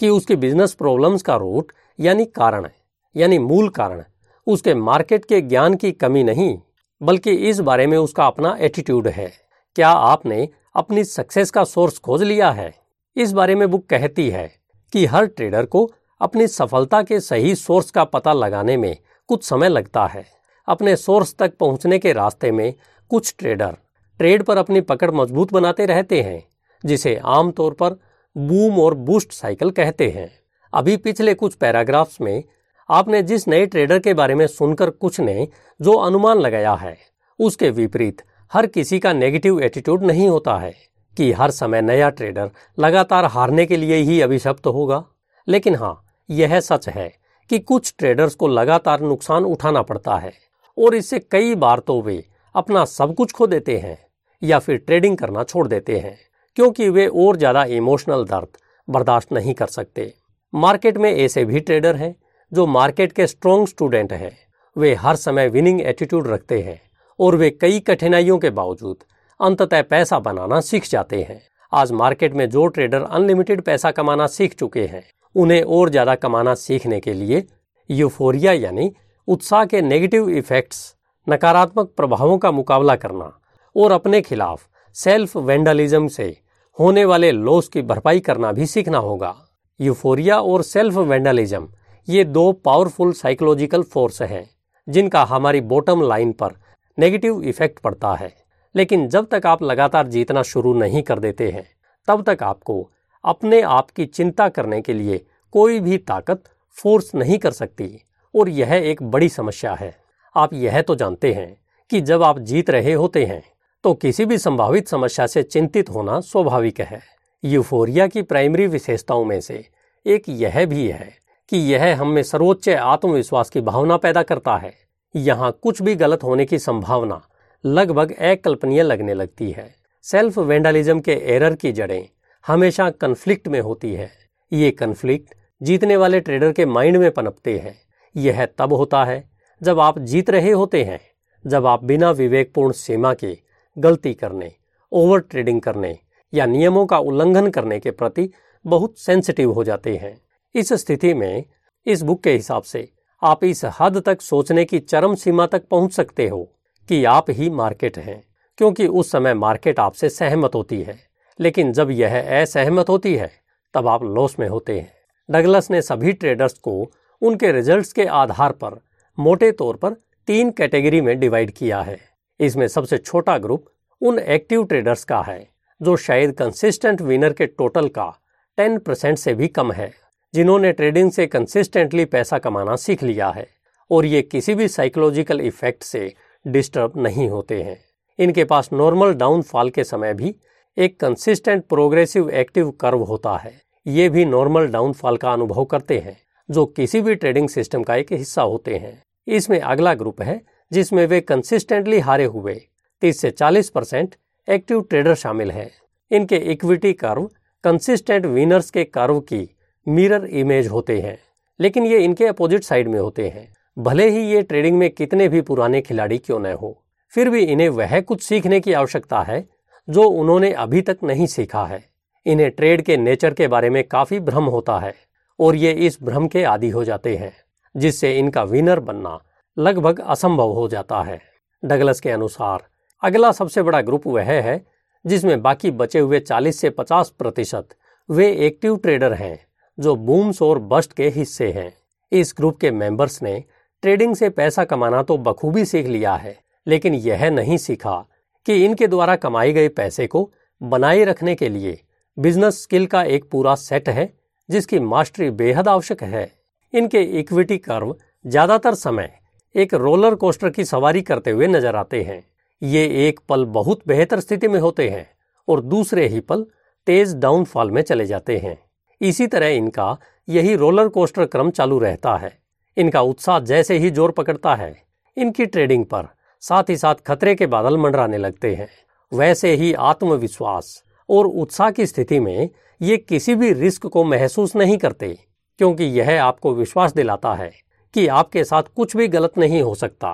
कि 0.01 0.09
उसकी 0.09 0.37
बिज़नेस 0.37 0.75
प्रॉब्लम्स 0.75 1.23
का 1.23 1.37
रूट 1.37 1.73
यानी 1.99 2.25
कारण, 2.27 2.69
यानी 3.17 3.39
मूल 3.39 3.69
कारण, 3.69 4.03
उसके 4.47 4.75
मार्केट 4.75 5.25
के 5.25 5.41
ज्ञान 5.41 5.75
की 5.75 5.93
कमी 5.93 6.23
नहीं 6.25 6.57
बल्कि 7.01 7.33
इस 7.49 7.61
बारे 7.61 7.87
में 7.87 7.97
उसका 7.99 8.27
अपना 8.27 8.57
एटीट्यूड 8.61 9.09
है। 9.09 9.33
क्या 9.77 9.89
आपने 9.89 10.49
अपनी 10.75 11.05
सक्सेस 11.05 11.51
का 11.51 11.65
सोर्स 11.65 11.99
खोज 11.99 12.23
लिया 12.23 12.51
है? 12.51 12.73
इस 13.17 13.33
बारे 13.33 13.55
में 13.55 13.71
बुक 13.71 13.87
कहती 13.87 14.29
है 14.31 14.51
कि 14.93 15.05
हर 15.07 15.27
ट्रेडर 15.27 15.67
को 15.67 15.91
अपनी 16.21 16.47
सफलता 16.47 17.03
के 17.03 17.21
सही 17.21 17.55
सोर्स 17.55 17.91
का 17.91 18.05
पता 18.05 18.33
लगाने 18.33 18.77
में 18.77 18.97
कुछ 19.29 19.45
समय 19.45 19.69
लगता 19.69 20.07
है। 20.07 20.25
अपने 20.69 20.97
सोर्स 20.97 21.35
तक 21.39 21.57
पहुँचने 21.57 21.99
के 21.99 22.13
रास्ते 22.13 22.51
में 22.51 22.75
कुछ 23.11 23.35
ट्रेडर 23.39 23.77
ट्रेड 24.21 24.43
पर 24.43 24.57
अपनी 24.57 24.81
पकड़ 24.81 25.11
मज़बूत 25.11 25.53
बनाते 25.53 25.87
रहते 25.87 26.23
हैं, 26.23 26.43
जिसे 26.85 27.17
आमतौर 27.17 27.73
पर 27.73 27.99
बूम 28.37 28.79
और 28.81 28.95
बूस्ट 28.95 29.33
साइकिल 29.33 29.71
कहते 29.71 30.09
हैं। 30.11 30.31
अभी 30.73 30.97
पिछले 30.97 31.35
कुछ 31.35 31.55
पैराग्राफ्स 31.55 32.21
में 32.21 32.43
आपने 32.91 33.23
जिस 33.23 33.47
नए 33.49 33.67
ट्रेडर 33.67 33.99
के 33.99 34.15
बारे 34.15 34.35
में 34.35 34.47
सुनकर 34.47 34.91
कुछ 34.91 35.21
ने 35.21 35.47
जो 35.81 35.93
अनुमान 35.99 36.39
लगाया 36.39 36.73
है, 36.75 36.97
उसके 37.39 37.71
विपरीत 37.71 38.23
हर 38.53 38.67
किसी 38.67 38.99
का 38.99 39.13
नेगेटिव 39.13 39.61
एटीट्यूड 39.61 40.03
नहीं 40.03 40.29
होता 40.29 40.57
है 40.59 40.75
कि 41.17 41.31
हर 41.33 41.51
समय 41.51 41.83
नया 41.83 42.09
ट्रेडर 42.11 42.51
लगातार 42.79 43.25
हारने 43.25 43.67
के 43.67 43.77
लिए 43.77 43.97
ही 43.97 44.21
अभिशप्त 44.21 44.67
होगा। 44.67 45.03
लेकिन 45.49 45.75
हाँ 45.75 46.01
यह 46.29 46.59
सच 46.61 46.89
है 46.89 47.13
कि 47.51 47.59
कुछ 47.61 47.95
ट्रेडर्स 47.99 48.35
को 48.35 48.49
लगातार 48.49 49.01
नुकसान 49.01 49.45
उठाना 49.45 49.83
पड़ता 49.83 50.17
है 50.17 50.33
और 50.79 50.95
इससे 50.95 51.19
कई 51.21 51.55
बार 51.55 51.79
तो 51.79 52.01
वे 52.03 52.25
अपना 52.55 52.85
सब 52.85 53.15
कुछ 53.15 53.33
खो 53.33 53.47
देते 53.47 53.77
हैं 53.79 53.99
या 54.43 54.59
फिर 54.59 54.77
ट्रेडिंग 54.77 55.17
करना 55.17 55.43
छोड़ 55.45 55.67
देते 55.69 55.99
हैं, 55.99 56.17
क्योंकि 56.57 56.89
वे 56.89 57.07
और 57.07 57.37
ज़्यादा 57.37 57.65
इमोशनल 57.67 58.25
दर्द 58.25 58.57
बर्दाश्त 58.89 59.33
नहीं 59.33 59.55
कर 59.55 59.67
सकते। 59.69 60.13
मार्केट 60.53 60.99
में 60.99 61.11
ऐसे 61.13 61.45
भी 61.45 61.61
ट्रेडर 61.61 61.97
हैं 61.97 62.15
जो 62.55 62.67
मार्केट 62.69 63.13
के 63.13 63.27
स्ट्रॉन्ग 63.27 63.69
स्टूडेंट 63.69 64.13
हैं। 64.13 64.31
वे 64.77 64.95
हर 64.95 65.17
समय 65.17 65.49
विनिंग 65.49 65.81
एटीट्यूड 65.83 66.27
रखते 66.29 66.61
हैं 66.61 66.81
और 67.19 67.37
वे 67.37 67.51
कई 67.53 67.81
कठिनाइयों 67.81 68.39
के 68.39 68.51
बावजूद 68.53 68.97
अंततः 69.41 69.83
पैसा 69.83 70.19
बनाना 70.21 70.61
सीख 70.61 70.89
जाते 70.91 71.23
हैं। 71.23 71.41
आज 71.73 71.93
मार्केट 71.93 72.35
में 72.35 72.49
जो 72.51 72.67
ट्रेडर 72.69 73.03
अनलिमिटेड 73.03 73.63
पैसा 73.63 73.91
कमाना 73.91 74.27
सीख 74.29 74.55
चुके 74.55 74.87
हैं, 74.87 75.03
उन्हें 75.35 75.63
और 75.63 75.91
ज़्यादा 75.91 76.15
कमाना 76.17 76.55
सीखने 76.57 77.01
के 77.01 77.13
लिए 77.15 77.45
यूफोरिया 77.91 78.53
यानी 78.53 78.91
उत्साह 79.29 79.65
के 79.65 79.81
नेगेटिव 79.83 80.29
इफेक्ट्स, 80.31 80.95
नकारात्मक 81.27 81.93
प्रभावों 81.97 82.39
का 82.39 82.51
मुकाबला 82.53 82.97
करना 82.97 83.33
और 83.77 83.93
अपने 83.93 84.21
खिलाफ 84.23 84.67
सेल्फ 84.97 85.37
वेंडलिज्म 85.39 86.09
से 86.09 86.37
होने 86.79 87.05
वाले 87.05 87.31
लॉस 87.33 87.69
की 87.69 87.83
भरपाई 87.85 88.21
करना 88.23 88.53
भी 88.53 88.67
सीखना 88.69 88.99
होगा। 89.01 89.35
यूफोरिया 89.81 90.41
और 90.43 90.63
सेल्फ 90.65 90.95
वेंडलिज्म 90.95 91.69
ये 92.09 92.25
दो 92.25 92.51
पावरफुल 92.55 93.13
साइकोलॉजिकल 93.13 93.83
फोर्स 93.83 94.21
हैं, 94.23 94.49
जिनका 94.89 95.23
हमारी 95.25 95.61
बॉटम 95.61 96.03
लाइन 96.03 96.33
पर 96.33 96.53
नेगेटिव 96.99 97.43
इफ़ेक्ट 97.43 97.79
पड़ता 97.79 98.15
है। 98.15 98.33
लेकिन 98.75 99.09
जब 99.09 99.27
तक 99.27 99.47
आप 99.47 99.63
लगातार 99.63 100.09
जीतना 100.09 100.43
शुरू 100.43 100.73
नहीं 100.75 101.03
कर 101.03 101.19
देते 101.19 101.51
हैं, 101.51 101.67
तब 102.09 102.23
तक 102.23 102.43
आपको 102.43 102.91
अपने 103.25 103.61
आप 103.61 103.91
की 103.91 104.07
चिंता 104.07 104.49
करने 104.49 104.81
के 104.83 104.93
लिए 104.93 105.25
कोई 105.55 105.81
भी 105.81 105.99
ताकत 105.99 106.43
फोर्स 106.77 107.15
नहीं 107.15 107.39
कर 107.39 107.51
सकती, 107.53 107.89
और 108.35 108.49
यह 108.49 108.73
एक 108.73 109.03
बड़ी 109.03 109.29
समस्या 109.29 109.75
है। 109.75 109.95
आप 110.37 110.55
यह 110.55 110.81
तो 110.83 110.95
जानते 110.95 111.33
हैं 111.33 111.57
कि 111.91 112.01
जब 112.01 112.23
आप 112.23 112.39
जीत 112.41 112.71
रहे 112.71 112.93
होते 112.93 113.25
हैं 113.25 113.43
तो 113.85 113.93
किसी 113.95 114.25
भी 114.25 114.39
संभावित 114.39 114.89
समस्या 114.89 115.27
से 115.27 115.43
चिंतित 115.43 115.91
होना 115.91 116.21
स्वाभाविक 116.21 116.81
है। 116.81 117.01
यूफोरिया 117.45 118.07
की 118.07 118.23
प्राइमरी 118.23 118.67
विशेषताओं 118.67 119.25
में 119.25 119.41
से 119.41 119.65
एक 120.07 120.29
यह 120.29 120.65
भी 120.67 120.87
है 120.89 121.13
कि 121.51 121.57
यह 121.57 122.01
हम 122.01 122.09
में 122.09 122.23
सर्वोच्च 122.23 122.69
आत्मविश्वास 122.69 123.51
की 123.51 123.61
भावना 123.61 123.97
पैदा 123.97 124.23
करता 124.23 124.57
है। 124.57 124.73
यहाँ 125.15 125.51
कुछ 125.63 125.83
भी 125.83 125.95
गलत 125.95 126.23
होने 126.25 126.45
की 126.45 126.59
संभावना 126.59 127.21
लगभग 127.65 128.13
अकल्पनीय 128.13 128.83
लगने 128.83 129.15
लगती 129.15 129.51
है। 129.51 129.75
सेल्फ 130.05 130.39
वेंडालिज्म 130.39 131.01
के 131.01 131.13
एरर 131.35 131.55
की 131.55 131.73
जड़ें 131.73 132.09
हमेशा 132.47 132.89
कन्फ्लिक्ट 132.91 133.49
में 133.49 133.61
होती 133.61 133.95
है। 133.95 134.11
ये 134.53 134.71
कन्फ्लिक्ट 134.71 135.35
जीतने 135.63 135.97
वाले 135.97 136.21
ट्रेडर 136.21 136.53
के 136.53 136.67
माइंड 136.67 136.97
में 136.97 137.11
पनपते 137.11 137.59
हैं। 137.59 137.75
यह 138.17 138.45
तब 138.59 138.73
होता 138.73 139.05
है 139.05 139.23
जब 139.61 139.81
आप 139.81 139.99
जीत 139.99 140.31
रहे 140.31 140.51
होते 140.51 140.83
हैं, 140.85 141.01
जब 141.45 141.67
आप 141.67 141.85
बिना 141.85 142.11
विवेकपूर्ण 142.11 142.73
सीमा 142.73 143.15
के 143.15 143.37
गलती 143.77 144.15
करने 144.15 144.53
ओवर 144.93 145.21
ट्रेडिंग 145.21 145.61
करने 145.61 145.99
या 146.33 146.47
नियमों 146.47 146.87
का 146.87 146.99
उल्लंघन 146.99 147.51
करने 147.51 147.79
के 147.81 147.91
प्रति 147.91 148.29
बहुत 148.65 148.99
सेंसिटिव 148.99 149.53
हो 149.53 149.65
जाते 149.65 149.97
हैं। 149.97 150.17
इस 150.57 150.73
स्थिति 150.73 151.15
में, 151.15 151.45
इस 151.87 152.03
बुक 152.03 152.23
के 152.23 152.33
हिसाब 152.33 152.63
से, 152.63 152.93
आप 153.23 153.45
इस 153.45 153.65
हद 153.81 154.03
तक 154.07 154.21
सोचने 154.21 154.65
की 154.65 154.79
चरम 154.79 155.15
सीमा 155.15 155.47
तक 155.47 155.69
पहुँच 155.69 155.93
सकते 155.93 156.29
हो 156.29 156.53
कि 156.89 157.05
आप 157.05 157.31
ही 157.31 157.51
मार्केट 157.51 157.99
हैं, 157.99 158.25
क्योंकि 158.59 158.87
उस 158.87 159.11
समय 159.11 159.35
मार्केट 159.35 159.81
आपसे 159.81 160.09
सहमत 160.09 160.55
होती 160.55 160.83
है। 160.83 160.99
लेकिन 161.41 161.73
जब 161.73 161.91
यह 161.91 162.43
असहमत 162.43 162.89
होती 162.89 163.15
है, 163.15 163.31
तब 163.75 163.89
आप 163.89 164.05
लॉस 164.05 164.39
में 164.39 164.49
होते 164.49 164.81
हैं। 164.81 164.93
डगलस 165.31 165.71
ने 165.71 165.83
सभी 165.83 166.13
ट्रेडर्स 166.13 166.53
को 166.53 166.91
उनके 167.23 167.53
रिजल्ट्स 167.53 167.93
के 167.93 168.05
आधार 168.05 168.53
पर 168.53 168.81
मोटे 169.19 169.53
तौर 169.53 169.77
पर 169.77 169.93
तीन 170.27 170.51
कैटेगरी 170.51 171.01
में 171.01 171.21
डिवाइड 171.21 171.51
किया 171.51 171.81
है। 171.81 171.99
इसमें 172.41 172.69
सबसे 172.69 172.99
छोटा 172.99 173.39
ग्रुप 173.39 173.67
उन 174.01 174.19
एक्टिव 174.19 174.65
ट्रेडर्स 174.65 175.05
का 175.05 175.23
है, 175.23 175.49
जो 175.83 175.97
शायद 175.97 176.33
कंसिस्टेंट 176.33 177.03
विनर 177.03 177.33
के 177.33 177.47
टोटल 177.47 177.89
का 177.89 178.23
टेन 178.57 178.79
परसेंट 178.79 179.19
से 179.19 179.35
भी 179.35 179.49
कम 179.49 179.73
है। 179.73 180.04
जिन्होंने 180.35 180.73
ट्रेडिंग 180.73 181.11
से 181.13 181.27
कंसिस्टेंटली 181.27 182.05
पैसा 182.05 182.39
कमाना 182.39 182.77
सीख 182.77 183.03
लिया 183.03 183.29
है 183.31 183.47
और 183.91 184.05
ये 184.05 184.23
किसी 184.23 184.55
भी 184.55 184.67
साइकोलॉजिकल 184.69 185.41
इफ़ेक्ट 185.41 185.83
से 185.83 186.13
डिस्टर्ब 186.47 186.93
नहीं 186.97 187.29
होते 187.29 187.63
हैं। 187.63 187.77
इनके 188.19 188.45
पास 188.45 188.71
नॉर्मल 188.73 189.15
डाउनफॉल 189.15 189.71
के 189.71 189.85
समय 189.85 190.15
भी 190.15 190.35
एक 190.77 190.99
कंसिस्टेंट 191.01 191.65
प्रोग्रेसिव 191.65 192.31
एक्टिव 192.31 192.71
कर्व 192.71 193.03
होता 193.03 193.37
है। 193.37 193.53
ये 193.87 194.09
भी 194.09 194.25
नॉर्मल 194.25 194.67
डाउनफॉल 194.67 195.17
का 195.17 195.33
अनुभव 195.33 195.65
करते 195.65 195.99
हैं, 195.99 196.17
जो 196.49 196.67
किसी 196.67 197.01
भी 197.01 197.15
ट्रेडिंग 197.15 197.49
सिस्टम 197.49 197.83
का 197.83 197.97
एक 197.97 198.13
हिस्सा 198.13 198.43
होते 198.43 198.77
हैं। 198.77 199.03
इसमें 199.27 199.61
अगला 199.61 199.95
ग्रुप 199.95 200.23
है, 200.23 200.41
जिसमें 200.73 201.07
वे 201.07 201.21
कंसिस्टेंटली 201.21 202.01
हारे 202.01 202.25
हुए 202.25 202.61
तीस 203.03 203.21
से 203.21 203.31
चालीस 203.31 203.71
परसेंट 203.71 204.15
एक्टिव 204.49 204.81
ट्रेडर 204.81 205.15
शामिल 205.15 205.51
हैं। 205.51 205.71
इनके 206.11 206.37
इक्विटी 206.37 206.93
कर्व 206.93 207.31
कंसिस्टेंट 207.65 208.27
विनर्स 208.27 208.71
के 208.71 208.85
कर्व 208.85 209.21
की 209.21 209.49
मिरर 209.87 210.25
इमेज 210.25 210.67
होते 210.67 211.01
हैं, 211.01 211.19
लेकिन 211.61 211.87
ये 211.87 211.99
इनके 211.99 212.27
अपोजिट 212.27 212.65
साइड 212.65 212.89
में 212.89 212.99
होते 213.01 213.29
हैं। 213.29 213.53
भले 213.77 214.09
ही 214.11 214.21
ये 214.27 214.43
ट्रेडिंग 214.43 214.79
में 214.79 214.89
कितने 214.91 215.29
भी 215.29 215.41
पुराने 215.41 215.81
खिलाड़ी 215.83 216.19
क्यों 216.19 216.39
न 216.39 216.53
हो, 216.53 216.85
फिर 217.13 217.31
भी 217.31 217.43
इन्हें 217.43 217.69
वह 217.69 218.01
कुछ 218.01 218.23
सीखने 218.23 218.61
की 218.61 218.73
आवश्यकता 218.73 219.23
है, 219.23 219.45
जो 219.89 220.03
उन्होंने 220.03 220.53
अभी 220.53 220.81
तक 220.81 220.99
नहीं 221.05 221.27
सीखा 221.27 221.65
है। 221.65 221.83
इन्हें 222.27 222.51
ट्रेड 222.51 222.83
के 222.83 222.97
नेचर 222.97 223.35
के 223.35 223.49
बारे 223.49 223.71
में 223.71 223.83
काफ़ी 223.85 224.21
भ्रम 224.21 224.45
होता 224.45 224.79
है, 224.79 224.95
और 225.39 225.57
ये 225.57 225.73
इस 225.73 225.99
भ्रम 226.03 226.29
के 226.29 226.45
आदि 226.45 226.71
हो 226.71 226.85
जाते 226.85 227.17
हैं, 227.17 227.33
जिससे 227.75 228.19
इनका 228.19 228.43
विनर 228.43 228.81
बनना 228.81 229.19
लगभग 229.59 230.01
असंभव 230.01 230.53
हो 230.53 230.69
जाता 230.69 231.03
है। 231.03 231.21
डगलस 231.63 232.01
के 232.01 232.11
अनुसार, 232.11 232.63
अगला 233.03 233.33
सबसे 233.33 233.63
बड़ा 233.63 233.81
ग्रुप 233.81 234.07
वह 234.07 234.23
है, 234.23 234.65
जिसमें 235.05 235.43
बाकी 235.43 235.71
बचे 235.71 235.99
हुए 235.99 236.21
40 236.21 236.61
से 236.61 236.71
50 236.71 237.11
प्रतिशत 237.11 237.69
वे 238.09 238.31
एक्टिव 238.47 238.77
ट्रेडर 238.77 239.13
हैं। 239.13 239.39
जो 239.79 239.95
बूम्स 239.97 240.43
और 240.43 240.59
बस्ट 240.61 240.93
के 240.93 241.09
हिस्से 241.09 241.51
हैं। 241.53 241.73
इस 242.13 242.35
ग्रुप 242.37 242.59
के 242.59 242.71
मेंबर्स 242.71 243.23
ने 243.23 243.43
ट्रेडिंग 243.83 244.15
से 244.17 244.29
पैसा 244.31 244.65
कमाना 244.65 245.03
तो 245.03 245.17
बखूबी 245.19 245.65
सीख 245.65 245.87
लिया 245.87 246.15
है, 246.15 246.37
लेकिन 246.67 246.95
यह 246.95 247.29
नहीं 247.31 247.57
सीखा 247.59 248.05
कि 248.47 248.65
इनके 248.65 248.87
द्वारा 248.87 249.17
कमाए 249.17 249.53
गए 249.53 249.69
पैसे 249.71 250.07
को 250.07 250.31
बनाए 250.61 251.05
रखने 251.05 251.35
के 251.35 251.49
लिए 251.49 251.79
बिज़नेस 252.17 252.63
स्किल 252.63 252.87
का 252.87 253.03
एक 253.05 253.29
पूरा 253.31 253.55
सेट 253.55 253.89
है, 253.89 254.13
जिसकी 254.49 254.79
मास्टरी 254.81 255.31
बेहद 255.33 255.69
आवश्यक 255.69 256.03
है। 256.05 256.31
इनके 256.75 257.03
इक्विटी 257.21 257.59
कर्व 257.59 257.95
ज़्यादातर 258.25 258.75
समय 258.75 259.13
एक 259.55 259.75
रोलर 259.75 260.15
कोस्टर 260.15 260.51
की 260.51 260.65
सवारी 260.65 261.03
करते 261.03 261.31
हुए 261.31 261.47
नज़र 261.47 261.77
आते 261.77 262.03
हैं। 262.03 262.23
ये 262.63 262.85
एक 263.07 263.21
पल 263.29 263.45
बहुत 263.47 263.81
बेहतर 263.89 264.21
स्थिति 264.21 264.49
में 264.49 264.59
होते 264.61 264.89
हैं 264.89 265.07
और 265.49 265.61
दूसरे 265.63 266.07
ही 266.09 266.21
पल 266.21 266.47
तेज 266.87 267.15
डाउनफॉल 267.17 267.71
में 267.71 267.81
चले 267.83 268.07
जाते 268.07 268.37
हैं। 268.39 268.57
इसी 269.01 269.27
तरह 269.27 269.49
इनका 269.49 269.97
यही 270.29 270.55
रोलर 270.57 270.89
कोस्टर 270.89 271.25
क्रम 271.27 271.51
चालू 271.51 271.79
रहता 271.79 272.17
है। 272.17 272.33
इनका 272.77 273.01
उत्साह 273.03 273.39
जैसे 273.41 273.79
ही 273.79 273.91
ज़ोर 273.91 274.11
पकड़ता 274.11 274.55
है, 274.55 274.75
इनकी 275.17 275.47
ट्रेडिंग 275.47 275.85
पर 275.85 276.09
साथ 276.43 276.71
ही 276.71 276.77
साथ 276.77 276.95
खतरे 277.07 277.35
के 277.35 277.47
बादल 277.47 277.77
मंडराने 277.77 278.19
लगते 278.19 278.55
हैं। 278.55 278.69
वैसे 279.13 279.55
ही 279.55 279.73
आत्मविश्वास 279.75 280.83
और 281.09 281.27
उत्साह 281.27 281.71
की 281.71 281.87
स्थिति 281.87 282.21
में 282.21 282.49
ये 282.81 282.97
किसी 282.99 283.35
भी 283.35 283.53
रिस्क 283.53 283.87
को 283.87 284.05
महसूस 284.05 284.55
नहीं 284.57 284.77
करते, 284.79 285.17
क्योंकि 285.61 285.85
यह 285.85 286.23
आपको 286.23 286.55
विश्वास 286.55 286.95
दिलाता 286.95 287.35
है 287.35 287.51
कि 287.95 288.07
आपके 288.09 288.45
साथ 288.45 288.63
कुछ 288.77 288.97
भी 288.97 289.09
गलत 289.09 289.39
नहीं 289.39 289.63
हो 289.63 289.75
सकता। 289.75 290.09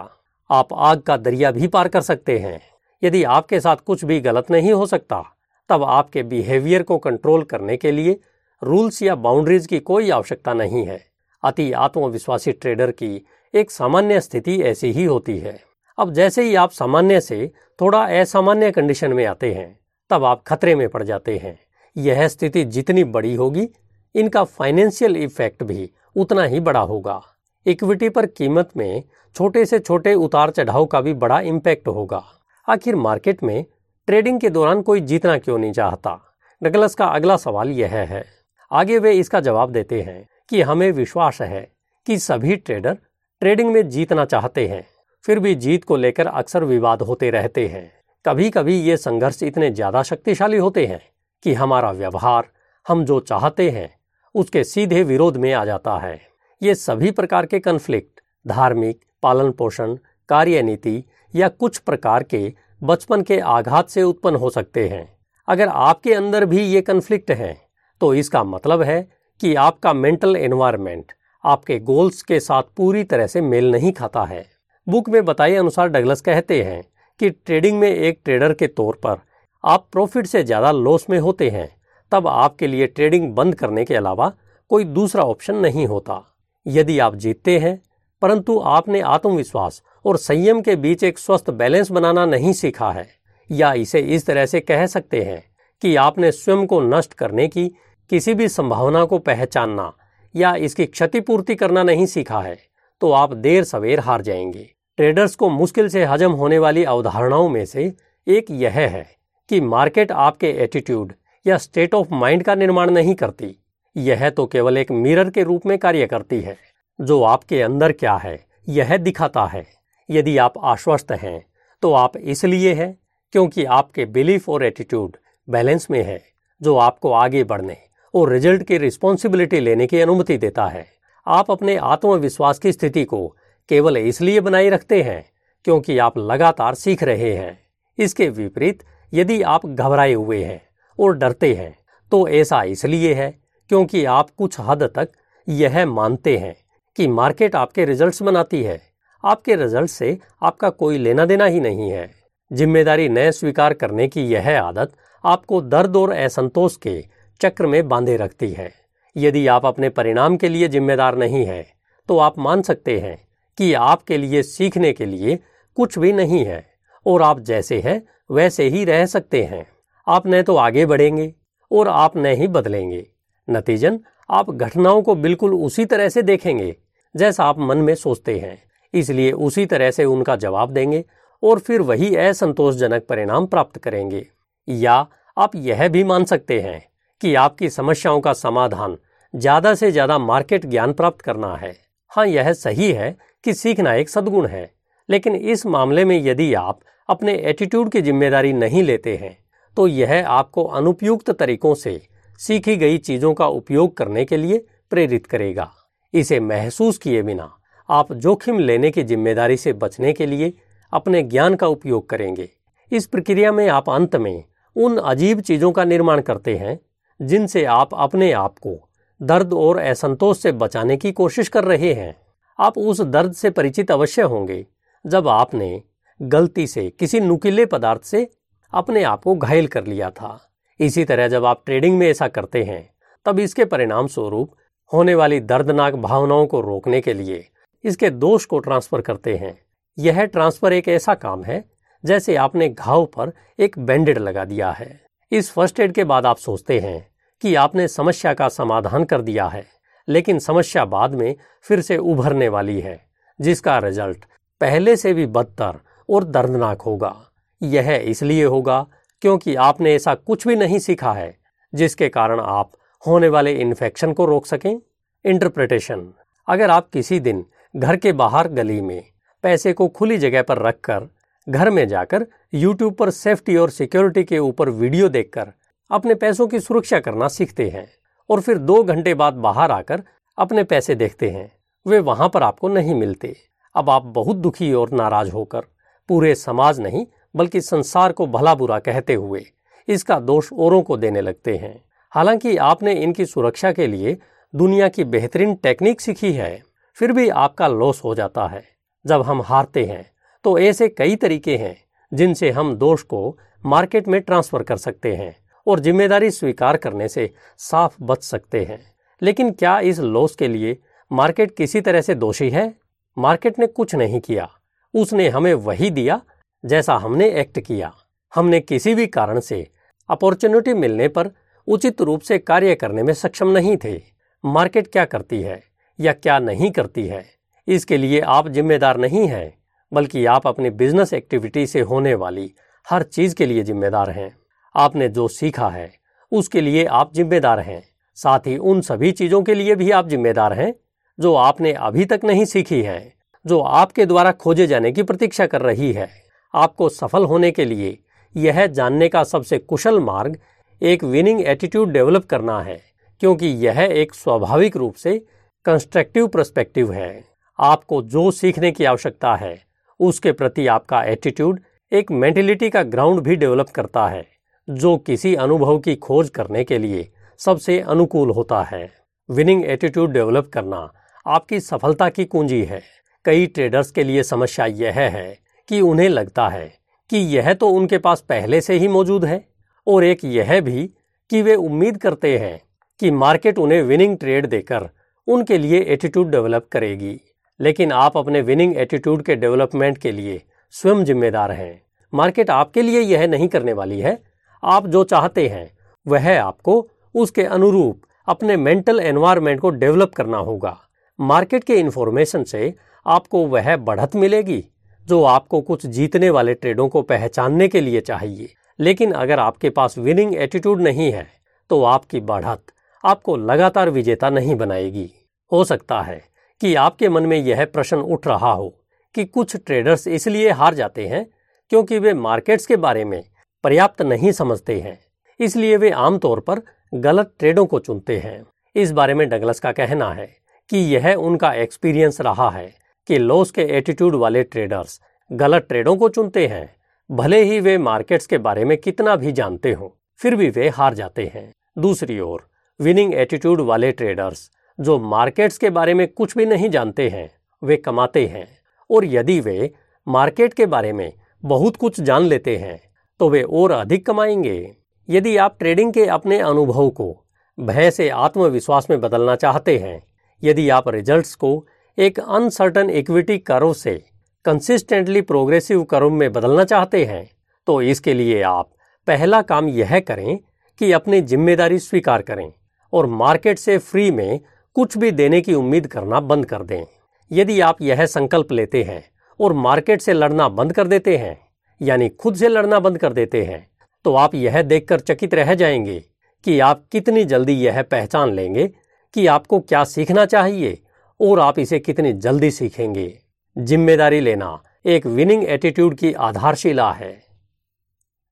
आप 0.50 0.72
आग 0.72 1.00
का 1.00 1.16
दरिया 1.16 1.50
भी 1.50 1.66
पार 1.68 1.88
कर 1.88 2.00
सकते 2.02 2.38
हैं। 2.38 2.60
यदि 3.02 3.22
आपके 3.24 3.60
साथ 3.60 3.76
कुछ 3.76 4.04
भी 4.04 4.20
गलत 4.20 4.50
नहीं 4.50 4.72
हो 4.72 4.86
सकता, 4.86 5.22
तब 5.70 5.82
आपके 5.84 6.22
बिहेवियर 6.24 6.82
को 6.82 6.98
कंट्रोल 6.98 7.42
करने 7.44 7.76
के 7.76 7.92
लिए 7.92 8.18
रूल्स 8.62 9.02
या 9.02 9.14
बाउंड्रीज 9.14 9.66
की 9.66 9.78
कोई 9.80 10.10
आवश्यकता 10.10 10.54
नहीं 10.54 10.86
है। 10.86 11.06
अति 11.44 11.72
आत्मविश्वासी 11.72 12.52
ट्रेडर 12.52 12.90
की 12.90 13.26
एक 13.54 13.70
सामान्य 13.70 14.20
स्थिति 14.20 14.62
ऐसी 14.62 14.90
ही 14.92 15.04
होती 15.04 15.38
है। 15.38 15.60
अब 15.98 16.12
जैसे 16.12 16.42
ही 16.42 16.54
आप 16.54 16.70
सामान्य 16.70 17.20
से 17.20 17.52
थोड़ा 17.80 18.20
असामान्य 18.20 18.70
कंडीशन 18.70 19.12
में 19.12 19.26
आते 19.26 19.54
हैं, 19.54 19.78
तब 20.10 20.24
आप 20.24 20.42
खतरे 20.46 20.74
में 20.74 20.88
पड़ 20.88 21.02
जाते 21.02 21.36
हैं। 21.38 21.58
यह 21.96 22.28
स्थिति 22.28 22.64
जितनी 22.64 23.04
बड़ी 23.04 23.34
होगी, 23.34 23.68
इनका 24.14 24.44
फाइनेंशियल 24.44 25.16
इफ़ेक्ट 25.16 25.62
भी 25.62 25.90
उतना 26.16 26.42
ही 26.42 26.60
बड़ा 26.60 26.80
होगा। 26.80 27.22
इक्विटी 27.66 28.08
पर 28.08 28.26
कीमत 28.26 28.70
में 28.76 29.02
छोटे 29.36 29.64
से 29.64 29.78
छोटे 29.78 30.14
उतार 30.14 30.50
चढ़ाव 30.50 30.86
का 30.86 31.00
भी 31.00 31.14
बड़ा 31.14 31.40
इम्पैक्ट 31.40 31.88
होगा। 31.88 32.24
आखिर 32.68 32.96
मार्केट 32.96 33.42
में 33.42 33.64
ट्रेडिंग 34.06 34.40
के 34.40 34.50
दौरान 34.50 34.82
कोई 34.82 35.00
जीतना 35.00 35.38
क्यों 35.38 35.58
नहीं 35.58 35.72
चाहता? 35.72 36.20
डगलस 36.62 36.94
का 36.94 37.06
अगला 37.06 37.36
सवाल 37.36 37.70
यह 37.70 37.94
है। 37.94 38.39
आगे 38.70 38.98
वे 38.98 39.12
इसका 39.12 39.40
जवाब 39.40 39.70
देते 39.70 40.00
हैं 40.02 40.24
कि 40.50 40.60
हमें 40.62 40.90
विश्वास 40.92 41.40
है 41.42 41.66
कि 42.06 42.18
सभी 42.18 42.56
ट्रेडर 42.56 42.96
ट्रेडिंग 43.42 43.72
में 43.72 43.88
जीतना 43.88 44.24
चाहते 44.24 44.66
हैं, 44.68 44.84
फिर 45.24 45.38
भी 45.38 45.54
जीत 45.54 45.84
को 45.84 45.96
लेकर 45.96 46.26
अक्सर 46.26 46.64
विवाद 46.64 47.02
होते 47.02 47.30
रहते 47.30 47.66
हैं। 47.68 47.90
कभी 48.24 48.50
कभी 48.50 48.74
ये 48.80 48.96
संघर्ष 48.96 49.42
इतने 49.42 49.70
ज़्यादा 49.70 50.02
शक्तिशाली 50.02 50.56
होते 50.56 50.84
हैं 50.86 51.00
कि 51.44 51.54
हमारा 51.54 51.90
व्यवहार, 51.92 52.46
हम 52.86 53.04
जो 53.04 53.18
चाहते 53.20 53.68
हैं, 53.70 53.90
उसके 54.34 54.62
सीधे 54.64 55.02
विरोध 55.02 55.36
में 55.36 55.52
आ 55.52 55.64
जाता 55.64 55.96
है। 55.98 56.20
ये 56.62 56.74
सभी 56.74 57.10
प्रकार 57.10 57.46
के 57.46 57.58
कन्फ्लिक्ट 57.60 58.20
धार्मिक 58.46 59.00
पालन 59.22 59.50
पोषण 59.52 59.96
कार्य 60.28 60.62
नीति 60.62 61.02
या 61.34 61.48
कुछ 61.50 61.78
प्रकार 61.78 62.22
के 62.24 62.52
बचपन 62.82 63.22
के 63.22 63.38
आघात 63.40 63.88
से 63.88 64.02
उत्पन्न 64.02 64.36
हो 64.36 64.50
सकते 64.50 64.88
हैं। 64.88 65.08
अगर 65.48 65.68
आपके 65.68 66.14
अंदर 66.14 66.44
भी 66.44 66.62
ये 66.64 66.80
कन्फ्लिक्ट 66.82 67.30
हैं 67.32 67.56
तो 68.00 68.12
इसका 68.14 68.42
मतलब 68.44 68.82
है 68.82 69.00
कि 69.40 69.54
आपका 69.56 69.92
मेंटल 69.92 70.36
एनवायरनमेंट 70.36 71.12
आपके 71.44 71.78
गोल्स 71.80 72.22
के 72.22 72.38
साथ 72.40 72.62
पूरी 72.76 73.04
तरह 73.04 73.26
से 73.26 73.40
मेल 73.40 73.70
नहीं 73.72 73.92
खाता 73.92 74.24
है। 74.24 74.44
बुक 74.86 75.08
में 75.08 75.24
बताए 75.24 75.54
अनुसार 75.54 75.88
डगलस 75.88 76.20
कहते 76.20 76.62
हैं 76.62 76.82
कि 77.20 77.30
ट्रेडिंग 77.30 77.78
में 77.78 77.88
एक 77.88 78.20
ट्रेडर 78.24 78.52
के 78.52 78.66
तौर 78.66 78.98
पर 79.04 79.18
आप 79.64 79.86
प्रॉफिट 79.92 80.26
से 80.26 80.42
ज़्यादा 80.44 80.70
लॉस 80.72 81.06
में 81.10 81.18
होते 81.18 81.48
हैं, 81.50 81.68
तब 82.12 82.26
आपके 82.26 82.66
लिए 82.66 82.86
ट्रेडिंग 82.86 83.32
बंद 83.34 83.54
करने 83.54 83.84
के 83.84 83.94
अलावा 83.94 84.32
कोई 84.70 84.84
दूसरा 84.86 85.22
ऑप्शन 85.24 85.56
नहीं 85.56 85.86
होता। 85.86 86.22
यदि 86.66 86.98
आप 86.98 87.14
जीतते 87.14 87.58
हैं, 87.58 87.80
परंतु 88.22 88.58
आपने 88.58 89.00
आत्मविश्वास 89.00 89.82
और 90.04 90.16
संयम 90.16 90.60
के 90.60 90.76
बीच 90.76 91.04
एक 91.04 91.18
स्वस्थ 91.18 91.50
बैलेंस 91.50 91.90
बनाना 91.90 92.24
नहीं 92.26 92.52
सीखा 92.52 92.90
है, 92.90 93.06
या 93.50 93.72
इसे 93.74 94.00
इस 94.00 94.26
तरह 94.26 94.46
से 94.46 94.60
कह 94.60 94.86
सकते 94.86 95.22
हैं 95.22 95.42
कि 95.82 95.94
आपने 95.96 96.32
स्वयं 96.32 96.66
को 96.66 96.80
नष्ट 96.80 97.12
करने 97.12 97.48
की 97.48 97.70
किसी 98.10 98.32
भी 98.34 98.48
संभावना 98.48 99.04
को 99.04 99.18
पहचानना 99.18 99.92
या 100.34 100.54
इसकी 100.56 100.84
क्षतिपूर्ति 100.86 101.54
करना 101.54 101.82
नहीं 101.82 102.06
सीखा 102.06 102.40
है 102.40 102.56
तो 103.00 103.10
आप 103.10 103.32
देर 103.32 103.64
सवेर 103.64 104.00
हार 104.00 104.22
जाएँगे। 104.22 104.66
ट्रेडर्स 104.96 105.34
को 105.34 105.48
मुश्किल 105.48 105.88
से 105.88 106.04
हजम 106.04 106.32
होने 106.32 106.58
वाली 106.58 106.84
अवधारणाओं 106.84 107.48
में 107.48 107.64
से 107.64 107.84
एक 108.26 108.46
यह 108.50 108.72
है 108.72 109.06
कि 109.50 109.60
मार्केट 109.60 110.12
आपके 110.12 110.50
एटीट्यूड 110.54 111.12
या 111.46 111.56
स्टेट 111.56 111.94
ऑफ़ 111.94 112.08
माइंड 112.12 112.42
का 112.42 112.54
निर्माण 112.54 112.90
नहीं 112.90 113.14
करती। 113.14 113.54
यह 113.96 114.28
तो 114.30 114.46
केवल 114.46 114.78
एक 114.78 114.90
मिरर 114.90 115.30
के 115.30 115.42
रूप 115.42 115.66
में 115.66 115.76
कार्य 115.78 116.06
करती 116.06 116.40
है। 116.40 116.56
जो 116.98 117.22
आपके 117.22 117.62
अंदर 117.62 117.92
क्या 117.92 118.16
है, 118.16 118.38
यह 118.68 118.96
दिखाता 118.96 119.44
है। 119.46 119.64
यदि 120.10 120.36
आप 120.38 120.58
आश्वस्त 120.58 121.12
हैं 121.12 121.44
तो 121.82 121.92
आप 121.92 122.16
इसलिए 122.16 122.72
हैं 122.74 122.96
क्योंकि 123.32 123.64
आपके 123.64 124.04
बिलीफ 124.04 124.48
और 124.48 124.64
एटीट्यूड 124.64 125.16
बैलेंस 125.48 125.86
में 125.90 126.02
है, 126.02 126.20
जो 126.60 126.76
आपको 126.76 127.12
आगे 127.12 127.44
बढ़ने 127.44 127.76
और 128.14 128.32
रिज़ल्ट 128.32 128.62
की 128.62 128.78
रिस्पॉन्सिबिलिटी 128.78 129.60
लेने 129.60 129.86
की 129.86 130.00
अनुमति 130.00 130.36
देता 130.38 130.66
है। 130.66 130.86
आप 131.26 131.50
अपने 131.50 131.76
आत्मविश्वास 131.76 132.58
की 132.58 132.72
स्थिति 132.72 133.04
को 133.04 133.26
केवल 133.68 133.96
इसलिए 133.96 134.40
बनाए 134.40 134.68
रखते 134.68 135.02
हैं 135.02 135.24
क्योंकि 135.66 135.98
आप 135.98 136.18
लगातार 136.18 136.74
सीख 136.74 137.02
रहे 137.02 137.34
हैं। 137.34 137.58
इसके 137.98 138.28
विपरीत, 138.28 138.82
यदि 139.12 139.40
आप 139.42 139.66
घबराए 139.66 140.12
हुए 140.12 140.42
हैं 140.44 140.60
और 140.98 141.16
डरते 141.16 141.52
हैं 141.54 141.74
तो 142.12 142.26
ऐसा 142.28 142.62
इसलिए 142.64 143.12
है 143.14 143.30
क्योंकि 143.70 144.04
आप 144.06 144.30
कुछ 144.30 144.56
हद 144.60 144.82
तक 144.94 145.08
यह 145.48 145.84
मानते 145.86 146.36
हैं 146.38 146.54
कि 146.96 147.06
मार्केट 147.08 147.54
आपके 147.56 147.84
रिजल्ट्स 147.84 148.22
बनाती 148.22 148.62
है। 148.62 148.80
आपके 149.24 149.56
रिज़ल्ट 149.56 149.90
से 149.90 150.16
आपका 150.42 150.70
कोई 150.70 150.98
लेना 150.98 151.24
देना 151.26 151.44
ही 151.44 151.60
नहीं 151.60 151.90
है। 151.90 152.10
ज़िम्मेदारी 152.50 153.08
न 153.08 153.30
स्वीकार 153.30 153.74
करने 153.74 154.06
की 154.08 154.22
यह 154.24 154.60
आदत 154.62 154.92
आपको 155.24 155.60
दर्द 155.62 155.96
और 155.96 156.12
असंतोष 156.12 156.76
के 156.76 156.98
चक्र 157.40 157.66
में 157.66 157.88
बांधे 157.88 158.16
रखती 158.16 158.50
है। 158.50 158.72
यदि 159.16 159.46
आप 159.46 159.66
अपने 159.66 159.88
परिणाम 159.88 160.36
के 160.36 160.48
लिए 160.48 160.68
जिम्मेदार 160.68 161.16
नहीं 161.16 161.44
है 161.46 161.66
तो 162.08 162.18
आप 162.18 162.38
मान 162.38 162.62
सकते 162.62 162.98
हैं 162.98 163.16
कि 163.58 163.72
आपके 163.74 164.16
लिए 164.18 164.42
सीखने 164.42 164.92
के 164.92 165.06
लिए 165.06 165.38
कुछ 165.76 165.98
भी 165.98 166.12
नहीं 166.12 166.44
है, 166.44 166.64
और 167.06 167.22
आप 167.22 167.40
जैसे 167.40 167.80
हैं, 167.80 168.02
वैसे 168.30 168.68
ही 168.68 168.84
रह 168.84 169.04
सकते 169.06 169.42
हैं। 169.42 169.66
आप 170.06 170.26
न 170.26 170.42
तो 170.42 170.56
आगे 170.56 170.86
बढ़ेंगे, 170.86 171.32
और 171.70 171.88
आप 171.88 172.16
न 172.16 172.26
ही 172.26 172.48
बदलेंगे। 172.48 173.06
नतीजन, 173.48 174.00
आप 174.30 174.50
घटनाओं 174.50 175.02
को 175.02 175.14
बिल्कुल 175.14 175.54
उसी 175.54 175.84
तरह 175.84 176.08
से 176.08 176.22
देखेंगे, 176.22 176.74
जैसा 177.14 177.44
आप 177.44 177.58
मन 177.58 177.78
में 177.78 177.94
सोचते 177.94 178.38
हैं। 178.38 178.58
इसलिए 178.94 179.32
उसी 179.32 179.66
तरह 179.66 179.90
से 179.90 180.04
उनका 180.04 180.36
जवाब 180.36 180.70
देंगे, 180.70 181.04
और 181.42 181.58
फिर 181.58 181.80
वही 181.80 182.14
असंतोषजनक 182.16 183.06
परिणाम 183.06 183.46
प्राप्त 183.46 183.78
करेंगे। 183.78 184.26
या 184.68 185.06
आप 185.36 185.56
यह 185.56 185.88
भी 185.88 186.04
मान 186.04 186.24
सकते 186.24 186.60
हैं 186.60 186.82
कि 187.20 187.34
आपकी 187.36 187.68
समस्याओं 187.70 188.20
का 188.20 188.32
समाधान 188.34 188.96
ज़्यादा 189.34 189.74
से 189.74 189.90
ज़्यादा 189.92 190.18
मार्केट 190.18 190.66
ज्ञान 190.66 190.92
प्राप्त 190.92 191.20
करना 191.20 191.54
है। 191.56 191.74
हाँ 192.12 192.26
यह 192.26 192.52
सही 192.54 192.90
है 192.92 193.16
कि 193.44 193.54
सीखना 193.54 193.94
एक 193.94 194.08
सद्गुण 194.08 194.46
है, 194.46 194.70
लेकिन 195.08 195.34
इस 195.34 195.66
मामले 195.66 196.04
में 196.04 196.20
यदि 196.20 196.52
आप 196.54 196.80
अपने 197.08 197.34
एटीट्यूड 197.44 197.90
की 197.92 198.02
ज़िम्मेदारी 198.02 198.52
नहीं 198.54 198.82
लेते 198.82 199.16
हैं 199.16 199.36
तो 199.76 199.86
यह 199.88 200.28
आपको 200.28 200.64
अनुपयुक्त 200.64 201.30
तरीकों 201.32 201.74
से 201.76 202.00
सीखी 202.40 202.76
गई 202.76 202.98
चीज़ों 202.98 203.32
का 203.34 203.46
उपयोग 203.48 203.96
करने 203.96 204.24
के 204.24 204.36
लिए 204.36 204.58
प्रेरित 204.92 205.26
करेगा। 205.26 205.70
इसे 206.14 206.40
महसूस 206.40 206.98
किए 206.98 207.22
बिना 207.22 207.50
आप 207.88 208.12
जोखिम 208.14 208.58
लेने 208.58 208.90
की 208.90 209.02
ज़िम्मेदारी 209.04 209.56
से 209.56 209.72
बचने 209.74 210.12
के 210.12 210.26
लिए 210.26 210.52
अपने 210.92 211.22
ज्ञान 211.24 211.54
का 211.54 211.66
उपयोग 211.68 212.08
करेंगे। 212.10 212.48
इस 212.92 213.06
प्रक्रिया 213.06 213.52
में 213.52 213.68
आप 213.68 213.90
अंत 213.90 214.16
में 214.16 214.44
उन 214.76 214.96
अजीब 214.98 215.40
चीज़ों 215.40 215.70
का 215.72 215.84
निर्माण 215.84 216.20
करते 216.20 216.56
हैं 216.56 216.78
जिनसे 217.20 217.64
आप 217.64 217.94
अपने 217.94 218.32
आप 218.32 218.58
को 218.58 218.88
दर्द 219.22 219.52
और 219.52 219.78
असंतोष 219.78 220.38
से 220.38 220.52
बचाने 220.52 220.96
की 220.96 221.12
कोशिश 221.12 221.48
कर 221.48 221.64
रहे 221.64 221.92
हैं। 221.94 222.14
आप 222.58 222.78
उस 222.78 223.00
दर्द 223.00 223.32
से 223.32 223.50
परिचित 223.50 223.90
अवश्य 223.90 224.22
होंगे, 224.22 224.66
जब 225.04 225.28
आपने 225.28 225.82
गलती 226.22 226.66
से 226.66 226.88
किसी 226.90 227.20
नुकीले 227.20 227.66
पदार्थ 227.66 228.02
से 228.02 228.28
अपने 228.72 229.02
आप 229.02 229.22
को 229.22 229.34
घायल 229.34 229.66
कर 229.66 229.86
लिया 229.86 230.10
था। 230.10 230.38
इसी 230.80 231.04
तरह 231.04 231.28
जब 231.28 231.44
आप 231.44 231.62
ट्रेडिंग 231.66 231.98
में 231.98 232.08
ऐसा 232.08 232.28
करते 232.28 232.62
हैं, 232.64 232.90
तब 233.26 233.38
इसके 233.38 233.64
परिणाम 233.64 234.06
स्वरूप 234.06 234.54
होने 234.92 235.14
वाली 235.14 235.40
दर्दनाक 235.40 235.94
भावनाओं 235.94 236.46
को 236.46 236.60
रोकने 236.60 237.00
के 237.00 237.14
लिए 237.14 237.46
इसके 237.84 238.10
दोष 238.10 238.44
को 238.44 238.58
ट्रांसफ़र 238.58 239.00
करते 239.00 239.36
हैं। 239.36 239.58
यह 239.98 240.24
ट्रांसफ़र 240.24 240.72
एक 240.72 240.88
ऐसा 240.88 241.14
काम 241.14 241.44
है, 241.44 241.64
जैसे 242.04 242.36
आपने 242.36 242.68
घाव 242.68 243.04
पर 243.06 243.32
एक 243.58 243.78
बैंडेड 243.78 244.18
लगा 244.18 244.44
दिया 244.44 244.70
है। 244.70 245.00
इस 245.32 245.50
फ़र्स्ट 245.52 245.80
एड 245.80 245.92
के 245.92 246.04
बाद 246.04 246.26
आप 246.26 246.36
सोचते 246.36 246.78
हैं 246.80 247.09
कि 247.42 247.54
आपने 247.54 247.86
समस्या 247.88 248.32
का 248.34 248.48
समाधान 248.48 249.04
कर 249.04 249.22
दिया 249.22 249.46
है, 249.46 249.64
लेकिन 250.08 250.38
समस्या 250.38 250.84
बाद 250.84 251.14
में 251.14 251.34
फिर 251.64 251.80
से 251.80 251.96
उभरने 251.96 252.48
वाली 252.48 252.80
है, 252.80 253.00
जिसका 253.40 253.78
रिज़ल्ट 253.78 254.24
पहले 254.60 254.96
से 254.96 255.12
भी 255.14 255.26
बदतर 255.28 255.78
और 256.08 256.24
दर्दनाक 256.24 256.82
होगा। 256.82 257.14
यह 257.62 257.90
इसलिए 257.96 258.44
होगा 258.44 258.86
क्योंकि 259.22 259.54
आपने 259.54 259.94
ऐसा 259.94 260.14
कुछ 260.14 260.46
भी 260.48 260.56
नहीं 260.56 260.78
सीखा 260.78 261.12
है, 261.12 261.34
जिसके 261.72 262.08
कारण 262.08 262.40
आप 262.40 262.70
होने 263.04 263.28
वाले 263.28 263.52
इन्फेक्शन 263.52 264.12
को 264.12 264.24
रोक 264.24 264.46
सकें। 264.46 264.80
इंटरप्रिटेशन 265.24 266.06
अगर 266.48 266.70
आप 266.70 266.88
किसी 266.92 267.20
दिन 267.20 267.44
घर 267.76 267.96
के 267.96 268.12
बाहर 268.12 268.48
गली 268.48 268.80
में 268.80 269.02
पैसे 269.44 269.72
को 269.72 269.88
खुली 269.88 270.16
जगह 270.18 270.42
पर 270.42 270.58
रखकर 270.58 271.08
घर 271.46 271.70
में 271.70 271.86
जाकर 271.88 272.26
यूट्यूब 272.54 272.94
पर 272.94 273.10
सेफ्टी 273.10 273.56
और 273.56 273.70
सिक्योरिटी 273.70 274.24
के 274.24 274.38
ऊपर 274.38 274.68
वीडियो 274.70 275.08
देखकर 275.08 275.52
अपने 275.90 276.14
पैसों 276.14 276.46
की 276.48 276.60
सुरक्षा 276.60 276.98
करना 277.00 277.28
सीखते 277.28 277.68
हैं 277.68 277.86
और 278.30 278.40
फिर 278.40 278.58
दो 278.58 278.82
घंटे 278.82 279.14
बाद 279.14 279.34
बाहर 279.36 279.70
आकर 279.70 280.02
अपने 280.38 280.64
पैसे 280.64 280.94
देखते 280.94 281.30
हैं। 281.30 281.50
वे 281.86 281.98
वहाँ 281.98 282.28
पर 282.28 282.42
आपको 282.42 282.68
नहीं 282.68 282.94
मिलते। 282.94 283.36
अब 283.74 283.90
आप 283.90 284.02
बहुत 284.04 284.36
दुखी 284.36 284.72
और 284.72 284.90
नाराज़ 284.92 285.30
होकर, 285.30 285.60
पूरे 286.08 286.34
समाज 286.34 286.80
नहीं, 286.80 287.06
बल्कि 287.34 287.60
संसार 287.60 288.12
को 288.12 288.26
भला 288.26 288.54
बुरा 288.54 288.78
कहते 288.78 289.14
हुए 289.14 289.44
इसका 289.88 290.18
दोष 290.20 290.52
औरों 290.52 290.82
को 290.82 290.96
देने 290.96 291.20
लगते 291.20 291.56
हैं। 291.56 291.82
हालाँकि 292.12 292.56
आपने 292.56 292.92
इनकी 292.94 293.26
सुरक्षा 293.26 293.72
के 293.72 293.86
लिए 293.86 294.16
दुनिया 294.54 294.88
की 294.88 295.04
बेहतरीन 295.04 295.54
टेक्निक 295.54 296.00
सीखी 296.00 296.32
है, 296.32 296.62
फिर 296.96 297.12
भी 297.12 297.28
आपका 297.28 297.68
लॉस 297.68 298.02
हो 298.04 298.14
जाता 298.14 298.46
है। 298.46 298.62
जब 299.04 299.22
हम 299.22 299.42
हारते 299.42 299.84
हैं 299.84 300.04
तो 300.44 300.58
ऐसे 300.58 300.88
कई 300.88 301.16
तरीके 301.16 301.56
हैं 301.56 301.76
जिनसे 302.12 302.50
हम 302.50 302.74
दोष 302.74 303.02
को 303.02 303.38
मार्केट 303.64 304.08
में 304.08 304.20
ट्रांसफ़र 304.20 304.62
कर 304.62 304.76
सकते 304.76 305.14
हैं। 305.14 305.34
और 305.66 305.80
ज़िम्मेदारी 305.80 306.30
स्वीकार 306.30 306.76
करने 306.76 307.08
से 307.08 307.30
साफ़ 307.58 307.96
बच 308.02 308.22
सकते 308.22 308.64
हैं। 308.64 308.80
लेकिन 309.22 309.50
क्या 309.50 309.78
इस 309.80 309.98
लॉस 310.00 310.36
के 310.36 310.48
लिए 310.48 310.76
मार्केट 311.10 311.56
किसी 311.56 311.80
तरह 311.80 312.00
से 312.00 312.14
दोषी 312.14 312.50
है? 312.50 312.74
मार्केट 313.16 313.58
ने 313.58 313.66
कुछ 313.66 313.94
नहीं 313.94 314.20
किया। 314.20 314.48
उसने 314.94 315.28
हमें 315.28 315.54
वही 315.54 315.90
दिया 315.90 316.20
जैसा 316.64 316.94
हमने 316.94 317.30
एक्ट 317.30 317.58
किया। 317.58 317.92
हमने 318.34 318.60
किसी 318.60 318.94
भी 318.94 319.06
कारण 319.06 319.40
से 319.40 319.66
अपॉर्चुनिटी 320.08 320.74
मिलने 320.74 321.08
पर 321.08 321.30
उचित 321.68 322.00
रूप 322.00 322.20
से 322.20 322.38
कार्य 322.38 322.74
करने 322.74 323.02
में 323.02 323.12
सक्षम 323.14 323.48
नहीं 323.48 323.76
थे। 323.76 324.00
मार्केट 324.44 324.86
क्या 324.86 325.04
करती 325.04 325.42
है 325.42 325.62
या 325.98 326.12
क्या 326.12 326.38
नहीं 326.38 326.70
करती 326.70 327.06
है? 327.06 327.24
इसके 327.68 327.96
लिए 327.96 328.20
आप 328.20 328.48
जिम्मेदार 328.48 328.96
नहीं 328.96 329.26
हैं, 329.26 329.52
बल्कि 329.92 330.24
आप 330.26 330.46
अपनी 330.46 330.70
बिज़नेस 330.70 331.12
एक्टिविटी 331.12 331.66
से 331.66 331.80
होने 331.80 332.14
वाली 332.14 332.50
हर 332.86 333.02
चीज़ 333.02 333.34
के 333.34 333.46
लिए 333.46 333.62
जिम्मेदार 333.62 334.10
हैं। 334.10 334.39
आपने 334.74 335.08
जो 335.08 335.28
सीखा 335.28 335.68
है, 335.68 335.92
उसके 336.32 336.60
लिए 336.60 336.84
आप 336.84 337.14
जिम्मेदार 337.14 337.60
हैं। 337.60 337.82
साथ 338.14 338.38
ही 338.38 338.56
उन 338.56 338.80
सभी 338.80 339.12
चीज़ों 339.12 339.42
के 339.42 339.54
लिए 339.54 339.74
भी 339.74 339.90
आप 339.90 340.08
जिम्मेदार 340.08 340.52
हैं, 340.52 340.74
जो 341.20 341.34
आपने 341.34 341.72
अभी 341.72 342.04
तक 342.04 342.20
नहीं 342.24 342.44
सीखी 342.44 342.82
है, 342.82 343.12
जो 343.46 343.60
आपके 343.60 344.06
द्वारा 344.06 344.32
खोजे 344.32 344.66
जाने 344.66 344.92
की 344.92 345.02
प्रतीक्षा 345.02 345.46
कर 345.46 345.62
रही 345.62 345.92
है। 345.92 346.08
आपको 346.54 346.88
सफल 346.88 347.24
होने 347.24 347.50
के 347.50 347.64
लिए 347.64 347.98
यह 348.36 348.66
जानने 348.66 349.08
का 349.08 349.24
सबसे 349.24 349.58
कुशल 349.58 350.00
मार्ग 350.00 350.38
एक 350.82 351.04
विनिंग 351.04 351.40
एटीट्यूड 351.40 351.90
डेवलप 351.90 352.24
करना 352.24 352.60
है, 352.60 352.80
क्योंकि 353.20 353.46
यह 353.46 353.80
एक 353.80 354.14
स्वाभाविक 354.14 354.76
रूप 354.76 354.94
से 354.94 355.26
कंस्ट्रक्टिव 355.64 356.26
परस्पेक्टिव 356.26 356.92
है। 356.92 357.24
आपको 357.58 358.02
जो 358.02 358.30
सीखने 358.30 358.72
की 358.72 358.84
आवश्यकता 358.84 359.34
है, 359.34 359.62
उसके 360.00 360.32
प्रति 360.32 360.66
आपका 360.66 361.02
एटीट्यूड 361.02 361.60
एक 361.92 362.10
मेंटेलिटी 362.10 362.70
का 362.70 362.82
ग्राउंड 362.82 363.20
भी 363.20 363.36
डेवलप 363.36 363.68
करता 363.68 364.08
है। 364.08 364.26
जो 364.70 364.96
किसी 364.96 365.34
अनुभव 365.34 365.78
की 365.78 365.94
खोज 365.96 366.28
करने 366.28 366.64
के 366.64 366.78
लिए 366.78 367.08
सबसे 367.38 367.80
अनुकूल 367.80 368.30
होता 368.30 368.62
है। 368.62 368.92
विनिंग 369.30 369.64
एटीट्यूड 369.64 370.12
डेवलप 370.12 370.50
करना 370.54 370.92
आपकी 371.26 371.60
सफलता 371.60 372.08
की 372.08 372.24
कुंजी 372.24 372.62
है। 372.62 372.82
कई 373.24 373.46
ट्रेडर्स 373.46 373.90
के 373.90 374.02
लिए 374.04 374.22
समस्या 374.22 374.66
यह 374.66 374.98
है 374.98 375.38
कि 375.68 375.80
उन्हें 375.80 376.08
लगता 376.08 376.48
है 376.48 376.72
कि 377.10 377.18
यह 377.36 377.52
तो 377.54 377.68
उनके 377.68 377.98
पास 377.98 378.20
पहले 378.20 378.60
से 378.60 378.74
ही 378.74 378.88
मौजूद 378.88 379.24
है। 379.24 379.44
और 379.86 380.04
एक 380.04 380.24
यह 380.24 380.60
भी 380.60 380.90
कि 381.30 381.42
वे 381.42 381.54
उम्मीद 381.54 381.96
करते 381.96 382.38
हैं 382.38 382.60
कि 383.00 383.10
मार्केट 383.10 383.58
उन्हें 383.58 383.82
विनिंग 383.82 384.16
ट्रेड 384.18 384.46
देकर 384.46 384.88
उनके 385.26 385.58
लिए 385.58 385.80
एटीट्यूड 385.80 386.30
डेवलप 386.30 386.68
करेगी। 386.72 387.20
लेकिन 387.60 387.92
आप 387.92 388.16
अपने 388.16 388.40
विनिंग 388.40 388.76
एटीट्यूड 388.76 389.22
के 389.22 389.34
डेवलपमेंट 389.34 389.98
के 389.98 390.12
लिए 390.12 390.42
स्वयं 390.70 391.04
जिम्मेदार 391.04 391.52
हैं। 391.52 391.82
मार्केट 392.14 392.50
आपके 392.50 392.82
लिए 392.82 393.00
यह 393.00 393.26
नहीं 393.26 393.48
करने 393.48 393.72
वाली 393.72 394.00
है 394.00 394.29
आप 394.62 394.86
जो 394.86 395.02
चाहते 395.04 395.46
हैं, 395.48 395.70
वह 396.06 396.42
आपको 396.42 396.86
उसके 397.14 397.42
अनुरूप 397.44 398.02
अपने 398.28 398.56
मेंटल 398.56 399.00
एनवायरनमेंट 399.00 399.60
को 399.60 399.70
डेवलप 399.70 400.12
करना 400.14 400.38
होगा। 400.38 400.76
मार्केट 401.18 401.64
के 401.64 401.74
इन्फॉर्मेशन 401.74 402.44
से 402.44 402.74
आपको 403.06 403.46
वह 403.46 403.76
बढ़त 403.76 404.16
मिलेगी, 404.16 404.64
जो 405.08 405.22
आपको 405.24 405.60
कुछ 405.60 405.86
जीतने 405.86 406.30
वाले 406.30 406.54
ट्रेडों 406.54 406.88
को 406.88 407.02
पहचानने 407.02 407.68
के 407.68 407.80
लिए 407.80 408.00
चाहिए। 408.00 408.52
लेकिन 408.78 409.12
अगर 409.12 409.38
आपके 409.38 409.70
पास 409.70 409.98
विनिंग 409.98 410.34
एटीट्यूड 410.34 410.80
नहीं 410.80 411.10
है 411.12 411.26
तो 411.70 411.82
आपकी 411.84 412.20
बढ़त 412.20 412.72
आपको 413.04 413.36
लगातार 413.36 413.90
विजेता 413.90 414.30
नहीं 414.30 414.54
बनाएगी। 414.54 415.10
हो 415.52 415.64
सकता 415.64 416.00
है 416.02 416.22
कि 416.60 416.74
आपके 416.74 417.08
मन 417.08 417.26
में 417.26 417.36
यह 417.38 417.64
प्रश्न 417.64 417.96
उठ 417.96 418.26
रहा 418.26 418.52
हो 418.52 418.68
कि 419.14 419.24
कुछ 419.24 419.56
ट्रेडर्स 419.56 420.06
इसलिए 420.08 420.50
हार 420.50 420.74
जाते 420.74 421.06
हैं 421.08 421.24
क्योंकि 421.72 421.98
वे 421.98 422.14
मार्केट्स 422.14 422.66
के 422.66 422.76
बारे 422.76 423.04
में 423.04 423.22
पर्याप्त 423.64 424.02
नहीं 424.02 424.32
समझते 424.32 424.80
हैं। 424.80 424.98
इसलिए 425.40 425.76
वे 425.76 425.90
आमतौर 425.90 426.40
पर 426.40 426.60
गलत 426.94 427.34
ट्रेडों 427.38 427.66
को 427.66 427.78
चुनते 427.78 428.18
हैं। 428.18 428.42
इस 428.76 428.92
बारे 428.92 429.14
में 429.14 429.28
डगलस 429.28 429.60
का 429.60 429.72
कहना 429.72 430.12
है 430.12 430.26
कि 430.70 430.78
यह 430.78 431.14
उनका 431.14 431.52
एक्सपीरियंस 431.54 432.20
रहा 432.20 432.50
है 432.50 432.72
कि 433.08 433.18
लॉस 433.18 433.50
के 433.50 433.62
एटीट्यूड 433.62 434.14
वाले 434.14 434.42
ट्रेडर्स 434.42 435.00
गलत 435.32 435.66
ट्रेडों 435.68 435.96
को 435.96 436.08
चुनते 436.08 436.46
हैं। 436.46 436.76
भले 437.10 437.42
ही 437.44 437.60
वे 437.60 437.78
मार्केट्स 437.78 438.26
के 438.26 438.38
बारे 438.38 438.64
में 438.64 438.76
कितना 438.78 439.16
भी 439.16 439.32
जानते 439.32 439.72
हों, 439.72 439.88
फिर 440.16 440.36
भी 440.36 440.50
वे 440.50 440.68
हार 440.68 440.94
जाते 440.94 441.30
हैं। 441.34 441.52
दूसरी 441.78 442.20
ओर, 442.20 442.48
विनिंग 442.80 443.14
एटीट्यूड 443.14 443.60
वाले 443.60 443.92
ट्रेडर्स 443.92 444.50
जो 444.80 444.98
मार्केट्स 444.98 445.58
के 445.58 445.70
बारे 445.70 445.94
में 445.94 446.06
कुछ 446.08 446.36
भी 446.36 446.46
नहीं 446.46 446.70
जानते 446.70 447.08
हैं, 447.08 447.30
वे 447.62 447.76
कमाते 447.76 448.26
हैं। 448.26 448.48
और 448.90 449.04
यदि 449.04 449.40
वे 449.40 449.74
मार्केट 450.08 450.54
के 450.54 450.66
बारे 450.66 450.92
में 450.92 451.12
बहुत 451.44 451.76
कुछ 451.76 452.00
जान 452.00 452.22
लेते 452.22 452.56
हैं 452.56 452.89
तो 453.20 453.28
वे 453.28 453.42
और 453.42 453.70
अधिक 453.70 454.06
कमाएँगे। 454.06 454.76
यदि 455.08 455.36
आप 455.36 455.56
ट्रेडिंग 455.58 455.92
के 455.92 456.06
अपने 456.06 456.38
अनुभव 456.40 456.88
को 456.90 457.24
भय 457.58 457.90
से 457.90 458.08
आत्मविश्वास 458.08 458.86
में 458.90 459.00
बदलना 459.00 459.34
चाहते 459.36 459.78
हैं, 459.78 460.02
यदि 460.42 460.68
आप 460.68 460.88
रिजल्ट्स 460.88 461.34
को 461.34 461.66
एक 461.98 462.20
अनसर्टन 462.20 462.90
इक्विटी 462.90 463.38
कर्व 463.38 463.72
से 463.72 464.02
कंसिस्टेंटली 464.44 465.20
प्रोग्रेसिव 465.20 465.82
कर्व 465.84 466.10
में 466.10 466.32
बदलना 466.32 466.64
चाहते 466.64 467.04
हैं 467.04 467.28
तो 467.66 467.82
इसके 467.82 468.14
लिए 468.14 468.42
आप 468.42 468.70
पहला 469.06 469.42
काम 469.42 469.68
यह 469.68 469.98
करें 470.00 470.38
कि 470.80 470.92
अपनी 470.92 471.20
ज़िम्मेदारी 471.20 471.78
स्वीकार 471.78 472.22
करें 472.22 472.52
और 472.92 473.06
मार्केट 473.06 473.58
से 473.58 473.78
फ्री 473.78 474.10
में 474.10 474.40
कुछ 474.74 474.98
भी 474.98 475.10
देने 475.10 475.40
की 475.40 475.54
उम्मीद 475.54 475.86
करना 475.86 476.20
बंद 476.20 476.46
कर 476.46 476.62
दें। 476.62 476.84
यदि 477.32 477.60
आप 477.60 477.82
यह 477.82 478.06
संकल्प 478.06 478.52
लेते 478.52 478.82
हैं 478.82 479.02
और 479.40 479.52
मार्केट 479.52 480.00
से 480.00 480.12
लड़ना 480.12 480.48
बंद 480.48 480.72
कर 480.72 480.86
देते 480.86 481.16
हैं 481.16 481.49
यानी 481.80 482.08
खुद 482.08 482.36
से 482.36 482.48
लड़ना 482.48 482.80
बंद 482.80 482.98
कर 482.98 483.12
देते 483.12 483.42
हैं। 483.44 483.66
तो 484.04 484.14
आप 484.14 484.34
यह 484.34 484.62
देखकर 484.62 485.00
चकित 485.00 485.34
रह 485.34 485.54
जाएँगे 485.54 485.98
कि 486.44 486.58
आप 486.60 486.84
कितनी 486.92 487.24
जल्दी 487.24 487.52
यह 487.52 487.82
पहचान 487.82 488.32
लेंगे 488.32 488.66
कि 489.14 489.26
आपको 489.26 489.60
क्या 489.60 489.84
सीखना 489.84 490.24
चाहिए 490.26 490.78
और 491.20 491.40
आप 491.40 491.58
इसे 491.58 491.78
कितनी 491.78 492.12
जल्दी 492.12 492.50
सीखेंगे। 492.50 493.18
ज़िम्मेदारी 493.56 494.20
लेना 494.20 494.62
एक 494.86 495.06
विनिंग 495.06 495.44
एटीट्यूड 495.44 495.94
की 495.94 496.12
आधारशिला 496.12 496.90
है। 496.92 497.12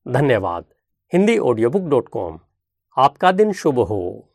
धन्यवाद। 0.06 0.64
Hindi 1.12 1.38
audio 1.38 1.70
book 1.70 1.82
dot 1.82 2.08
com 2.08 2.38
आपका 2.96 3.32
दिन 3.32 3.52
शुभ 3.52 3.78
हो। 3.78 4.28